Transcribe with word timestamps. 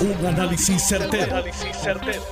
Un 0.00 0.26
análisis 0.26 0.82
certero, 0.88 1.44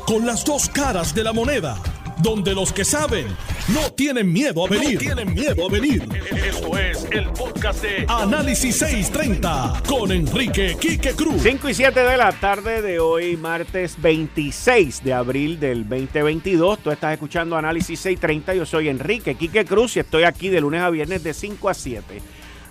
Con 0.06 0.24
las 0.24 0.42
dos 0.42 0.70
caras 0.70 1.14
de 1.14 1.22
la 1.22 1.34
moneda. 1.34 1.76
Donde 2.22 2.54
los 2.54 2.72
que 2.72 2.82
saben 2.82 3.26
no 3.68 3.92
tienen 3.92 4.32
miedo 4.32 4.64
a 4.64 4.70
venir. 4.70 4.98
tienen 4.98 5.34
miedo 5.34 5.66
a 5.68 5.70
venir. 5.70 6.08
Esto 6.34 6.78
es 6.78 7.06
el 7.10 7.28
podcast 7.28 7.82
de 7.82 8.06
Análisis 8.08 8.78
630 8.78 9.82
con 9.86 10.10
Enrique 10.10 10.78
Quique 10.80 11.12
Cruz. 11.12 11.42
5 11.42 11.68
y 11.68 11.74
7 11.74 12.00
de 12.00 12.16
la 12.16 12.32
tarde 12.32 12.80
de 12.80 13.00
hoy, 13.00 13.36
martes 13.36 14.00
26 14.00 15.04
de 15.04 15.12
abril 15.12 15.60
del 15.60 15.86
2022. 15.86 16.78
Tú 16.78 16.90
estás 16.90 17.12
escuchando 17.12 17.54
Análisis 17.54 18.00
630. 18.00 18.54
Yo 18.54 18.64
soy 18.64 18.88
Enrique 18.88 19.34
Quique 19.34 19.66
Cruz 19.66 19.94
y 19.96 20.00
estoy 20.00 20.22
aquí 20.22 20.48
de 20.48 20.62
lunes 20.62 20.80
a 20.80 20.88
viernes 20.88 21.22
de 21.22 21.34
5 21.34 21.68
a 21.68 21.74
7. 21.74 22.22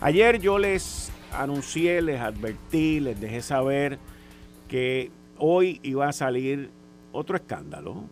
Ayer 0.02 0.40
yo 0.40 0.58
les 0.58 1.12
anuncié, 1.32 2.02
les 2.02 2.20
advertí, 2.20 3.00
les 3.00 3.22
dejé 3.22 3.44
saber 3.44 4.00
que 4.68 5.12
hoy 5.38 5.80
iba 5.84 6.08
a 6.08 6.14
salir 6.14 6.70
otro 7.12 7.36
escándalo 7.36 8.04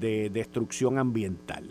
de 0.00 0.30
destrucción 0.30 0.98
ambiental. 0.98 1.68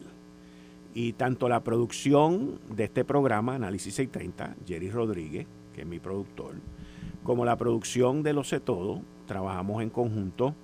Y 0.94 1.14
tanto 1.14 1.50
la 1.50 1.64
producción 1.64 2.60
de 2.76 2.86
este 2.86 3.06
programa, 3.06 3.56
Análisis 3.56 3.96
630, 3.96 4.56
Jerry 4.68 4.90
Rodríguez, 4.90 5.48
que 5.74 5.82
es 5.82 5.88
mi 5.88 6.00
productor, 6.00 6.56
como 7.24 7.46
la 7.46 7.58
producción 7.58 8.24
de 8.24 8.34
Lo 8.34 8.44
Sé 8.44 8.60
Todo, 8.60 9.02
trabajamos 9.28 9.82
en 9.84 9.90
conjunto 9.90 10.56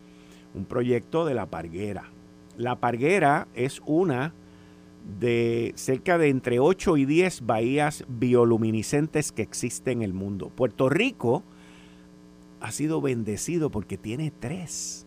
un 0.54 0.66
proyecto 0.66 1.26
de 1.26 1.36
La 1.36 1.46
Parguera. 1.48 2.10
La 2.58 2.78
Parguera 2.78 3.48
es 3.54 3.82
una 3.86 4.34
de 5.20 5.74
cerca 5.76 6.18
de 6.18 6.30
entre 6.30 6.60
8 6.60 6.98
y 6.98 7.06
10 7.06 7.46
bahías 7.46 8.06
bioluminiscentes 8.08 9.32
que 9.32 9.44
existen 9.44 10.00
en 10.00 10.04
el 10.04 10.14
mundo. 10.14 10.50
Puerto 10.50 10.90
Rico 10.90 11.44
ha 12.66 12.72
sido 12.72 13.00
bendecido 13.00 13.70
porque 13.70 13.96
tiene 13.96 14.32
tres. 14.32 15.06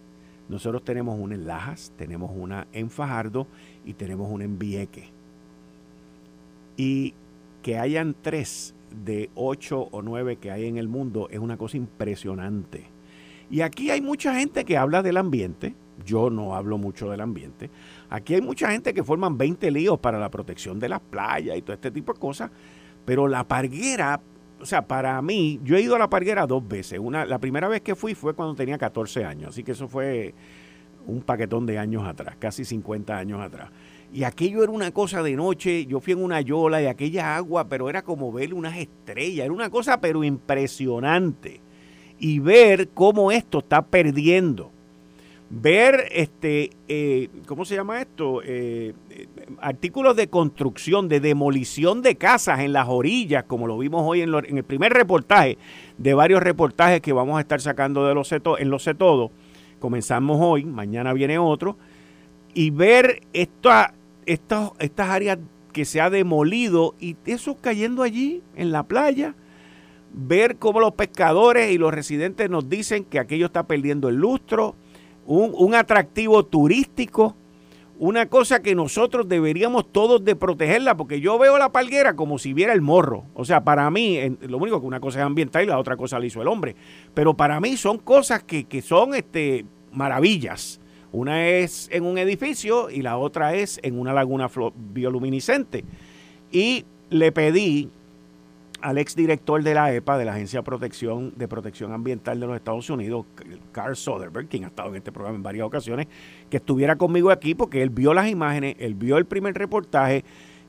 Nosotros 0.48 0.84
tenemos 0.84 1.18
una 1.18 1.34
en 1.34 1.48
Lajas, 1.48 1.92
tenemos 1.96 2.30
una 2.32 2.68
en 2.72 2.88
Fajardo 2.88 3.48
y 3.84 3.94
tenemos 3.94 4.30
una 4.30 4.44
en 4.44 4.60
Vieque. 4.60 5.08
Y 6.76 7.14
que 7.64 7.76
hayan 7.76 8.14
tres 8.22 8.76
de 9.04 9.30
ocho 9.34 9.88
o 9.90 10.02
nueve 10.02 10.36
que 10.36 10.52
hay 10.52 10.66
en 10.66 10.76
el 10.76 10.86
mundo 10.86 11.26
es 11.32 11.40
una 11.40 11.56
cosa 11.56 11.76
impresionante. 11.76 12.84
Y 13.50 13.62
aquí 13.62 13.90
hay 13.90 14.02
mucha 14.02 14.36
gente 14.36 14.64
que 14.64 14.76
habla 14.76 15.02
del 15.02 15.16
ambiente. 15.16 15.74
Yo 16.06 16.30
no 16.30 16.54
hablo 16.54 16.78
mucho 16.78 17.10
del 17.10 17.22
ambiente. 17.22 17.70
Aquí 18.08 18.36
hay 18.36 18.40
mucha 18.40 18.70
gente 18.70 18.94
que 18.94 19.02
forman 19.02 19.36
20 19.36 19.68
líos 19.72 19.98
para 19.98 20.20
la 20.20 20.30
protección 20.30 20.78
de 20.78 20.90
las 20.90 21.00
playas 21.00 21.58
y 21.58 21.62
todo 21.62 21.74
este 21.74 21.90
tipo 21.90 22.12
de 22.12 22.20
cosas. 22.20 22.52
Pero 23.04 23.26
la 23.26 23.48
parguera 23.48 24.20
o 24.60 24.66
sea, 24.66 24.82
para 24.86 25.20
mí, 25.22 25.60
yo 25.62 25.76
he 25.76 25.80
ido 25.80 25.94
a 25.94 25.98
la 25.98 26.10
parguera 26.10 26.46
dos 26.46 26.66
veces. 26.66 26.98
Una, 26.98 27.24
la 27.24 27.38
primera 27.38 27.68
vez 27.68 27.80
que 27.80 27.94
fui 27.94 28.14
fue 28.14 28.34
cuando 28.34 28.54
tenía 28.54 28.78
14 28.78 29.24
años, 29.24 29.50
así 29.50 29.62
que 29.62 29.72
eso 29.72 29.88
fue 29.88 30.34
un 31.06 31.22
paquetón 31.22 31.66
de 31.66 31.78
años 31.78 32.06
atrás, 32.06 32.36
casi 32.38 32.64
50 32.64 33.16
años 33.16 33.40
atrás. 33.40 33.70
Y 34.12 34.24
aquello 34.24 34.62
era 34.62 34.72
una 34.72 34.90
cosa 34.90 35.22
de 35.22 35.36
noche, 35.36 35.86
yo 35.86 36.00
fui 36.00 36.14
en 36.14 36.22
una 36.22 36.40
yola 36.40 36.82
y 36.82 36.86
aquella 36.86 37.36
agua, 37.36 37.68
pero 37.68 37.88
era 37.88 38.02
como 38.02 38.32
ver 38.32 38.54
unas 38.54 38.76
estrellas, 38.76 39.44
era 39.44 39.52
una 39.52 39.70
cosa 39.70 40.00
pero 40.00 40.24
impresionante. 40.24 41.60
Y 42.18 42.40
ver 42.40 42.88
cómo 42.88 43.30
esto 43.30 43.58
está 43.58 43.86
perdiendo 43.86 44.72
ver, 45.50 46.08
este, 46.12 46.70
eh, 46.88 47.28
¿cómo 47.46 47.64
se 47.64 47.74
llama 47.74 48.00
esto? 48.00 48.40
Eh, 48.44 48.94
artículos 49.60 50.16
de 50.16 50.28
construcción, 50.28 51.08
de 51.08 51.20
demolición 51.20 52.02
de 52.02 52.16
casas 52.16 52.60
en 52.60 52.72
las 52.72 52.88
orillas, 52.88 53.44
como 53.44 53.66
lo 53.66 53.78
vimos 53.78 54.02
hoy 54.04 54.22
en, 54.22 54.34
el 54.34 54.64
primer 54.64 54.92
reportaje 54.92 55.58
de 55.96 56.14
varios 56.14 56.42
reportajes 56.42 57.00
que 57.00 57.12
vamos 57.12 57.38
a 57.38 57.40
estar 57.40 57.60
sacando 57.60 58.06
de 58.06 58.14
los 58.14 58.32
en 58.32 58.70
los 58.70 58.88
Todo. 58.98 59.30
Comenzamos 59.78 60.38
hoy, 60.40 60.64
mañana 60.64 61.12
viene 61.12 61.38
otro, 61.38 61.76
y 62.52 62.70
ver 62.70 63.22
esta, 63.32 63.94
estas 64.26 64.72
áreas 64.98 65.38
que 65.72 65.84
se 65.84 66.00
ha 66.00 66.10
demolido 66.10 66.94
y 66.98 67.16
eso 67.26 67.56
cayendo 67.56 68.02
allí 68.02 68.42
en 68.56 68.72
la 68.72 68.82
playa 68.82 69.34
ver 70.12 70.56
cómo 70.56 70.80
los 70.80 70.94
pescadores 70.94 71.70
y 71.70 71.78
los 71.78 71.92
residentes 71.92 72.50
nos 72.50 72.68
dicen 72.68 73.04
que 73.04 73.18
aquello 73.18 73.46
está 73.46 73.66
perdiendo 73.66 74.08
el 74.08 74.16
lustro, 74.16 74.74
un, 75.28 75.74
atractivo 75.74 76.44
turístico, 76.44 77.36
una 77.98 78.26
cosa 78.26 78.62
que 78.62 78.74
nosotros 78.74 79.28
deberíamos 79.28 79.92
todos 79.92 80.24
de 80.24 80.34
protegerla, 80.36 80.96
porque 80.96 81.20
yo 81.20 81.38
veo 81.38 81.58
la 81.58 81.70
palguera 81.70 82.16
como 82.16 82.38
si 82.38 82.54
viera 82.54 82.72
el 82.72 82.80
morro. 82.80 83.24
O 83.34 83.44
sea, 83.44 83.62
para 83.62 83.90
mí, 83.90 84.18
lo 84.40 84.56
único 84.56 84.80
que 84.80 84.86
una 84.86 85.00
cosa 85.00 85.18
es 85.18 85.26
ambiental 85.26 85.64
y 85.64 85.66
la 85.66 85.78
otra 85.78 85.96
cosa 85.96 86.18
la 86.18 86.24
hizo 86.24 86.40
el 86.40 86.48
hombre. 86.48 86.76
Pero 87.12 87.34
para 87.34 87.60
mí 87.60 87.76
son 87.76 87.98
cosas 87.98 88.42
que, 88.42 88.64
que 88.64 88.80
son 88.80 89.14
este, 89.14 89.66
maravillas. 89.92 90.80
Una 91.12 91.46
es 91.46 91.88
en 91.92 92.04
un 92.04 92.16
edificio 92.16 92.88
y 92.88 93.02
la 93.02 93.18
otra 93.18 93.54
es 93.54 93.80
en 93.82 93.98
una 93.98 94.14
laguna 94.14 94.50
bioluminiscente. 94.92 95.84
Y 96.50 96.86
le 97.10 97.32
pedí 97.32 97.90
al 98.80 98.98
exdirector 98.98 99.62
de 99.62 99.74
la 99.74 99.92
EPA, 99.92 100.18
de 100.18 100.24
la 100.24 100.32
Agencia 100.32 100.60
de 100.60 101.48
Protección, 101.48 101.92
Ambiental 101.92 102.38
de 102.38 102.46
los 102.46 102.56
Estados 102.56 102.88
Unidos, 102.90 103.26
Carl 103.72 103.96
Soderberg, 103.96 104.48
quien 104.48 104.64
ha 104.64 104.68
estado 104.68 104.90
en 104.90 104.96
este 104.96 105.12
programa 105.12 105.36
en 105.36 105.42
varias 105.42 105.66
ocasiones, 105.66 106.06
que 106.48 106.58
estuviera 106.58 106.96
conmigo 106.96 107.30
aquí 107.30 107.54
porque 107.54 107.82
él 107.82 107.90
vio 107.90 108.14
las 108.14 108.28
imágenes, 108.28 108.76
él 108.78 108.94
vio 108.94 109.18
el 109.18 109.26
primer 109.26 109.54
reportaje 109.54 110.24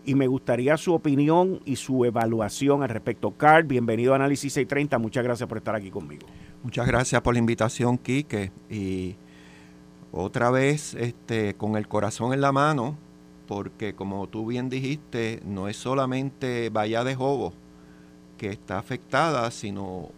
y 0.06 0.16
me 0.16 0.28
gustaría 0.28 0.76
su 0.78 0.94
opinión 0.94 1.60
y 1.66 1.76
su 1.76 2.04
evaluación 2.06 2.82
al 2.82 2.90
respecto. 2.90 3.32
Carl, 3.32 3.66
bienvenido 3.66 4.14
a 4.14 4.16
Análisis 4.16 4.54
630, 4.54 4.98
muchas 4.98 5.24
gracias 5.24 5.48
por 5.48 5.58
estar 5.58 5.76
aquí 5.76 5.92
conmigo. 5.92 6.26
Muchas 6.64 6.88
gracias 6.88 7.22
por 7.22 7.34
la 7.34 7.40
invitación, 7.40 7.98
Quique, 7.98 8.52
y 8.70 9.16
otra 10.12 10.50
vez 10.50 10.96
este, 10.96 11.54
con 11.54 11.78
el 11.78 11.88
corazón 11.88 12.34
en 12.34 12.42
la 12.42 12.52
mano, 12.52 12.98
porque 13.48 13.94
como 13.94 14.28
tú 14.28 14.46
bien 14.46 14.70
dijiste, 14.70 15.42
no 15.46 15.68
es 15.68 15.78
solamente 15.78 16.70
Bahía 16.70 17.04
de 17.04 17.16
Jobo, 17.16 17.54
que 18.40 18.50
está 18.50 18.80
afectada, 18.80 19.52
sino 19.52 20.10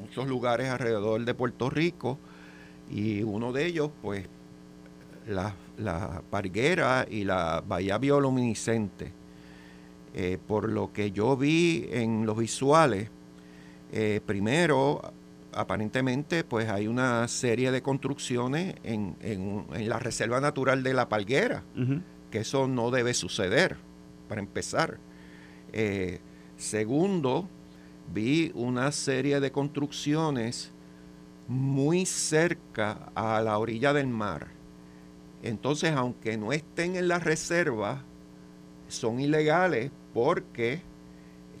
muchos 0.00 0.26
lugares 0.26 0.70
alrededor 0.70 1.24
de 1.24 1.34
Puerto 1.34 1.68
Rico 1.68 2.18
y 2.90 3.22
uno 3.22 3.52
de 3.52 3.66
ellos, 3.66 3.90
pues, 4.02 4.26
la, 5.28 5.54
parguera 6.30 7.06
y 7.08 7.24
la 7.24 7.62
bahía 7.66 7.98
bioluminiscente. 7.98 9.12
Eh, 10.14 10.38
por 10.46 10.70
lo 10.70 10.92
que 10.92 11.10
yo 11.10 11.36
vi 11.36 11.86
en 11.90 12.24
los 12.24 12.38
visuales, 12.38 13.10
eh, 13.92 14.20
primero, 14.24 15.02
aparentemente, 15.52 16.44
pues 16.44 16.68
hay 16.70 16.86
una 16.86 17.28
serie 17.28 17.72
de 17.72 17.82
construcciones 17.82 18.76
en, 18.84 19.16
la 19.70 19.98
Reserva 19.98 20.40
Natural 20.40 20.82
de 20.82 20.94
la 20.94 21.08
Palguera, 21.08 21.62
que 22.30 22.38
eso 22.38 22.68
no 22.68 22.90
debe 22.90 23.12
suceder, 23.12 23.76
para 24.28 24.40
empezar. 24.40 24.98
Eh, 25.72 26.20
Segundo, 26.56 27.48
vi 28.12 28.52
una 28.54 28.92
serie 28.92 29.40
de 29.40 29.50
construcciones 29.50 30.70
muy 31.48 32.06
cerca 32.06 33.10
a 33.14 33.40
la 33.42 33.58
orilla 33.58 33.92
del 33.92 34.08
mar. 34.08 34.48
Entonces, 35.42 35.92
aunque 35.92 36.36
no 36.36 36.52
estén 36.52 36.96
en 36.96 37.08
la 37.08 37.18
reserva, 37.18 38.02
son 38.88 39.20
ilegales 39.20 39.90
porque 40.14 40.80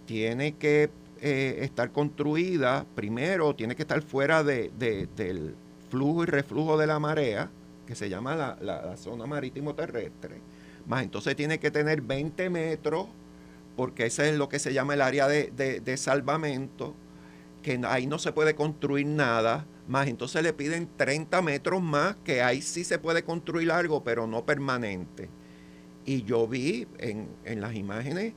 tiene 0.06 0.54
que 0.56 0.90
eh, 1.20 1.58
estar 1.60 1.92
construida, 1.92 2.86
primero 2.94 3.54
tiene 3.54 3.74
que 3.76 3.82
estar 3.82 4.00
fuera 4.02 4.42
de, 4.42 4.70
del 5.16 5.54
flujo 5.90 6.22
y 6.22 6.26
reflujo 6.26 6.78
de 6.78 6.86
la 6.86 6.98
marea, 6.98 7.50
que 7.86 7.94
se 7.94 8.08
llama 8.08 8.34
la, 8.34 8.58
la 8.60 8.96
zona 8.96 9.26
marítimo 9.26 9.74
terrestre, 9.74 10.40
más 10.86 11.02
entonces 11.02 11.36
tiene 11.36 11.58
que 11.58 11.70
tener 11.70 12.00
20 12.00 12.48
metros 12.48 13.08
porque 13.76 14.06
ese 14.06 14.30
es 14.30 14.36
lo 14.36 14.48
que 14.48 14.58
se 14.58 14.72
llama 14.72 14.94
el 14.94 15.00
área 15.00 15.28
de, 15.28 15.96
salvamento, 15.96 16.94
que 17.62 17.80
ahí 17.86 18.06
no 18.06 18.18
se 18.18 18.32
puede 18.32 18.54
construir 18.54 19.06
nada, 19.06 19.66
más 19.88 20.08
entonces 20.08 20.42
le 20.42 20.52
piden 20.52 20.88
30 20.96 21.42
metros 21.42 21.82
más, 21.82 22.16
que 22.24 22.42
ahí 22.42 22.62
sí 22.62 22.84
se 22.84 22.98
puede 22.98 23.24
construir 23.24 23.70
algo, 23.70 24.04
pero 24.04 24.26
no 24.26 24.44
permanente. 24.44 25.28
Y 26.06 26.22
yo 26.22 26.46
vi 26.46 26.86
en, 26.98 27.28
en 27.44 27.60
las 27.60 27.74
imágenes 27.74 28.34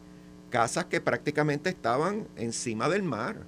casas 0.50 0.86
que 0.86 1.02
prácticamente 1.02 1.70
estaban 1.70 2.28
encima 2.38 2.90
del 2.90 3.04
mar. 3.04 3.46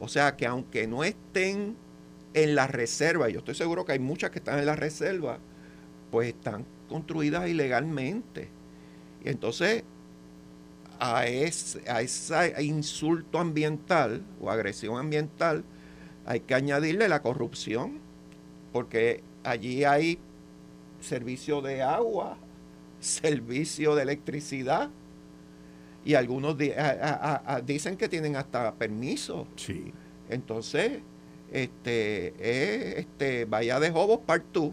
O 0.00 0.08
sea 0.08 0.36
que 0.36 0.46
aunque 0.46 0.86
no 0.86 1.04
estén 1.04 1.76
en 2.34 2.54
la 2.54 2.66
reserva, 2.66 3.28
yo 3.28 3.38
estoy 3.38 3.54
seguro 3.54 3.84
que 3.84 3.92
hay 3.92 3.98
muchas 3.98 4.30
que 4.30 4.38
están 4.38 4.58
en 4.58 4.66
la 4.66 4.76
reserva, 4.76 5.38
pues 6.10 6.28
están 6.28 6.66
construidas 6.88 7.48
ilegalmente. 7.48 8.48
Y 9.24 9.28
entonces 9.28 9.84
a 11.04 11.26
ese, 11.26 11.82
a 11.90 12.62
insulto 12.62 13.40
ambiental 13.40 14.22
o 14.40 14.52
agresión 14.52 14.96
ambiental 14.98 15.64
hay 16.24 16.38
que 16.38 16.54
añadirle 16.54 17.08
la 17.08 17.22
corrupción, 17.22 17.98
porque 18.72 19.24
allí 19.42 19.82
hay 19.82 20.20
servicio 21.00 21.60
de 21.60 21.82
agua, 21.82 22.38
servicio 23.00 23.96
de 23.96 24.02
electricidad, 24.02 24.90
y 26.04 26.14
algunos 26.14 26.56
dicen 27.64 27.96
que 27.96 28.08
tienen 28.08 28.36
hasta 28.36 28.72
permiso. 28.74 29.48
Sí. 29.56 29.92
Entonces, 30.28 31.00
este, 31.50 32.28
es 32.38 32.98
este, 32.98 33.44
Bahía 33.44 33.80
de 33.80 33.90
Jobos 33.90 34.20
Part 34.20 34.44
2. 34.52 34.72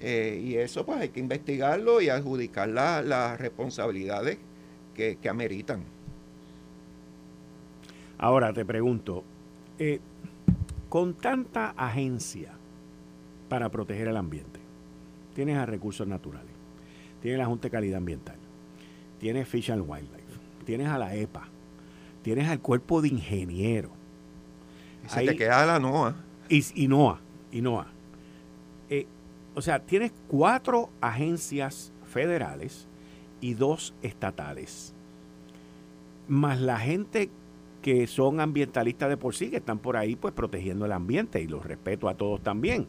Eh, 0.00 0.42
y 0.44 0.56
eso 0.56 0.84
pues 0.84 0.98
hay 1.00 1.08
que 1.08 1.20
investigarlo 1.20 2.02
y 2.02 2.10
adjudicar 2.10 2.68
las 2.68 3.40
responsabilidades 3.40 4.38
que, 4.96 5.28
ameritan. 5.28 5.84
Ahora 8.18 8.52
te 8.52 8.64
pregunto, 8.64 9.24
eh, 9.78 10.00
con 10.88 11.14
tanta 11.14 11.70
agencia 11.76 12.52
para 13.48 13.70
proteger 13.70 14.08
el 14.08 14.16
ambiente, 14.16 14.58
tienes 15.34 15.58
a 15.58 15.66
recursos 15.66 16.08
naturales, 16.08 16.52
tienes 17.20 17.38
la 17.38 17.46
Junta 17.46 17.68
de 17.68 17.72
Calidad 17.72 17.98
Ambiental, 17.98 18.36
tienes 19.20 19.46
Fish 19.46 19.70
and 19.70 19.84
Wildlife, 19.86 20.40
tienes 20.64 20.88
a 20.88 20.96
la 20.96 21.14
EPA, 21.14 21.48
tienes 22.22 22.48
al 22.48 22.60
cuerpo 22.60 23.02
de 23.02 23.08
ingenieros. 23.08 23.92
Y 25.04 25.08
se 25.10 25.24
te 25.26 25.36
queda 25.36 25.66
la 25.66 25.78
NOAA. 25.78 26.16
Y, 26.48 26.64
y 26.74 26.88
NOAA, 26.88 27.20
y 27.52 27.60
NOAA. 27.60 27.86
Eh, 28.88 29.06
o 29.54 29.60
sea, 29.60 29.80
tienes 29.80 30.12
cuatro 30.26 30.88
agencias 31.00 31.92
federales 32.06 32.88
y 33.40 33.54
dos 33.54 33.94
estatales. 34.02 34.94
Más 36.28 36.60
la 36.60 36.78
gente 36.78 37.30
que 37.82 38.06
son 38.06 38.40
ambientalistas 38.40 39.08
de 39.08 39.16
por 39.16 39.34
sí, 39.34 39.50
que 39.50 39.58
están 39.58 39.78
por 39.78 39.96
ahí 39.96 40.16
pues 40.16 40.34
protegiendo 40.34 40.86
el 40.86 40.92
ambiente 40.92 41.40
y 41.40 41.46
los 41.46 41.64
respeto 41.64 42.08
a 42.08 42.16
todos 42.16 42.42
también. 42.42 42.86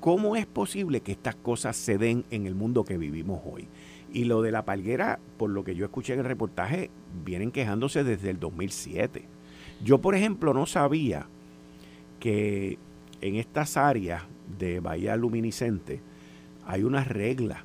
¿Cómo 0.00 0.36
es 0.36 0.46
posible 0.46 1.00
que 1.00 1.12
estas 1.12 1.36
cosas 1.36 1.76
se 1.76 1.96
den 1.96 2.24
en 2.30 2.46
el 2.46 2.54
mundo 2.54 2.84
que 2.84 2.98
vivimos 2.98 3.40
hoy? 3.44 3.68
Y 4.12 4.24
lo 4.24 4.42
de 4.42 4.50
la 4.50 4.64
palguera, 4.64 5.18
por 5.36 5.50
lo 5.50 5.64
que 5.64 5.74
yo 5.74 5.84
escuché 5.84 6.14
en 6.14 6.20
el 6.20 6.24
reportaje, 6.24 6.90
vienen 7.24 7.50
quejándose 7.50 8.04
desde 8.04 8.30
el 8.30 8.38
2007. 8.38 9.24
Yo, 9.84 10.00
por 10.00 10.14
ejemplo, 10.14 10.54
no 10.54 10.66
sabía 10.66 11.26
que 12.20 12.78
en 13.20 13.36
estas 13.36 13.76
áreas 13.76 14.22
de 14.58 14.80
bahía 14.80 15.16
luminiscente 15.16 16.00
hay 16.66 16.82
unas 16.82 17.06
reglas 17.08 17.64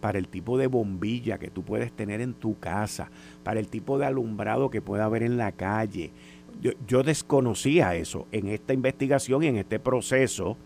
para 0.00 0.18
el 0.18 0.28
tipo 0.28 0.58
de 0.58 0.66
bombilla 0.66 1.38
que 1.38 1.50
tú 1.50 1.62
puedes 1.62 1.92
tener 1.92 2.20
en 2.20 2.34
tu 2.34 2.58
casa, 2.58 3.10
para 3.42 3.60
el 3.60 3.68
tipo 3.68 3.98
de 3.98 4.06
alumbrado 4.06 4.70
que 4.70 4.80
pueda 4.80 5.04
haber 5.04 5.22
en 5.22 5.36
la 5.36 5.52
calle. 5.52 6.10
Yo, 6.86 7.02
desconocía 7.02 7.94
eso 7.94 8.26
en 8.32 8.48
esta 8.48 8.74
investigación 8.74 9.42
y 9.42 9.46
en 9.46 9.56
este 9.56 9.78
proceso 9.78 10.56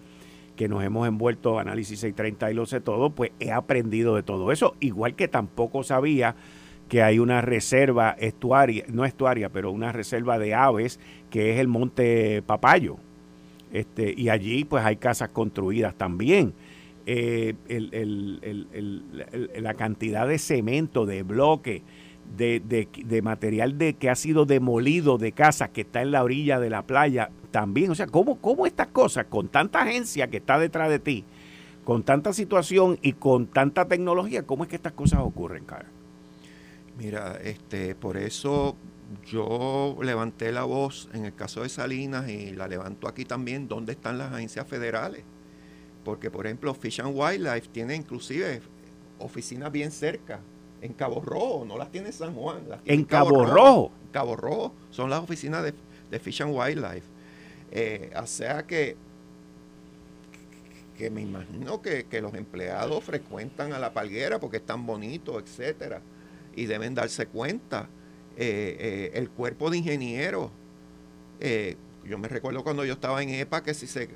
que 0.56 0.69
nos 0.69 0.82
hemos 0.82 1.06
envuelto 1.06 1.58
Análisis 1.58 2.00
630 2.00 2.50
y 2.50 2.54
lo 2.54 2.66
sé 2.66 2.81
todo, 2.81 3.10
pues 3.10 3.32
he 3.40 3.52
aprendido 3.52 4.16
de 4.16 4.22
todo 4.22 4.50
eso. 4.50 4.75
Igual 4.81 5.14
que 5.14 5.28
tampoco 5.28 5.82
sabía 5.82 6.37
que 6.88 7.02
hay 7.02 7.19
una 7.19 7.40
reserva 7.40 8.10
estuaria, 8.19 8.84
no 8.88 9.04
estuaria, 9.04 9.48
pero 9.50 9.70
una 9.70 9.92
reserva 9.92 10.38
de 10.38 10.54
aves 10.54 11.00
que 11.30 11.52
es 11.52 11.60
el 11.60 11.69
Monte 11.69 12.42
Papayo. 12.42 12.96
Este, 13.72 14.14
y 14.16 14.28
allí 14.28 14.64
pues 14.64 14.84
hay 14.84 14.96
casas 14.96 15.30
construidas 15.30 15.94
también. 15.96 16.54
Eh, 17.06 17.54
la 19.56 19.74
cantidad 19.74 20.26
de 20.26 20.38
cemento, 20.38 21.04
de 21.04 21.22
bloque, 21.22 21.82
de, 22.36 22.60
de, 22.60 23.22
material 23.22 23.76
de, 23.78 23.94
que 23.94 24.08
ha 24.08 24.14
sido 24.14 24.46
demolido 24.46 25.18
de 25.18 25.32
casas 25.32 25.68
que 25.70 25.82
está 25.82 26.02
en 26.02 26.10
la 26.10 26.24
orilla 26.24 26.58
de 26.58 26.70
la 26.70 26.82
playa 26.82 27.30
también. 27.50 27.90
O 27.90 27.94
sea, 27.94 28.06
¿cómo, 28.06 28.40
cómo 28.40 28.66
estas 28.66 28.88
cosas, 28.88 29.26
con 29.26 29.48
tanta 29.48 29.82
agencia 29.82 30.28
que 30.28 30.38
está 30.38 30.58
detrás 30.58 30.88
de 30.88 30.98
ti, 30.98 31.24
con 31.84 32.02
tanta 32.02 32.32
situación 32.32 32.98
y 33.02 33.12
con 33.12 33.46
tanta 33.46 33.86
tecnología, 33.86 34.44
cómo 34.44 34.64
es 34.64 34.70
que 34.70 34.76
estas 34.76 34.94
cosas 34.94 35.20
ocurren, 35.20 35.64
cara? 35.64 35.86
Mira, 36.98 37.36
este, 37.42 37.94
por 37.94 38.16
eso 38.16 38.76
yo 39.26 39.96
levanté 40.02 40.52
la 40.52 40.64
voz 40.64 41.08
en 41.12 41.24
el 41.26 41.34
caso 41.34 41.62
de 41.62 41.68
Salinas 41.68 42.28
y 42.28 42.52
la 42.52 42.66
levanto 42.66 43.08
aquí 43.08 43.24
también, 43.24 43.68
¿dónde 43.68 43.92
están 43.92 44.18
las 44.18 44.32
agencias 44.32 44.66
federales? 44.66 45.24
Porque, 46.04 46.30
por 46.30 46.46
ejemplo, 46.46 46.74
Fish 46.74 47.00
and 47.00 47.14
Wildlife 47.14 47.68
tiene 47.72 47.96
inclusive 47.96 48.60
oficinas 49.18 49.72
bien 49.72 49.90
cerca, 49.90 50.40
en 50.84 50.92
Cabo 50.92 51.22
Rojo, 51.22 51.64
no 51.66 51.78
las 51.78 51.90
tiene 51.90 52.12
San 52.12 52.34
Juan. 52.34 52.62
¿En 52.84 53.04
Cabo, 53.04 53.46
Rojo? 53.46 53.90
Cabo 54.12 54.36
Rojo 54.36 54.74
son 54.90 55.08
las 55.08 55.22
oficinas 55.22 55.62
de, 55.62 55.72
de 56.10 56.18
Fish 56.18 56.42
and 56.42 56.54
Wildlife. 56.54 57.06
Eh, 57.72 58.12
o 58.14 58.26
sea 58.26 58.64
que, 58.64 58.96
que 60.96 61.10
me 61.10 61.22
imagino 61.22 61.80
que, 61.80 62.06
los 62.20 62.34
empleados 62.34 63.02
frecuentan 63.02 63.72
a 63.72 63.78
la 63.78 63.92
palguera 63.92 64.38
porque 64.38 64.58
es 64.58 64.66
tan 64.66 64.86
bonito, 64.86 65.40
etcétera, 65.40 66.02
y 66.54 66.66
deben 66.66 66.94
darse 66.94 67.26
cuenta. 67.26 67.88
Eh, 68.36 68.76
eh, 68.78 69.10
el 69.14 69.30
cuerpo 69.30 69.70
de 69.70 69.78
ingenieros, 69.78 70.50
yo 72.04 72.18
me 72.18 72.28
recuerdo 72.28 72.62
cuando 72.62 72.84
yo 72.84 72.92
estaba 72.92 73.22
en 73.22 73.30
EPA 73.30 73.62
que 73.62 73.74
si 73.74 73.86
se 73.86 74.08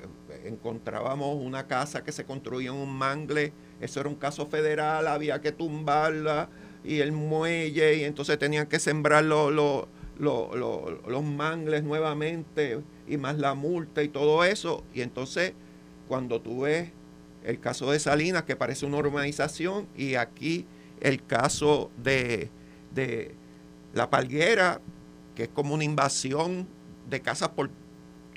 encontrábamos 0.45 1.35
una 1.35 1.67
casa 1.67 2.03
que 2.03 2.11
se 2.11 2.25
construía 2.25 2.69
en 2.69 2.75
un 2.75 2.93
mangle, 2.93 3.53
eso 3.81 3.99
era 3.99 4.09
un 4.09 4.15
caso 4.15 4.45
federal, 4.47 5.07
había 5.07 5.41
que 5.41 5.51
tumbarla 5.51 6.49
y 6.83 6.99
el 6.99 7.11
muelle, 7.11 7.95
y 7.95 8.03
entonces 8.03 8.37
tenían 8.39 8.67
que 8.67 8.79
sembrar 8.79 9.23
los 9.23 9.87
mangles 11.23 11.83
nuevamente 11.83 12.81
y 13.07 13.17
más 13.17 13.37
la 13.37 13.53
multa 13.53 14.01
y 14.03 14.09
todo 14.09 14.43
eso. 14.43 14.83
Y 14.93 15.01
entonces, 15.01 15.53
cuando 16.07 16.41
tú 16.41 16.61
ves 16.61 16.91
el 17.43 17.59
caso 17.59 17.91
de 17.91 17.99
Salinas, 17.99 18.43
que 18.43 18.55
parece 18.55 18.85
una 18.85 18.97
urbanización, 18.97 19.87
y 19.95 20.15
aquí 20.15 20.65
el 21.01 21.23
caso 21.25 21.89
de, 21.97 22.49
de 22.93 23.35
La 23.93 24.09
Palguera, 24.09 24.81
que 25.35 25.43
es 25.43 25.49
como 25.49 25.73
una 25.73 25.83
invasión 25.83 26.67
de 27.09 27.21
casas 27.21 27.49
por 27.49 27.69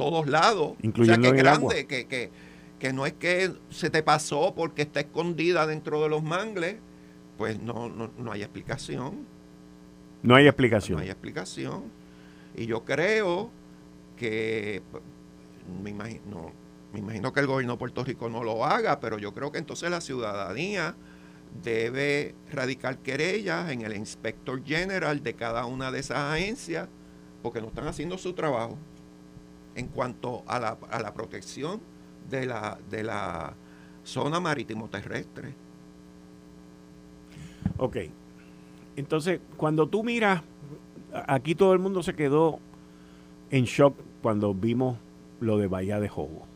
todos 0.02 0.26
lados. 0.26 0.74
Incluyendo 0.82 1.28
o 1.28 1.30
sea, 1.30 1.36
que 1.36 1.42
grande, 1.42 1.86
que, 1.86 2.06
que, 2.06 2.30
que, 2.78 2.92
no 2.92 3.06
es 3.06 3.12
que 3.12 3.52
se 3.70 3.90
te 3.90 4.02
pasó 4.02 4.54
porque 4.54 4.82
está 4.82 5.00
escondida 5.00 5.66
dentro 5.66 6.02
de 6.02 6.08
los 6.08 6.22
mangles, 6.22 6.76
pues 7.38 7.60
no, 7.60 7.88
no, 7.88 8.10
no 8.18 8.32
hay 8.32 8.42
explicación. 8.42 9.26
No 10.22 10.34
hay 10.34 10.46
explicación. 10.46 10.98
No 10.98 11.02
hay 11.02 11.10
explicación. 11.10 11.84
Y 12.56 12.66
yo 12.66 12.84
creo 12.84 13.50
que 14.16 14.82
me 15.82 15.90
imagino, 15.90 16.52
me 16.92 16.98
imagino 16.98 17.32
que 17.32 17.40
el 17.40 17.46
gobierno 17.46 17.74
de 17.74 17.78
Puerto 17.78 18.04
Rico 18.04 18.28
no 18.28 18.42
lo 18.42 18.64
haga, 18.64 19.00
pero 19.00 19.18
yo 19.18 19.32
creo 19.32 19.52
que 19.52 19.58
entonces 19.58 19.88
la 19.90 20.00
ciudadanía 20.00 20.96
debe 21.62 22.34
radicar 22.50 22.98
querellas 22.98 23.70
en 23.70 23.82
el 23.82 23.94
inspector 23.94 24.64
general 24.64 25.22
de 25.22 25.34
cada 25.34 25.66
una 25.66 25.92
de 25.92 26.00
esas 26.00 26.18
agencias 26.18 26.88
porque 27.42 27.60
no 27.60 27.68
están 27.68 27.86
haciendo 27.86 28.16
su 28.16 28.32
trabajo 28.32 28.78
en 29.74 29.88
cuanto 29.88 30.42
a 30.46 30.58
la, 30.58 30.78
a 30.90 31.00
la 31.00 31.14
protección 31.14 31.80
de 32.28 32.46
la, 32.46 32.78
de 32.90 33.02
la 33.02 33.54
zona 34.04 34.40
marítimo 34.40 34.88
terrestre. 34.88 35.54
Ok. 37.78 37.96
Entonces, 38.96 39.40
cuando 39.56 39.88
tú 39.88 40.04
miras, 40.04 40.42
aquí 41.26 41.54
todo 41.54 41.72
el 41.72 41.78
mundo 41.78 42.02
se 42.02 42.14
quedó 42.14 42.58
en 43.50 43.64
shock 43.64 43.96
cuando 44.22 44.54
vimos 44.54 44.98
lo 45.40 45.58
de 45.58 45.66
Bahía 45.66 46.00
de 46.00 46.08
Jobo. 46.08 46.46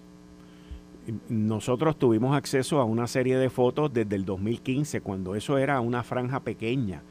Nosotros 1.29 1.99
tuvimos 1.99 2.37
acceso 2.37 2.81
a 2.81 2.85
una 2.85 3.07
serie 3.07 3.37
de 3.39 3.49
fotos 3.49 3.93
desde 3.93 4.17
el 4.17 4.25
2015, 4.25 5.01
cuando 5.01 5.35
eso 5.35 5.57
era 5.57 5.81
una 5.81 6.03
franja 6.03 6.41
pequeña. 6.41 7.03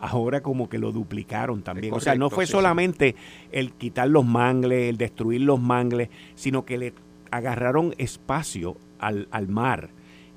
Ahora 0.00 0.42
como 0.42 0.68
que 0.68 0.78
lo 0.78 0.92
duplicaron 0.92 1.62
también. 1.62 1.92
o 1.94 2.00
sea, 2.00 2.14
no 2.14 2.30
fue 2.30 2.46
solamente 2.46 3.14
el 3.52 3.72
quitar 3.72 4.08
los 4.08 4.24
mangles, 4.24 4.88
el 4.88 4.96
destruir 4.96 5.42
los 5.42 5.60
mangles, 5.60 6.08
sino 6.34 6.64
que 6.64 6.78
le 6.78 6.94
agarraron 7.30 7.94
espacio 7.98 8.76
al, 8.98 9.26
mar. 9.48 9.90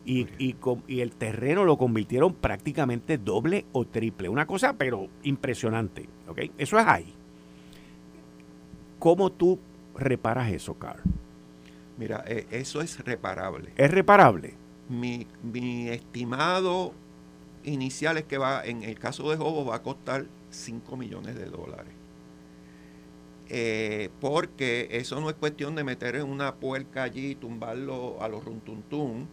Y, 0.05 0.27
y, 0.37 0.55
y, 0.87 0.99
el 0.99 1.11
terreno 1.11 1.63
lo 1.63 1.77
convirtieron 1.77 2.33
prácticamente 2.33 3.17
doble 3.17 3.65
o 3.71 3.85
triple. 3.85 4.27
Una 4.27 4.45
cosa, 4.45 4.73
pero 4.73 5.07
impresionante. 5.23 6.09
¿okay? 6.27 6.51
Eso 6.57 6.77
es 6.77 6.85
ahí. 6.85 7.13
¿Cómo 8.99 9.31
tú 9.31 9.59
reparas 9.95 10.51
eso, 10.51 10.73
Carl? 10.75 11.01
Mira, 11.97 12.23
eh, 12.27 12.47
eso 12.51 12.81
es 12.81 12.99
reparable. 13.03 13.71
¿Es 13.77 13.91
reparable? 13.91 14.55
Mi, 14.89 15.27
mi, 15.41 15.89
estimado 15.89 16.93
inicial 17.63 18.17
es 18.17 18.23
que 18.25 18.37
va, 18.37 18.63
en 18.63 18.83
el 18.83 18.99
caso 18.99 19.29
de 19.29 19.37
Jobo, 19.37 19.65
va 19.65 19.77
a 19.77 19.83
costar 19.83 20.25
5 20.49 20.97
millones 20.97 21.35
de 21.35 21.45
dólares. 21.45 21.93
Eh, 23.49 24.09
porque 24.19 24.87
eso 24.91 25.19
no 25.19 25.29
es 25.29 25.35
cuestión 25.35 25.75
de 25.75 25.83
meter 25.83 26.15
en 26.15 26.27
una 26.27 26.55
puerca 26.55 27.03
allí 27.03 27.31
y 27.31 27.35
tumbarlo 27.35 28.21
a 28.21 28.27
los 28.27 28.43
runtuntún. 28.43 29.27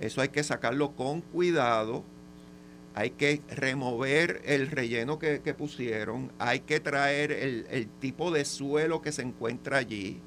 Eso 0.00 0.20
hay 0.20 0.28
que 0.28 0.42
sacarlo 0.42 0.94
con 0.94 1.20
cuidado 1.20 2.04
hay 2.98 3.10
que 3.10 3.42
remover 3.48 4.42
el 4.44 4.66
relleno 4.66 5.20
que, 5.20 5.38
pusieron, 5.56 6.32
hay 6.40 6.60
que 6.60 6.80
traer 6.80 7.30
el, 7.30 7.88
tipo 8.00 8.32
de 8.32 8.44
suelo 8.44 9.02
que 9.02 9.12
se 9.12 9.22
encuentra 9.22 9.78
allí, 9.78 10.20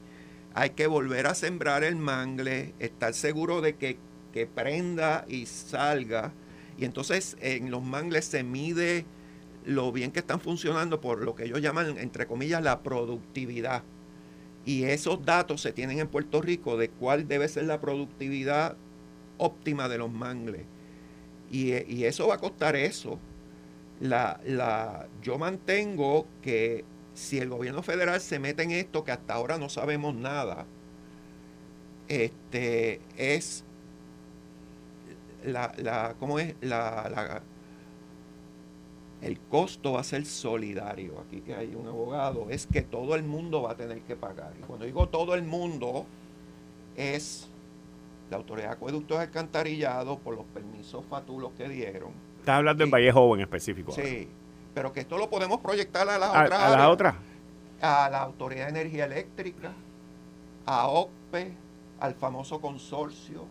hay 0.53 0.69
que 0.69 0.87
volver 0.87 1.27
a 1.27 1.35
sembrar 1.35 1.83
el 1.83 1.97
mangle, 1.97 2.73
estar 2.79 3.13
seguro 3.13 3.59
de 3.59 3.75
que, 3.75 3.97
que 4.31 4.47
prenda 4.47 5.25
y 5.27 5.47
salga. 5.47 6.31
Y 6.81 6.85
entonces 6.85 7.37
en 7.41 7.69
los 7.69 7.83
mangles 7.83 8.25
se 8.25 8.43
mide 8.43 9.05
lo 9.65 9.91
bien 9.91 10.11
que 10.11 10.19
están 10.19 10.39
funcionando 10.39 10.99
por 10.99 11.21
lo 11.21 11.35
que 11.35 11.43
ellos 11.43 11.61
llaman, 11.61 11.99
entre 11.99 12.25
comillas, 12.25 12.63
la 12.63 12.81
productividad. 12.81 13.83
Y 14.65 14.85
esos 14.85 15.23
datos 15.23 15.61
se 15.61 15.73
tienen 15.73 15.99
en 15.99 16.07
Puerto 16.07 16.41
Rico 16.41 16.77
de 16.77 16.89
cuál 16.89 17.27
debe 17.27 17.47
ser 17.49 17.65
la 17.65 17.79
productividad 17.79 18.77
óptima 19.37 19.89
de 19.89 19.99
los 19.99 20.11
mangles. 20.11 20.63
Y, 21.51 21.73
y 21.93 22.05
eso 22.05 22.27
va 22.27 22.35
a 22.35 22.39
costar 22.39 22.75
eso. 22.75 23.19
La, 23.99 24.41
la, 24.43 25.07
yo 25.21 25.37
mantengo 25.37 26.25
que 26.41 26.83
si 27.13 27.37
el 27.37 27.49
gobierno 27.49 27.83
federal 27.83 28.19
se 28.21 28.39
mete 28.39 28.63
en 28.63 28.71
esto, 28.71 29.03
que 29.03 29.11
hasta 29.11 29.35
ahora 29.35 29.59
no 29.59 29.69
sabemos 29.69 30.15
nada, 30.15 30.65
este, 32.07 33.01
es 33.17 33.65
la, 35.43 35.71
la, 35.77 36.15
¿cómo 36.19 36.39
es? 36.39 36.55
La, 36.61 37.09
la, 37.09 37.41
el 39.21 39.39
costo 39.39 39.93
va 39.93 40.01
a 40.01 40.03
ser 40.03 40.25
solidario. 40.25 41.19
Aquí 41.19 41.41
que 41.41 41.55
hay 41.55 41.75
un 41.75 41.87
abogado, 41.87 42.49
es 42.49 42.67
que 42.67 42.81
todo 42.81 43.15
el 43.15 43.23
mundo 43.23 43.61
va 43.61 43.71
a 43.71 43.75
tener 43.75 44.01
que 44.01 44.15
pagar. 44.15 44.53
Y 44.59 44.63
cuando 44.63 44.85
digo 44.85 45.09
todo 45.09 45.35
el 45.35 45.43
mundo, 45.43 46.05
es 46.95 47.47
la 48.29 48.37
Autoridad 48.37 48.69
de 48.69 48.73
Acueductos 48.73 49.19
Alcantarillados 49.19 50.19
por 50.19 50.35
los 50.35 50.45
permisos 50.45 51.05
fatulos 51.05 51.51
que 51.57 51.69
dieron. 51.69 52.11
Estás 52.39 52.55
hablando 52.55 52.83
en 52.83 52.89
Vallejo 52.89 53.35
en 53.35 53.41
específico. 53.41 53.91
Sí, 53.91 54.27
pero 54.73 54.91
que 54.91 55.01
esto 55.01 55.17
lo 55.17 55.29
podemos 55.29 55.59
proyectar 55.59 56.09
a 56.09 56.17
las 56.17 56.29
otras. 56.29 56.61
¿A, 56.61 56.77
la 56.77 56.89
otra? 56.89 57.15
A 57.81 58.09
la 58.09 58.21
Autoridad 58.21 58.65
de 58.65 58.81
Energía 58.81 59.05
Eléctrica, 59.05 59.73
a 60.65 60.87
OPE, 60.87 61.53
al 61.99 62.15
famoso 62.15 62.59
consorcio, 62.59 63.45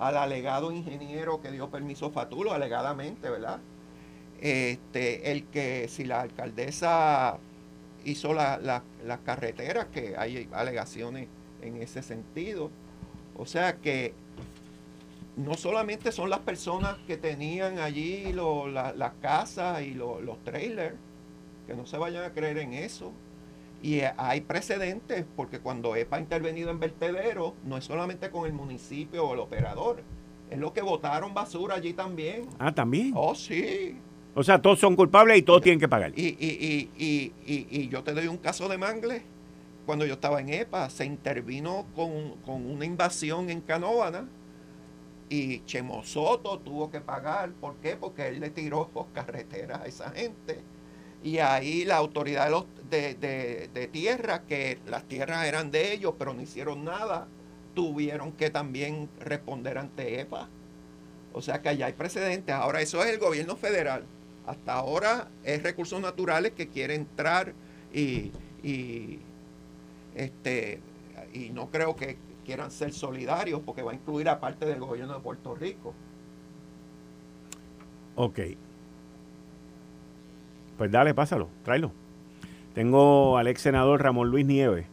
al 0.00 0.16
alegado 0.16 0.72
ingeniero 0.72 1.42
que 1.42 1.52
dio 1.52 1.68
permiso 1.68 2.10
fatulo, 2.10 2.52
alegadamente, 2.52 3.28
¿verdad? 3.28 3.60
Este, 4.40 5.30
el 5.30 5.44
que 5.44 5.88
si 5.88 6.04
la 6.04 6.22
alcaldesa 6.22 7.36
hizo 8.06 8.32
las 8.32 8.82
carreteras, 9.26 9.86
que 9.88 10.16
hay 10.16 10.48
alegaciones 10.52 11.28
en 11.60 11.82
ese 11.82 12.02
sentido. 12.02 12.70
O 13.36 13.44
sea 13.44 13.76
que 13.76 14.14
no 15.36 15.54
solamente 15.54 16.12
son 16.12 16.30
las 16.30 16.40
personas 16.40 16.96
que 17.06 17.18
tenían 17.18 17.78
allí 17.78 18.32
las 18.32 19.12
casas 19.20 19.82
y 19.82 19.92
los 19.92 20.42
trailers, 20.44 20.96
que 21.66 21.74
no 21.74 21.84
se 21.84 21.98
vayan 21.98 22.24
a 22.24 22.32
creer 22.32 22.56
en 22.56 22.72
eso. 22.72 23.12
Y 23.82 24.02
hay 24.16 24.42
precedentes, 24.42 25.24
porque 25.36 25.60
cuando 25.60 25.96
EPA 25.96 26.16
ha 26.16 26.20
intervenido 26.20 26.70
en 26.70 26.78
vertederos, 26.78 27.54
no 27.64 27.78
es 27.78 27.84
solamente 27.84 28.30
con 28.30 28.46
el 28.46 28.52
municipio 28.52 29.26
o 29.26 29.34
el 29.34 29.40
operador, 29.40 30.02
es 30.50 30.58
lo 30.58 30.72
que 30.72 30.82
votaron 30.82 31.32
basura 31.32 31.76
allí 31.76 31.94
también. 31.94 32.46
Ah, 32.58 32.74
también. 32.74 33.12
Oh, 33.14 33.34
sí. 33.34 33.96
O 34.34 34.42
sea, 34.42 34.60
todos 34.60 34.78
son 34.78 34.96
culpables 34.96 35.38
y 35.38 35.42
todos 35.42 35.62
tienen 35.62 35.80
que 35.80 35.88
pagar. 35.88 36.12
Y, 36.14 36.28
y, 36.38 36.90
y, 36.96 37.32
y, 37.46 37.88
yo 37.88 38.02
te 38.02 38.12
doy 38.12 38.26
un 38.26 38.36
caso 38.36 38.68
de 38.68 38.76
Mangle. 38.76 39.22
Cuando 39.86 40.04
yo 40.04 40.14
estaba 40.14 40.40
en 40.40 40.50
EPA, 40.50 40.90
se 40.90 41.04
intervino 41.04 41.86
con, 41.96 42.36
con 42.44 42.70
una 42.70 42.84
invasión 42.84 43.48
en 43.48 43.60
Canóvana 43.62 44.28
y 45.28 45.64
Chemosoto 45.64 46.58
tuvo 46.58 46.90
que 46.90 47.00
pagar. 47.00 47.52
¿Por 47.52 47.76
qué? 47.76 47.96
Porque 47.96 48.28
él 48.28 48.40
le 48.40 48.50
tiró 48.50 48.90
carreteras 49.14 49.80
a 49.80 49.86
esa 49.86 50.10
gente 50.10 50.62
y 51.22 51.38
ahí 51.38 51.84
la 51.84 51.96
autoridad 51.96 52.44
de, 52.44 52.50
los, 52.50 52.64
de, 52.90 53.88
tierra, 53.92 54.42
que 54.46 54.78
las 54.86 55.04
tierras 55.04 55.46
eran 55.46 55.70
de 55.70 55.92
ellos, 55.92 56.14
pero 56.18 56.34
no 56.34 56.42
hicieron 56.42 56.84
nada, 56.84 57.28
tuvieron 57.74 58.32
que 58.32 58.50
también 58.50 59.08
responder 59.20 59.78
ante 59.78 60.20
EPA. 60.20 60.48
O 61.32 61.42
sea 61.42 61.62
que 61.62 61.68
allá 61.68 61.86
hay 61.86 61.92
precedentes. 61.92 62.54
Ahora 62.54 62.80
eso 62.80 63.02
es 63.02 63.10
el 63.10 63.18
gobierno 63.18 63.56
federal. 63.56 64.04
Hasta 64.46 64.74
ahora 64.74 65.28
es 65.44 65.62
recursos 65.62 66.00
naturales 66.00 66.52
que 66.52 66.68
quiere 66.68 66.94
entrar 66.94 67.54
y, 67.92 68.32
y, 68.62 69.20
este, 70.14 70.80
y 71.32 71.50
no 71.50 71.70
creo 71.70 71.94
que 71.94 72.18
quieran 72.44 72.70
ser 72.70 72.92
solidarios 72.92 73.60
porque 73.64 73.82
va 73.82 73.92
a 73.92 73.94
incluir 73.94 74.28
a 74.28 74.40
parte 74.40 74.66
del 74.66 74.80
gobierno 74.80 75.14
de 75.14 75.20
Puerto 75.20 75.54
Rico. 75.54 75.94
Ok. 78.16 78.40
Pues 80.76 80.90
dale, 80.90 81.14
pásalo, 81.14 81.48
tráelo. 81.62 81.92
Tengo 82.74 83.36
al 83.36 83.48
ex 83.48 83.62
senador 83.62 84.02
Ramón 84.02 84.30
Luis 84.30 84.46
Nieves, 84.46 84.86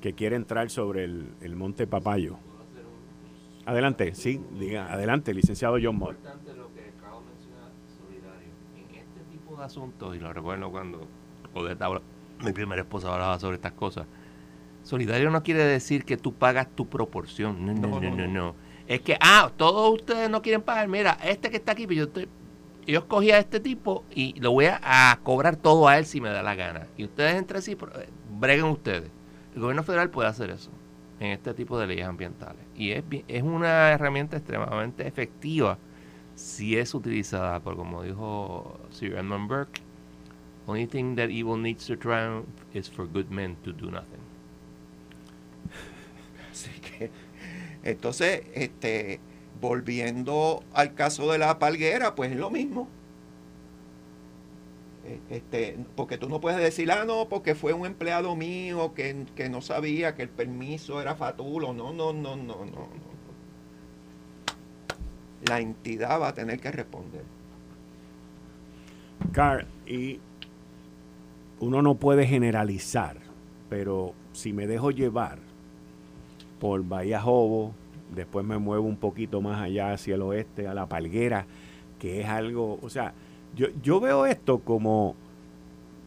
que 0.00 0.12
quiere 0.12 0.36
entrar 0.36 0.70
sobre 0.70 1.04
el, 1.04 1.56
Monte 1.56 1.86
Papayo. 1.86 2.36
Adelante, 3.66 4.14
sí, 4.14 4.40
diga, 4.58 4.92
adelante, 4.92 5.32
licenciado 5.32 5.76
John 5.82 5.96
Moore. 5.96 6.16
importante 6.18 6.54
lo 6.54 6.72
que 6.74 6.92
acabo 6.98 7.20
de 7.20 7.26
mencionar, 7.28 7.72
solidario. 7.98 8.48
En 8.76 8.94
este 8.94 9.20
tipo 9.32 9.56
de 9.56 9.64
asuntos, 9.64 10.14
y 10.14 10.20
lo 10.20 10.32
recuerdo 10.32 10.70
cuando 10.70 11.08
mi 12.44 12.52
primera 12.52 12.82
esposa 12.82 13.12
hablaba 13.12 13.38
sobre 13.38 13.56
estas 13.56 13.72
cosas, 13.72 14.06
solidario 14.82 15.30
no 15.30 15.42
quiere 15.42 15.64
decir 15.64 16.04
que 16.04 16.16
tú 16.16 16.34
pagas 16.34 16.68
tu 16.68 16.86
proporción. 16.86 17.64
No, 17.64 17.72
no, 17.72 18.00
no, 18.00 18.10
no. 18.16 18.28
no. 18.28 18.54
Es 18.86 19.00
que, 19.00 19.16
ah, 19.18 19.50
todos 19.56 19.94
ustedes 19.94 20.28
no 20.28 20.42
quieren 20.42 20.60
pagar. 20.60 20.88
Mira, 20.88 21.16
este 21.24 21.50
que 21.50 21.56
está 21.56 21.72
aquí, 21.72 21.86
pues 21.86 21.96
yo 21.96 22.04
estoy 22.04 22.28
yo 22.86 23.00
escogí 23.00 23.30
a 23.30 23.38
este 23.38 23.60
tipo 23.60 24.04
y 24.14 24.38
lo 24.40 24.52
voy 24.52 24.66
a, 24.66 25.18
cobrar 25.22 25.56
todo 25.56 25.88
a 25.88 25.98
él 25.98 26.06
si 26.06 26.20
me 26.20 26.30
da 26.30 26.42
la 26.42 26.54
gana. 26.54 26.86
Y 26.96 27.04
ustedes 27.04 27.36
entre 27.36 27.62
sí, 27.62 27.72
eh, 27.72 28.08
breguen 28.38 28.66
ustedes. 28.66 29.10
El 29.54 29.60
gobierno 29.60 29.82
federal 29.82 30.10
puede 30.10 30.28
hacer 30.28 30.50
eso 30.50 30.70
en 31.20 31.30
este 31.30 31.54
tipo 31.54 31.78
de 31.78 31.86
leyes 31.86 32.06
ambientales. 32.06 32.62
Y 32.76 32.90
es, 32.90 33.04
es 33.28 33.42
una 33.42 33.92
herramienta 33.92 34.36
extremadamente 34.36 35.06
efectiva 35.06 35.78
si 36.34 36.76
es 36.76 36.94
utilizada 36.94 37.60
por, 37.60 37.76
como 37.76 38.02
dijo 38.02 38.80
Sir 38.90 39.14
Edmund 39.14 39.48
Burke, 39.48 39.80
only 40.66 40.86
thing 40.86 41.14
that 41.16 41.30
evil 41.30 41.56
needs 41.56 41.86
to 41.86 41.96
triumph 41.96 42.46
is 42.72 42.88
for 42.88 43.06
good 43.06 43.30
men 43.30 43.56
to 43.64 43.72
do 43.72 43.90
nothing. 43.90 44.20
Así 46.50 46.70
que, 46.80 47.10
entonces, 47.82 48.42
este 48.54 49.20
volviendo 49.64 50.62
al 50.74 50.94
caso 50.94 51.32
de 51.32 51.38
la 51.38 51.58
palguera, 51.58 52.14
pues 52.14 52.32
es 52.32 52.38
lo 52.38 52.50
mismo. 52.50 52.86
Eh, 55.06 55.20
este, 55.30 55.78
porque 55.96 56.18
tú 56.18 56.28
no 56.28 56.38
puedes 56.40 56.60
decir, 56.60 56.90
ah, 56.92 57.04
no, 57.06 57.28
porque 57.30 57.54
fue 57.54 57.72
un 57.72 57.86
empleado 57.86 58.36
mío 58.36 58.92
que, 58.94 59.26
no 59.50 59.62
sabía 59.62 60.14
que 60.14 60.22
el 60.22 60.28
permiso 60.28 61.00
era 61.00 61.14
fatulo. 61.14 61.72
No, 61.72 61.94
no, 61.94 62.12
no, 62.12 62.36
no, 62.36 62.64
no, 62.64 62.88
La 65.48 65.60
entidad 65.60 66.20
va 66.20 66.28
a 66.28 66.34
tener 66.34 66.60
que 66.60 66.70
responder. 66.70 67.24
Carl, 69.32 69.66
y 69.86 70.20
uno 71.60 71.80
no 71.80 71.94
puede 71.94 72.26
generalizar, 72.26 73.16
pero 73.70 74.12
si 74.32 74.52
me 74.52 74.66
dejo 74.66 74.90
llevar 74.90 75.38
por 76.60 76.84
Bahía 76.84 77.20
Jobo, 77.20 77.74
después 78.14 78.44
me 78.44 78.58
muevo 78.58 78.86
un 78.86 78.96
poquito 78.96 79.40
más 79.40 79.60
allá 79.60 79.92
hacia 79.92 80.14
el 80.14 80.22
oeste, 80.22 80.66
a 80.68 80.74
la 80.74 80.86
palguera, 80.86 81.46
que 81.98 82.20
es 82.20 82.26
algo, 82.26 82.78
o 82.82 82.88
sea, 82.88 83.14
yo, 83.54 83.68
yo 83.82 84.00
veo 84.00 84.26
esto 84.26 84.60
como, 84.60 85.14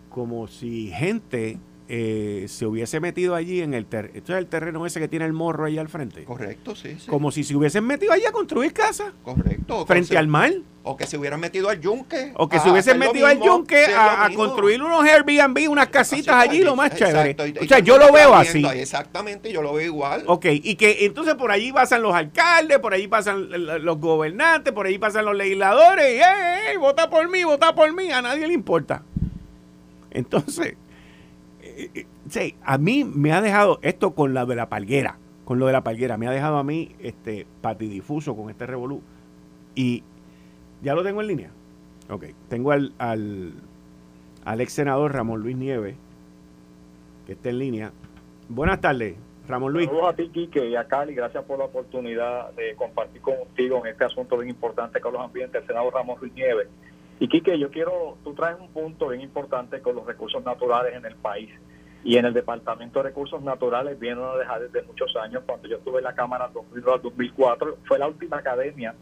como 0.09 0.47
si 0.47 0.87
gente 0.87 1.57
eh, 1.89 2.45
se 2.49 2.65
hubiese 2.65 2.99
metido 2.99 3.33
allí 3.33 3.61
en 3.61 3.73
el 3.73 3.85
terreno. 3.85 4.13
Esto 4.15 4.33
es 4.33 4.39
el 4.39 4.47
terreno 4.47 4.85
ese 4.85 4.99
que 4.99 5.07
tiene 5.07 5.25
el 5.25 5.33
morro 5.33 5.65
ahí 5.65 5.77
al 5.77 5.87
frente. 5.87 6.23
Correcto, 6.25 6.75
sí, 6.75 6.97
sí. 6.99 7.07
Como 7.07 7.31
si 7.31 7.45
se 7.45 7.55
hubiesen 7.55 7.85
metido 7.85 8.11
allí 8.11 8.25
a 8.25 8.31
construir 8.31 8.73
casas. 8.73 9.13
Correcto. 9.23 9.85
Frente 9.85 10.17
al 10.17 10.27
mar. 10.27 10.51
O 10.83 10.95
que 10.95 11.05
se 11.05 11.17
hubieran 11.17 11.39
metido 11.39 11.69
al 11.69 11.81
yunque. 11.81 12.31
O 12.35 12.47
que 12.47 12.59
se 12.59 12.69
hubiesen 12.69 12.97
metido 12.97 13.27
al 13.27 13.41
yunque 13.41 13.87
a, 13.93 14.29
construir 14.35 14.81
unos 14.81 15.03
Airbnb, 15.03 15.69
unas 15.69 15.87
casitas 15.87 16.35
allí, 16.35 16.59
lo 16.59 16.75
más 16.75 16.95
chévere. 16.95 17.35
o 17.61 17.65
sea, 17.65 17.79
yo 17.79 17.97
lo 17.97 18.11
veo 18.11 18.33
así. 18.33 18.65
Exactamente, 18.65 19.51
yo 19.51 19.61
lo 19.61 19.73
veo 19.73 19.85
igual. 19.85 20.23
Ok, 20.27 20.45
y 20.49 20.75
que 20.75 21.05
entonces 21.05 21.35
por 21.35 21.51
allí 21.51 21.73
pasan 21.73 22.01
los 22.01 22.13
alcaldes, 22.13 22.79
por 22.79 22.93
allí 22.93 23.07
pasan 23.07 23.49
los 23.83 23.99
gobernantes, 23.99 24.73
por 24.73 24.87
allí 24.87 24.97
pasan 24.97 25.25
los 25.25 25.35
legisladores. 25.35 26.15
Y, 26.15 26.19
¡eh, 26.19 26.77
vota 26.79 27.09
por 27.09 27.29
mí, 27.29 27.43
vota 27.43 27.75
por 27.75 27.93
mí! 27.93 28.11
A 28.11 28.21
nadie 28.21 28.47
le 28.47 28.53
importa. 28.53 29.03
Entonces, 30.11 30.75
sí, 32.29 32.55
a 32.63 32.77
mí 32.77 33.03
me 33.03 33.31
ha 33.31 33.41
dejado 33.41 33.79
esto 33.81 34.13
con 34.13 34.33
la 34.33 34.45
de 34.45 34.55
la 34.55 34.69
palguera, 34.69 35.17
con 35.45 35.59
lo 35.59 35.67
de 35.67 35.73
la 35.73 35.83
palguera, 35.83 36.17
me 36.17 36.27
ha 36.27 36.31
dejado 36.31 36.57
a 36.57 36.63
mí 36.63 36.95
este 36.99 37.45
patidifuso 37.61 38.35
con 38.35 38.49
este 38.49 38.65
revolú. 38.65 39.01
Y 39.75 40.03
ya 40.81 40.93
lo 40.93 41.03
tengo 41.03 41.21
en 41.21 41.27
línea. 41.27 41.51
Ok, 42.09 42.25
tengo 42.49 42.71
al, 42.71 42.93
al, 42.97 44.61
ex 44.61 44.73
senador 44.73 45.13
Ramón 45.13 45.41
Luis 45.41 45.57
Nieves, 45.57 45.95
que 47.25 47.33
está 47.33 47.49
en 47.49 47.59
línea. 47.59 47.91
Buenas 48.49 48.79
tardes, 48.79 49.15
Ramón 49.47 49.73
Luis. 49.73 49.87
Saludos 49.87 50.09
a 50.09 50.15
ti, 50.15 50.29
Quique, 50.29 50.67
y 50.67 50.75
a 50.75 50.85
Cali. 50.87 51.13
Gracias 51.13 51.43
por 51.43 51.59
la 51.59 51.65
oportunidad 51.65 52.51
de 52.53 52.75
compartir 52.75 53.21
contigo 53.21 53.85
en 53.85 53.91
este 53.91 54.05
asunto 54.05 54.37
bien 54.37 54.49
importante 54.49 55.01
con 55.01 55.13
los 55.13 55.21
ambientes, 55.21 55.61
el 55.61 55.67
senador 55.67 55.93
Ramón 55.93 56.17
Luis 56.21 56.33
Nieves. 56.33 56.67
Y 57.19 57.27
Quique, 57.27 57.57
yo 57.57 57.71
quiero, 57.71 58.17
tú 58.23 58.33
traes 58.33 58.59
un 58.59 58.69
punto 58.69 59.07
bien 59.09 59.21
importante 59.21 59.81
con 59.81 59.95
los 59.95 60.05
recursos 60.05 60.43
naturales 60.43 60.95
en 60.95 61.05
el 61.05 61.15
país. 61.15 61.49
Y 62.03 62.17
en 62.17 62.25
el 62.25 62.33
Departamento 62.33 62.99
de 62.99 63.09
Recursos 63.09 63.41
Naturales 63.41 63.99
vienen 63.99 64.23
a 64.23 64.35
dejar 64.35 64.61
desde 64.61 64.87
muchos 64.87 65.15
años. 65.17 65.43
Cuando 65.45 65.67
yo 65.67 65.77
estuve 65.77 65.97
en 65.97 66.05
la 66.05 66.13
Cámara 66.13 66.49
2002 66.53 67.01
2004, 67.01 67.77
fue 67.85 67.99
la 67.99 68.07
última 68.07 68.37
academia 68.37 68.93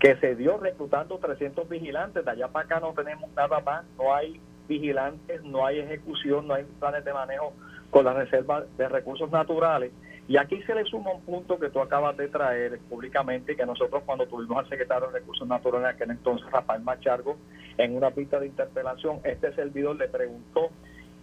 que 0.00 0.16
se 0.16 0.34
dio 0.34 0.56
reclutando 0.56 1.18
300 1.18 1.68
vigilantes. 1.68 2.24
De 2.24 2.30
allá 2.30 2.48
para 2.48 2.64
acá 2.64 2.80
no 2.80 2.92
tenemos 2.94 3.30
nada 3.36 3.60
más, 3.60 3.84
no 3.96 4.14
hay 4.14 4.40
vigilantes, 4.66 5.42
no 5.44 5.66
hay 5.66 5.80
ejecución, 5.80 6.48
no 6.48 6.54
hay 6.54 6.64
planes 6.80 7.04
de 7.04 7.12
manejo 7.12 7.52
con 7.90 8.04
la 8.04 8.14
reserva 8.14 8.64
de 8.76 8.88
recursos 8.88 9.30
naturales. 9.30 9.92
Y 10.28 10.36
aquí 10.36 10.62
se 10.64 10.74
le 10.74 10.84
suma 10.84 11.10
un 11.10 11.22
punto 11.22 11.58
que 11.58 11.70
tú 11.70 11.80
acabas 11.80 12.14
de 12.18 12.28
traer 12.28 12.78
públicamente, 12.80 13.56
que 13.56 13.64
nosotros 13.64 14.02
cuando 14.04 14.26
tuvimos 14.26 14.58
al 14.58 14.68
secretario 14.68 15.06
de 15.06 15.20
Recursos 15.20 15.48
Naturales, 15.48 15.94
aquel 15.94 16.10
entonces 16.10 16.46
Rafael 16.50 16.82
Machargo, 16.82 17.38
en 17.78 17.96
una 17.96 18.10
pista 18.10 18.38
de 18.38 18.46
interpelación, 18.46 19.20
este 19.24 19.54
servidor 19.54 19.96
le 19.96 20.08
preguntó 20.08 20.68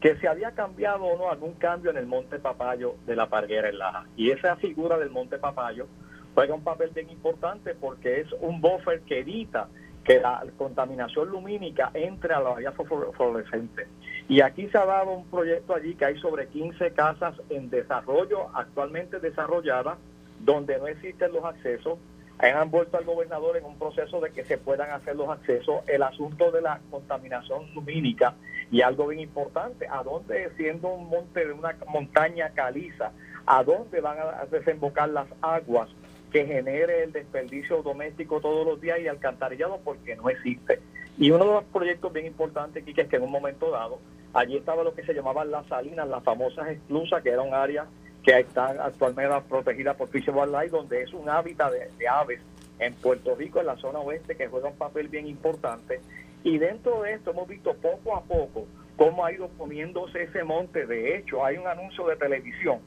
que 0.02 0.16
se 0.18 0.28
había 0.28 0.52
cambiado 0.52 1.04
o 1.04 1.18
no 1.20 1.30
algún 1.30 1.54
cambio 1.54 1.92
en 1.92 1.98
el 1.98 2.08
Monte 2.08 2.40
Papayo 2.40 2.96
de 3.06 3.16
la 3.16 3.28
Parguera 3.28 3.70
en 3.70 3.78
Laja. 3.78 4.06
Y 4.18 4.32
esa 4.32 4.56
figura 4.56 4.98
del 4.98 5.12
Monte 5.12 5.38
Papayo 5.38 5.86
juega 6.34 6.56
un 6.56 6.64
papel 6.64 6.90
bien 6.90 7.10
importante 7.12 7.76
porque 7.76 8.22
es 8.22 8.28
un 8.42 8.60
buffer 8.60 9.02
que 9.02 9.20
evita 9.20 9.68
que 10.04 10.20
la 10.20 10.44
contaminación 10.58 11.30
lumínica 11.30 11.92
entre 11.94 12.34
a 12.34 12.40
la 12.40 12.56
área 12.56 12.72
fluorescente. 12.72 13.88
Y 14.28 14.42
aquí 14.42 14.68
se 14.70 14.78
ha 14.78 14.86
dado 14.86 15.12
un 15.12 15.26
proyecto 15.26 15.76
allí 15.76 15.94
que 15.96 16.06
hay 16.06 16.20
sobre 16.20 16.48
15 16.48 16.92
casas 16.92 17.36
en 17.50 17.70
desarrollo, 17.70 18.50
actualmente 18.56 19.20
desarrolladas, 19.20 19.98
donde 20.40 20.78
no 20.80 20.88
existen 20.88 21.32
los 21.32 21.46
accesos. 21.46 22.00
Han 22.40 22.70
vuelto 22.70 22.98
al 22.98 23.06
gobernador 23.06 23.56
en 23.56 23.66
un 23.66 23.78
proceso 23.78 24.20
de 24.20 24.32
que 24.32 24.44
se 24.44 24.58
puedan 24.58 24.90
hacer 24.90 25.16
los 25.16 25.30
accesos. 25.30 25.88
El 25.88 26.04
asunto 26.04 26.52
de 26.52 26.62
la 26.62 26.82
contaminación 26.90 27.74
lumínica 27.74 28.34
y 28.72 28.82
algo 28.82 29.08
bien 29.08 29.22
importante, 29.22 29.88
¿a 29.88 30.04
dónde, 30.04 30.50
siendo 30.58 30.90
un 30.90 31.08
monte 31.08 31.46
de 31.46 31.54
una 31.54 31.76
montaña 31.88 32.50
caliza, 32.50 33.12
a 33.46 33.64
dónde 33.64 34.02
van 34.02 34.18
a 34.20 34.46
desembocar 34.46 35.10
las 35.10 35.28
aguas 35.42 35.90
que 36.32 36.46
genere 36.46 37.04
el 37.04 37.14
desperdicio 37.14 37.82
doméstico 37.84 38.42
todos 38.42 38.66
los 38.66 38.82
días 38.82 39.00
y 39.00 39.08
alcantarillado 39.08 39.80
porque 39.84 40.16
no 40.16 40.30
existe. 40.30 40.82
Y 41.18 41.32
uno 41.32 41.46
de 41.46 41.52
los 41.54 41.64
proyectos 41.66 42.12
bien 42.12 42.26
importantes 42.26 42.84
aquí 42.84 42.94
que 42.94 43.04
es 43.04 43.08
que 43.08 43.16
en 43.16 43.24
un 43.24 43.32
momento 43.32 43.72
dado, 43.72 44.00
allí 44.36 44.58
estaba 44.58 44.84
lo 44.84 44.94
que 44.94 45.04
se 45.04 45.14
llamaban 45.14 45.50
las 45.50 45.66
salinas, 45.68 46.08
las 46.08 46.24
famosas 46.24 46.68
esclusas, 46.68 47.24
que 47.24 47.30
era 47.30 47.42
un 47.42 47.54
área 47.54 47.88
que 48.22 48.38
está 48.40 48.68
actualmente 48.86 49.34
protegida 49.48 49.94
por 49.94 50.10
Fish 50.10 50.30
Wildlife, 50.30 50.70
donde 50.70 51.02
es 51.04 51.14
un 51.14 51.30
hábitat 51.30 51.72
de, 51.72 52.08
aves 52.08 52.42
en 52.80 52.94
Puerto 52.96 53.36
Rico, 53.36 53.60
en 53.60 53.68
la 53.68 53.78
zona 53.78 54.00
oeste, 54.00 54.36
que 54.36 54.48
juega 54.48 54.68
un 54.68 54.78
papel 54.78 55.08
bien 55.08 55.26
importante. 55.28 56.02
Y 56.44 56.58
dentro 56.58 57.02
de 57.02 57.14
esto 57.14 57.32
hemos 57.32 57.48
visto 57.48 57.74
poco 57.76 58.16
a 58.16 58.22
poco 58.22 58.68
cómo 58.98 59.26
ha 59.26 59.32
ido 59.32 59.48
poniéndose 59.50 60.24
ese 60.24 60.44
monte. 60.44 60.86
De 60.86 61.18
hecho, 61.18 61.46
hay 61.46 61.58
un 61.58 61.68
anuncio 61.68 62.06
de 62.08 62.18
televisión 62.18 62.80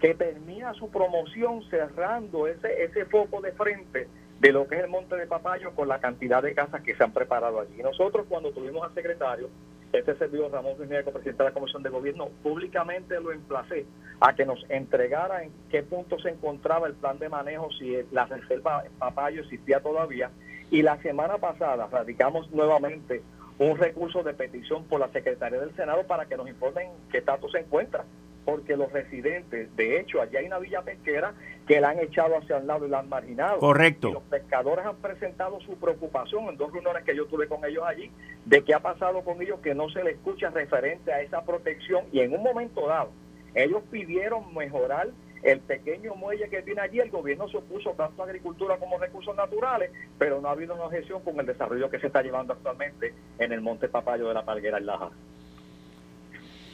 que 0.00 0.14
termina 0.14 0.72
su 0.74 0.88
promoción 0.90 1.62
cerrando 1.68 2.46
ese, 2.46 2.82
ese 2.82 3.04
foco 3.04 3.40
de 3.40 3.52
frente 3.52 4.08
de 4.40 4.52
lo 4.52 4.66
que 4.66 4.76
es 4.76 4.84
el 4.84 4.90
Monte 4.90 5.16
de 5.16 5.26
Papayo 5.26 5.72
con 5.74 5.88
la 5.88 6.00
cantidad 6.00 6.42
de 6.42 6.54
casas 6.54 6.82
que 6.82 6.94
se 6.94 7.04
han 7.04 7.12
preparado 7.12 7.60
allí. 7.60 7.82
Nosotros 7.82 8.26
cuando 8.28 8.52
tuvimos 8.52 8.82
al 8.82 8.94
secretario, 8.94 9.48
este 9.98 10.16
servidor 10.16 10.50
Ramón 10.52 10.74
Jiménez, 10.76 11.04
presidente 11.04 11.42
de 11.42 11.48
la 11.48 11.54
Comisión 11.54 11.82
de 11.82 11.90
Gobierno, 11.90 12.28
públicamente 12.42 13.20
lo 13.20 13.32
emplacé 13.32 13.86
a 14.20 14.34
que 14.34 14.44
nos 14.44 14.64
entregara 14.68 15.44
en 15.44 15.52
qué 15.70 15.82
punto 15.82 16.18
se 16.18 16.30
encontraba 16.30 16.86
el 16.86 16.94
plan 16.94 17.18
de 17.18 17.28
manejo, 17.28 17.70
si 17.78 17.96
la 18.10 18.26
reserva 18.26 18.84
Papayo 18.98 19.42
existía 19.42 19.80
todavía. 19.80 20.30
Y 20.70 20.82
la 20.82 21.00
semana 21.02 21.38
pasada 21.38 21.86
radicamos 21.86 22.50
nuevamente 22.50 23.22
un 23.58 23.76
recurso 23.76 24.22
de 24.22 24.34
petición 24.34 24.84
por 24.84 25.00
la 25.00 25.08
Secretaría 25.08 25.60
del 25.60 25.74
Senado 25.76 26.04
para 26.06 26.26
que 26.26 26.36
nos 26.36 26.48
informen 26.48 26.88
qué 27.10 27.18
estatus 27.18 27.52
se 27.52 27.60
encuentra 27.60 28.04
porque 28.44 28.76
los 28.76 28.92
residentes, 28.92 29.74
de 29.76 30.00
hecho, 30.00 30.20
allá 30.20 30.40
hay 30.40 30.46
una 30.46 30.58
villa 30.58 30.82
pesquera 30.82 31.34
que 31.66 31.80
la 31.80 31.90
han 31.90 31.98
echado 31.98 32.36
hacia 32.36 32.58
el 32.58 32.66
lado 32.66 32.86
y 32.86 32.90
la 32.90 33.00
han 33.00 33.08
marginado. 33.08 33.58
Correcto. 33.58 34.12
los 34.12 34.22
pescadores 34.24 34.84
han 34.84 34.96
presentado 34.96 35.60
su 35.60 35.76
preocupación 35.76 36.44
en 36.48 36.56
dos 36.56 36.72
reuniones 36.72 37.04
que 37.04 37.16
yo 37.16 37.26
tuve 37.26 37.48
con 37.48 37.64
ellos 37.64 37.84
allí, 37.86 38.10
de 38.44 38.62
qué 38.62 38.74
ha 38.74 38.80
pasado 38.80 39.22
con 39.22 39.40
ellos, 39.40 39.60
que 39.60 39.74
no 39.74 39.88
se 39.90 40.04
les 40.04 40.14
escucha 40.14 40.50
referente 40.50 41.12
a 41.12 41.22
esa 41.22 41.42
protección 41.42 42.04
y 42.12 42.20
en 42.20 42.34
un 42.34 42.42
momento 42.42 42.86
dado, 42.86 43.10
ellos 43.54 43.82
pidieron 43.90 44.54
mejorar 44.54 45.08
el 45.44 45.60
pequeño 45.60 46.14
muelle 46.14 46.48
que 46.48 46.62
tiene 46.62 46.80
allí, 46.80 47.00
el 47.00 47.10
gobierno 47.10 47.48
se 47.48 47.58
opuso 47.58 47.90
tanto 47.90 48.22
a 48.22 48.26
agricultura 48.26 48.78
como 48.78 48.98
recursos 48.98 49.36
naturales, 49.36 49.90
pero 50.18 50.40
no 50.40 50.48
ha 50.48 50.52
habido 50.52 50.74
una 50.74 50.84
objeción 50.84 51.22
con 51.22 51.38
el 51.38 51.46
desarrollo 51.46 51.90
que 51.90 52.00
se 52.00 52.06
está 52.06 52.22
llevando 52.22 52.54
actualmente 52.54 53.14
en 53.38 53.52
el 53.52 53.60
Monte 53.60 53.88
Papayo 53.88 54.26
de 54.28 54.34
la 54.34 54.44
Palguera 54.44 54.78
en 54.78 54.86
Laja. 54.86 55.10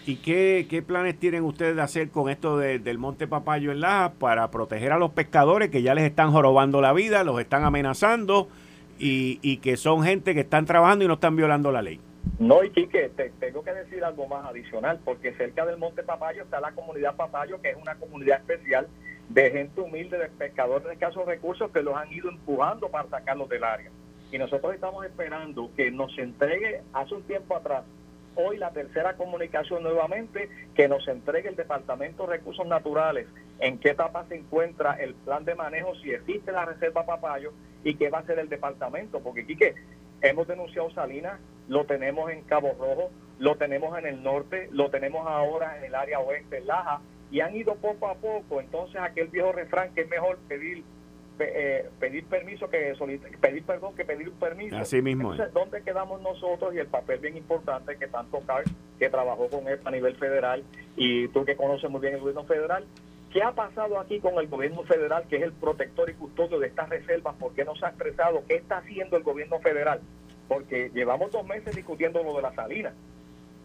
¿Y 0.06 0.16
qué, 0.16 0.82
planes 0.86 1.18
tienen 1.18 1.44
ustedes 1.44 1.76
de 1.76 1.82
hacer 1.82 2.10
con 2.10 2.30
esto 2.30 2.56
del 2.56 2.98
Monte 2.98 3.26
Papayo 3.26 3.70
en 3.70 3.80
Laja 3.80 4.14
para 4.18 4.50
proteger 4.50 4.92
a 4.92 4.98
los 4.98 5.10
pescadores 5.10 5.68
que 5.68 5.82
ya 5.82 5.94
les 5.94 6.04
están 6.04 6.32
jorobando 6.32 6.80
la 6.80 6.92
vida, 6.92 7.22
los 7.22 7.38
están 7.38 7.64
amenazando 7.64 8.48
y, 8.98 9.58
que 9.58 9.76
son 9.76 10.02
gente 10.02 10.34
que 10.34 10.40
están 10.40 10.64
trabajando 10.64 11.04
y 11.04 11.08
no 11.08 11.14
están 11.14 11.36
violando 11.36 11.70
la 11.70 11.82
ley? 11.82 12.00
No, 12.38 12.64
y 12.64 12.70
Quique, 12.70 13.10
te, 13.14 13.30
tengo 13.38 13.62
que 13.62 13.72
decir 13.72 14.02
algo 14.02 14.26
más 14.26 14.46
adicional, 14.46 15.00
porque 15.04 15.34
cerca 15.34 15.66
del 15.66 15.76
Monte 15.76 16.02
Papayo 16.02 16.42
está 16.42 16.60
la 16.60 16.72
comunidad 16.72 17.16
Papayo, 17.16 17.60
que 17.60 17.70
es 17.70 17.76
una 17.76 17.94
comunidad 17.96 18.40
especial 18.40 18.88
de 19.28 19.50
gente 19.50 19.80
humilde, 19.80 20.18
de 20.18 20.28
pescadores 20.28 20.86
de 20.86 20.94
escasos 20.94 21.26
recursos 21.26 21.70
que 21.70 21.82
los 21.82 21.94
han 21.94 22.10
ido 22.12 22.30
empujando 22.30 22.88
para 22.88 23.08
sacarlos 23.08 23.48
del 23.48 23.64
área. 23.64 23.90
Y 24.32 24.38
nosotros 24.38 24.74
estamos 24.74 25.04
esperando 25.04 25.70
que 25.76 25.90
nos 25.90 26.16
entregue 26.18 26.82
hace 26.92 27.14
un 27.14 27.22
tiempo 27.22 27.56
atrás 27.56 27.84
hoy 28.34 28.58
la 28.58 28.70
tercera 28.70 29.14
comunicación 29.16 29.82
nuevamente 29.82 30.48
que 30.74 30.88
nos 30.88 31.06
entregue 31.08 31.48
el 31.48 31.56
Departamento 31.56 32.26
de 32.26 32.38
Recursos 32.38 32.66
Naturales 32.66 33.26
en 33.60 33.78
qué 33.78 33.90
etapa 33.90 34.24
se 34.26 34.36
encuentra 34.36 34.94
el 34.94 35.14
plan 35.14 35.44
de 35.44 35.54
manejo, 35.54 35.94
si 35.96 36.12
existe 36.12 36.52
la 36.52 36.64
reserva 36.64 37.04
Papayo 37.04 37.52
y 37.84 37.94
qué 37.94 38.10
va 38.10 38.18
a 38.18 38.20
hacer 38.22 38.38
el 38.38 38.48
departamento, 38.48 39.20
porque 39.20 39.42
aquí 39.42 39.56
que 39.56 39.74
hemos 40.22 40.48
denunciado 40.48 40.90
Salinas, 40.90 41.38
lo 41.68 41.84
tenemos 41.84 42.30
en 42.30 42.42
Cabo 42.42 42.74
Rojo, 42.78 43.10
lo 43.38 43.56
tenemos 43.56 43.96
en 43.98 44.06
el 44.06 44.22
norte, 44.22 44.68
lo 44.72 44.90
tenemos 44.90 45.26
ahora 45.26 45.78
en 45.78 45.84
el 45.84 45.94
área 45.94 46.20
oeste, 46.20 46.58
en 46.58 46.66
Laja, 46.66 47.00
y 47.30 47.40
han 47.40 47.54
ido 47.54 47.76
poco 47.76 48.08
a 48.08 48.14
poco, 48.14 48.60
entonces 48.60 49.00
aquel 49.00 49.28
viejo 49.28 49.52
refrán 49.52 49.94
que 49.94 50.02
es 50.02 50.08
mejor 50.08 50.38
pedir 50.48 50.84
eh, 51.40 51.90
pedir 51.98 52.24
permiso 52.26 52.68
que 52.68 52.94
pedir 53.40 53.64
perdón 53.64 53.94
que 53.94 54.04
pedir 54.04 54.28
un 54.28 54.38
permiso. 54.38 54.76
Así 54.76 55.00
mismo. 55.00 55.32
Entonces, 55.32 55.54
¿dónde 55.54 55.82
quedamos 55.82 56.20
nosotros? 56.22 56.74
Y 56.74 56.78
el 56.78 56.86
papel 56.86 57.20
bien 57.20 57.36
importante 57.36 57.96
que 57.96 58.06
tanto 58.08 58.40
Carl, 58.46 58.64
que 58.98 59.08
trabajó 59.08 59.48
con 59.48 59.68
él 59.68 59.80
a 59.84 59.90
nivel 59.90 60.16
federal, 60.16 60.62
y 60.96 61.28
tú 61.28 61.44
que 61.44 61.56
conoces 61.56 61.90
muy 61.90 62.00
bien 62.00 62.14
el 62.14 62.20
gobierno 62.20 62.44
federal, 62.44 62.84
¿qué 63.32 63.42
ha 63.42 63.52
pasado 63.52 63.98
aquí 63.98 64.20
con 64.20 64.34
el 64.38 64.48
gobierno 64.48 64.82
federal, 64.84 65.24
que 65.28 65.36
es 65.36 65.42
el 65.42 65.52
protector 65.52 66.10
y 66.10 66.14
custodio 66.14 66.58
de 66.58 66.68
estas 66.68 66.88
reservas? 66.88 67.34
¿Por 67.36 67.52
qué 67.54 67.64
no 67.64 67.74
se 67.76 67.86
ha 67.86 67.88
expresado 67.88 68.42
qué 68.48 68.56
está 68.56 68.78
haciendo 68.78 69.16
el 69.16 69.22
gobierno 69.22 69.58
federal? 69.60 70.00
Porque 70.48 70.90
llevamos 70.94 71.30
dos 71.30 71.46
meses 71.46 71.74
discutiendo 71.74 72.22
lo 72.22 72.34
de 72.34 72.42
la 72.42 72.54
salina. 72.54 72.92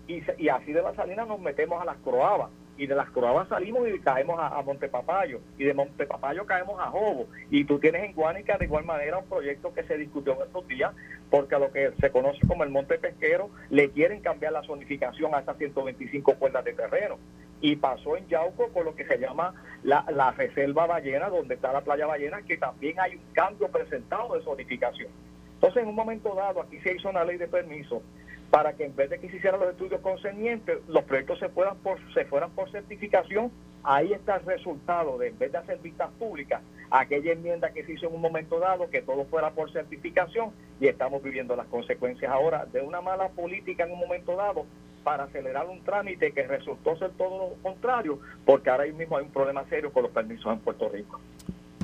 Y, 0.08 0.22
y 0.38 0.50
así 0.50 0.72
de 0.72 0.84
la 0.84 0.94
salina 0.94 1.26
nos 1.26 1.40
metemos 1.40 1.82
a 1.82 1.86
las 1.86 1.98
croabas 1.98 2.50
y 2.78 2.88
de 2.88 2.96
las 2.96 3.10
Croabas 3.12 3.48
salimos 3.48 3.88
y 3.88 4.00
caemos 4.00 4.38
a, 4.40 4.62
Montepapayo, 4.62 5.40
y 5.58 5.64
de 5.64 5.74
Montepapayo 5.74 6.46
caemos 6.46 6.80
a 6.80 6.88
Jobo. 6.88 7.28
Y 7.50 7.64
tú 7.66 7.80
tienes 7.80 8.04
en 8.04 8.14
Guánica 8.14 8.58
de 8.58 8.66
igual 8.66 8.86
manera 8.86 9.18
un 9.18 9.26
proyecto 9.26 9.74
que 9.74 9.84
se 9.84 9.98
discutió 9.98 10.34
en 10.34 10.42
estos 10.42 10.68
días, 10.68 10.94
porque 11.30 11.56
a 11.56 11.60
lo 11.60 11.72
que 11.72 11.92
se 12.00 12.12
conoce 12.12 12.46
como 12.48 12.64
el 12.64 12.70
Monte 12.70 12.98
Pesquero 12.98 13.50
le 13.70 13.90
quieren 13.90 14.22
cambiar 14.22 14.54
la 14.54 14.64
zonificación 14.64 15.34
a 15.34 15.40
esas 15.40 15.58
125 15.58 16.36
cuerdas 16.36 16.66
de 16.66 16.74
terreno. 16.74 17.18
Y 17.62 17.78
pasó 17.78 18.18
en 18.18 18.28
Yauco 18.28 18.70
con 18.70 18.86
lo 18.86 18.96
que 18.96 19.06
se 19.06 19.18
llama 19.18 19.54
la, 19.84 20.06
la 20.12 20.32
Reserva 20.32 20.86
Ballena, 20.86 21.30
donde 21.30 21.56
está 21.56 21.72
la 21.72 21.82
playa 21.82 22.06
Ballena, 22.06 22.42
que 22.42 22.58
también 22.58 23.00
hay 23.00 23.16
un 23.16 23.34
cambio 23.34 23.70
presentado 23.70 24.36
de 24.36 24.44
zonificación. 24.44 25.10
Entonces, 25.56 25.84
en 25.84 25.90
un 25.90 25.96
momento 25.96 26.36
dado, 26.36 26.62
aquí 26.62 26.80
se 26.82 26.94
hizo 26.96 27.10
una 27.10 27.24
ley 27.24 27.38
de 27.38 27.48
permiso 27.48 28.04
para 28.50 28.74
que 28.74 28.86
en 28.86 28.96
vez 28.96 29.10
de 29.10 29.20
que 29.20 29.30
se 29.30 29.38
hicieran 29.38 29.60
los 29.60 29.70
estudios 29.70 30.02
concernientes, 30.02 30.80
los 30.88 31.04
proyectos 31.04 31.40
se, 31.40 31.50
puedan 31.50 31.78
por, 31.78 32.00
se 32.14 32.26
fueran 32.26 32.52
por 32.52 32.72
certificación. 32.72 33.52
Ahí 33.84 34.14
está 34.14 34.38
el 34.38 34.46
resultado 34.46 35.18
de, 35.18 35.28
en 35.28 35.38
vez 35.38 35.52
de 35.52 35.60
hacer 35.60 35.78
vistas 35.80 36.10
públicas, 36.18 36.62
aquella 36.90 37.34
enmienda 37.34 37.72
que 37.72 37.84
se 37.84 37.94
hizo 37.94 38.08
en 38.08 38.16
un 38.16 38.22
momento 38.22 38.60
dado, 38.60 38.90
que 38.90 39.02
todo 39.02 39.26
fuera 39.26 39.52
por 39.52 39.72
certificación, 39.72 40.52
y 40.80 40.88
estamos 40.88 41.22
viviendo 41.22 41.56
las 41.56 41.68
consecuencias 41.68 42.32
ahora 42.32 42.66
de 42.66 42.82
una 42.82 43.02
mala 43.02 43.30
política 43.30 43.84
en 43.84 43.92
un 43.92 44.00
momento 44.00 44.36
dado 44.36 44.66
para 45.04 45.26
acelerar 45.26 45.68
un 45.68 45.84
trámite 45.84 46.32
que 46.32 46.48
resultó 46.48 46.98
ser 46.98 47.12
todo 47.12 47.50
lo 47.50 47.62
contrario, 47.62 48.20
porque 48.44 48.72
ahora 48.72 48.86
mismo 48.88 49.18
hay 49.18 49.26
un 49.26 49.32
problema 49.32 49.64
serio 49.70 49.94
con 49.94 50.04
los 50.04 50.12
permisos 50.12 50.52
en 50.52 50.60
Puerto 50.60 50.90
Rico. 50.90 51.22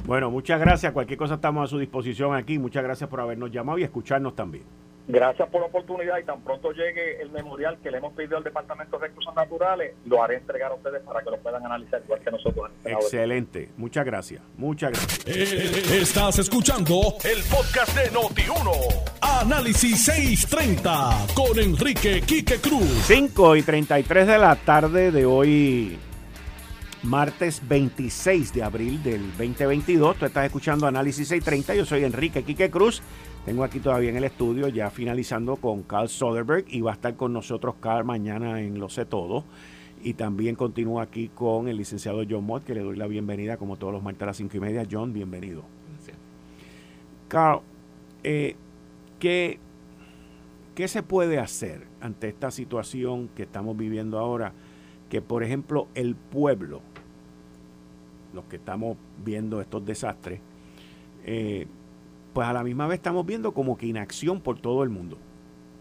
Bueno, 0.06 0.32
muchas 0.32 0.60
gracias. 0.60 0.92
Cualquier 0.92 1.20
cosa 1.20 1.36
estamos 1.36 1.64
a 1.64 1.68
su 1.68 1.78
disposición 1.78 2.34
aquí. 2.34 2.58
Muchas 2.58 2.84
gracias 2.84 3.08
por 3.08 3.20
habernos 3.20 3.52
llamado 3.52 3.78
y 3.78 3.84
escucharnos 3.84 4.36
también. 4.36 4.64
Gracias 5.08 5.50
por 5.50 5.62
la 5.62 5.68
oportunidad 5.68 6.18
y 6.20 6.24
tan 6.24 6.42
pronto 6.42 6.72
llegue 6.72 7.22
el 7.22 7.32
memorial 7.32 7.78
que 7.82 7.92
le 7.92 7.98
hemos 7.98 8.14
pedido 8.14 8.38
al 8.38 8.44
Departamento 8.44 8.98
de 8.98 9.08
Recursos 9.08 9.36
Naturales, 9.36 9.96
lo 10.06 10.24
haré 10.24 10.38
entregar 10.38 10.72
a 10.72 10.76
ustedes 10.76 11.02
para 11.02 11.22
que 11.24 11.32
lo 11.32 11.38
puedan 11.40 11.66
analizar 11.66 12.02
igual 12.04 12.22
que 12.22 12.32
nosotros. 12.32 12.72
Excelente. 12.86 13.70
Muchas 13.78 14.06
gracias. 14.06 14.42
Muchas 14.58 14.92
gracias. 14.92 15.28
Eh, 15.28 16.02
estás 16.02 16.40
escuchando 16.40 17.16
el 17.24 17.44
podcast 17.44 17.96
de 17.96 18.12
Noti1. 18.12 19.22
Análisis 19.22 20.06
630 20.06 21.28
con 21.34 21.58
Enrique 21.60 22.22
Quique 22.22 22.60
Cruz. 22.60 22.88
5 23.06 23.56
y 23.56 23.64
33 23.64 24.28
de 24.28 24.38
la 24.38 24.56
tarde 24.56 25.12
de 25.12 25.26
hoy, 25.26 25.98
martes 27.04 27.68
26 27.68 28.54
de 28.54 28.64
abril 28.64 29.02
del 29.04 29.28
2022. 29.32 30.18
Tú 30.18 30.26
estás 30.26 30.46
escuchando 30.46 30.86
Análisis 30.86 31.28
630. 31.28 31.76
Yo 31.76 31.86
soy 31.86 32.04
Enrique 32.04 32.44
Quique 32.44 32.70
Cruz. 32.70 33.02
Tengo 33.46 33.64
aquí 33.64 33.80
todavía 33.80 34.12
en 34.12 34.18
el 34.18 34.24
estudio, 34.24 34.68
ya 34.68 34.92
finalizando 34.92 35.56
con 35.56 35.82
Carl 35.82 36.08
Soderberg, 36.08 36.66
y 36.68 36.82
va 36.82 36.92
a 36.92 36.94
estar 36.94 37.16
con 37.16 37.34
nosotros 37.34 37.74
Carl 37.82 38.06
mañana 38.06 38.62
en 38.62 38.80
Lo 38.80 38.88
Sé 38.88 39.04
Todo. 39.04 39.46
Y 40.04 40.14
también 40.14 40.56
continúo 40.56 41.02
aquí 41.02 41.30
con 41.30 41.68
el 41.68 41.78
licenciado 41.78 42.24
John 42.30 42.44
Mott, 42.46 42.64
que 42.64 42.76
le 42.76 42.82
doy 42.82 42.96
la 42.96 43.08
bienvenida 43.08 43.58
como 43.58 43.78
todos 43.78 43.94
los 43.94 44.04
martes 44.04 44.22
a 44.22 44.26
las 44.28 44.38
cinco 44.38 44.58
y 44.58 44.60
media. 44.60 44.86
John, 44.90 45.12
bienvenido. 45.12 45.64
Gracias. 45.96 46.18
Carl, 47.28 47.62
eh, 48.24 48.56
¿qué, 49.20 49.58
¿qué 50.76 50.88
se 50.88 51.02
puede 51.02 51.40
hacer 51.40 51.88
ante 52.00 52.30
esta 52.30 52.52
situación 52.52 53.28
que 53.36 53.44
estamos 53.44 53.76
viviendo 53.76 54.20
ahora? 54.20 54.54
Que, 55.10 55.24
por 55.24 55.44
ejemplo, 55.44 55.88
el 55.96 56.16
pueblo, 56.16 56.82
los 58.36 58.46
que 58.46 58.58
estamos 58.58 58.98
viendo 59.26 59.62
estos 59.62 59.84
desastres, 59.84 60.40
eh, 61.26 61.66
pues 62.34 62.48
a 62.48 62.54
la 62.54 62.64
misma 62.64 62.88
vez 62.88 62.98
estamos 62.98 63.26
viendo 63.26 63.54
como 63.54 63.78
que 63.78 63.88
inacción 63.88 64.42
por 64.42 64.60
todo 64.60 64.84
el 64.84 64.90
mundo. 64.90 65.18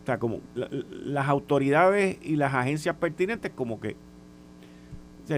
O 0.03 0.07
sea, 0.07 0.19
como 0.19 0.41
las 0.55 1.29
autoridades 1.29 2.19
y 2.23 2.37
las 2.37 2.55
agencias 2.55 2.97
pertinentes 2.97 3.53
como 3.55 3.81
que 3.81 3.97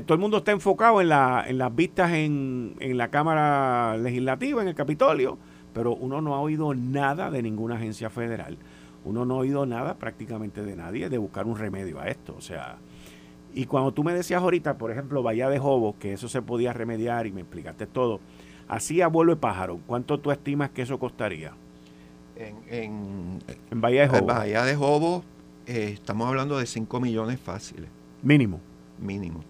todo 0.01 0.15
el 0.15 0.21
mundo 0.21 0.39
está 0.39 0.53
enfocado 0.53 1.03
en, 1.03 1.11
la, 1.11 1.45
en 1.47 1.59
las 1.59 1.75
vistas 1.75 2.13
en, 2.13 2.77
en 2.81 2.97
la 2.97 3.09
Cámara 3.09 3.99
Legislativa, 3.99 4.63
en 4.63 4.69
el 4.69 4.75
Capitolio, 4.75 5.37
pero 5.75 5.95
uno 5.95 6.23
no 6.23 6.35
ha 6.35 6.41
oído 6.41 6.73
nada 6.75 7.31
de 7.31 7.43
ninguna 7.43 7.75
agencia 7.75 8.09
federal. 8.09 8.57
Uno 9.05 9.27
no 9.27 9.35
ha 9.35 9.39
oído 9.39 9.67
nada 9.67 9.99
prácticamente 9.99 10.63
de 10.63 10.77
nadie 10.77 11.11
de 11.11 11.19
buscar 11.19 11.47
un 11.47 11.59
remedio 11.59 12.01
a 12.01 12.09
esto. 12.09 12.35
O 12.39 12.41
sea, 12.41 12.79
y 13.53 13.67
cuando 13.67 13.93
tú 13.93 14.05
me 14.05 14.15
decías 14.15 14.41
ahorita, 14.41 14.79
por 14.79 14.91
ejemplo, 14.91 15.23
Bahía 15.23 15.51
de 15.51 15.59
Jobos, 15.59 15.97
que 15.97 16.15
eso 16.15 16.29
se 16.29 16.41
podía 16.41 16.73
remediar 16.73 17.27
y 17.27 17.33
me 17.33 17.43
explicaste 17.43 17.87
todo, 17.87 18.21
así 18.69 19.01
a 19.01 19.09
vuelo 19.09 19.35
de 19.35 19.41
pájaro, 19.41 19.81
¿cuánto 19.87 20.19
tú 20.19 20.31
estimas 20.31 20.71
que 20.71 20.83
eso 20.83 20.99
costaría? 20.99 21.53
En, 22.37 23.41
en, 23.71 23.81
Bahía 23.81 24.03
de 24.03 24.09
Jobos. 24.09 24.21
En 24.21 24.27
Bahía 24.27 24.65
de 24.65 24.75
Jobos 24.75 25.25
eh, 25.67 25.91
estamos 25.95 26.29
hablando 26.29 26.59
de 26.59 26.67
5 26.67 27.01
millones 27.01 27.39
fáciles. 27.41 27.89
Mínimo. 28.23 28.61
Mínimo. 28.99 29.45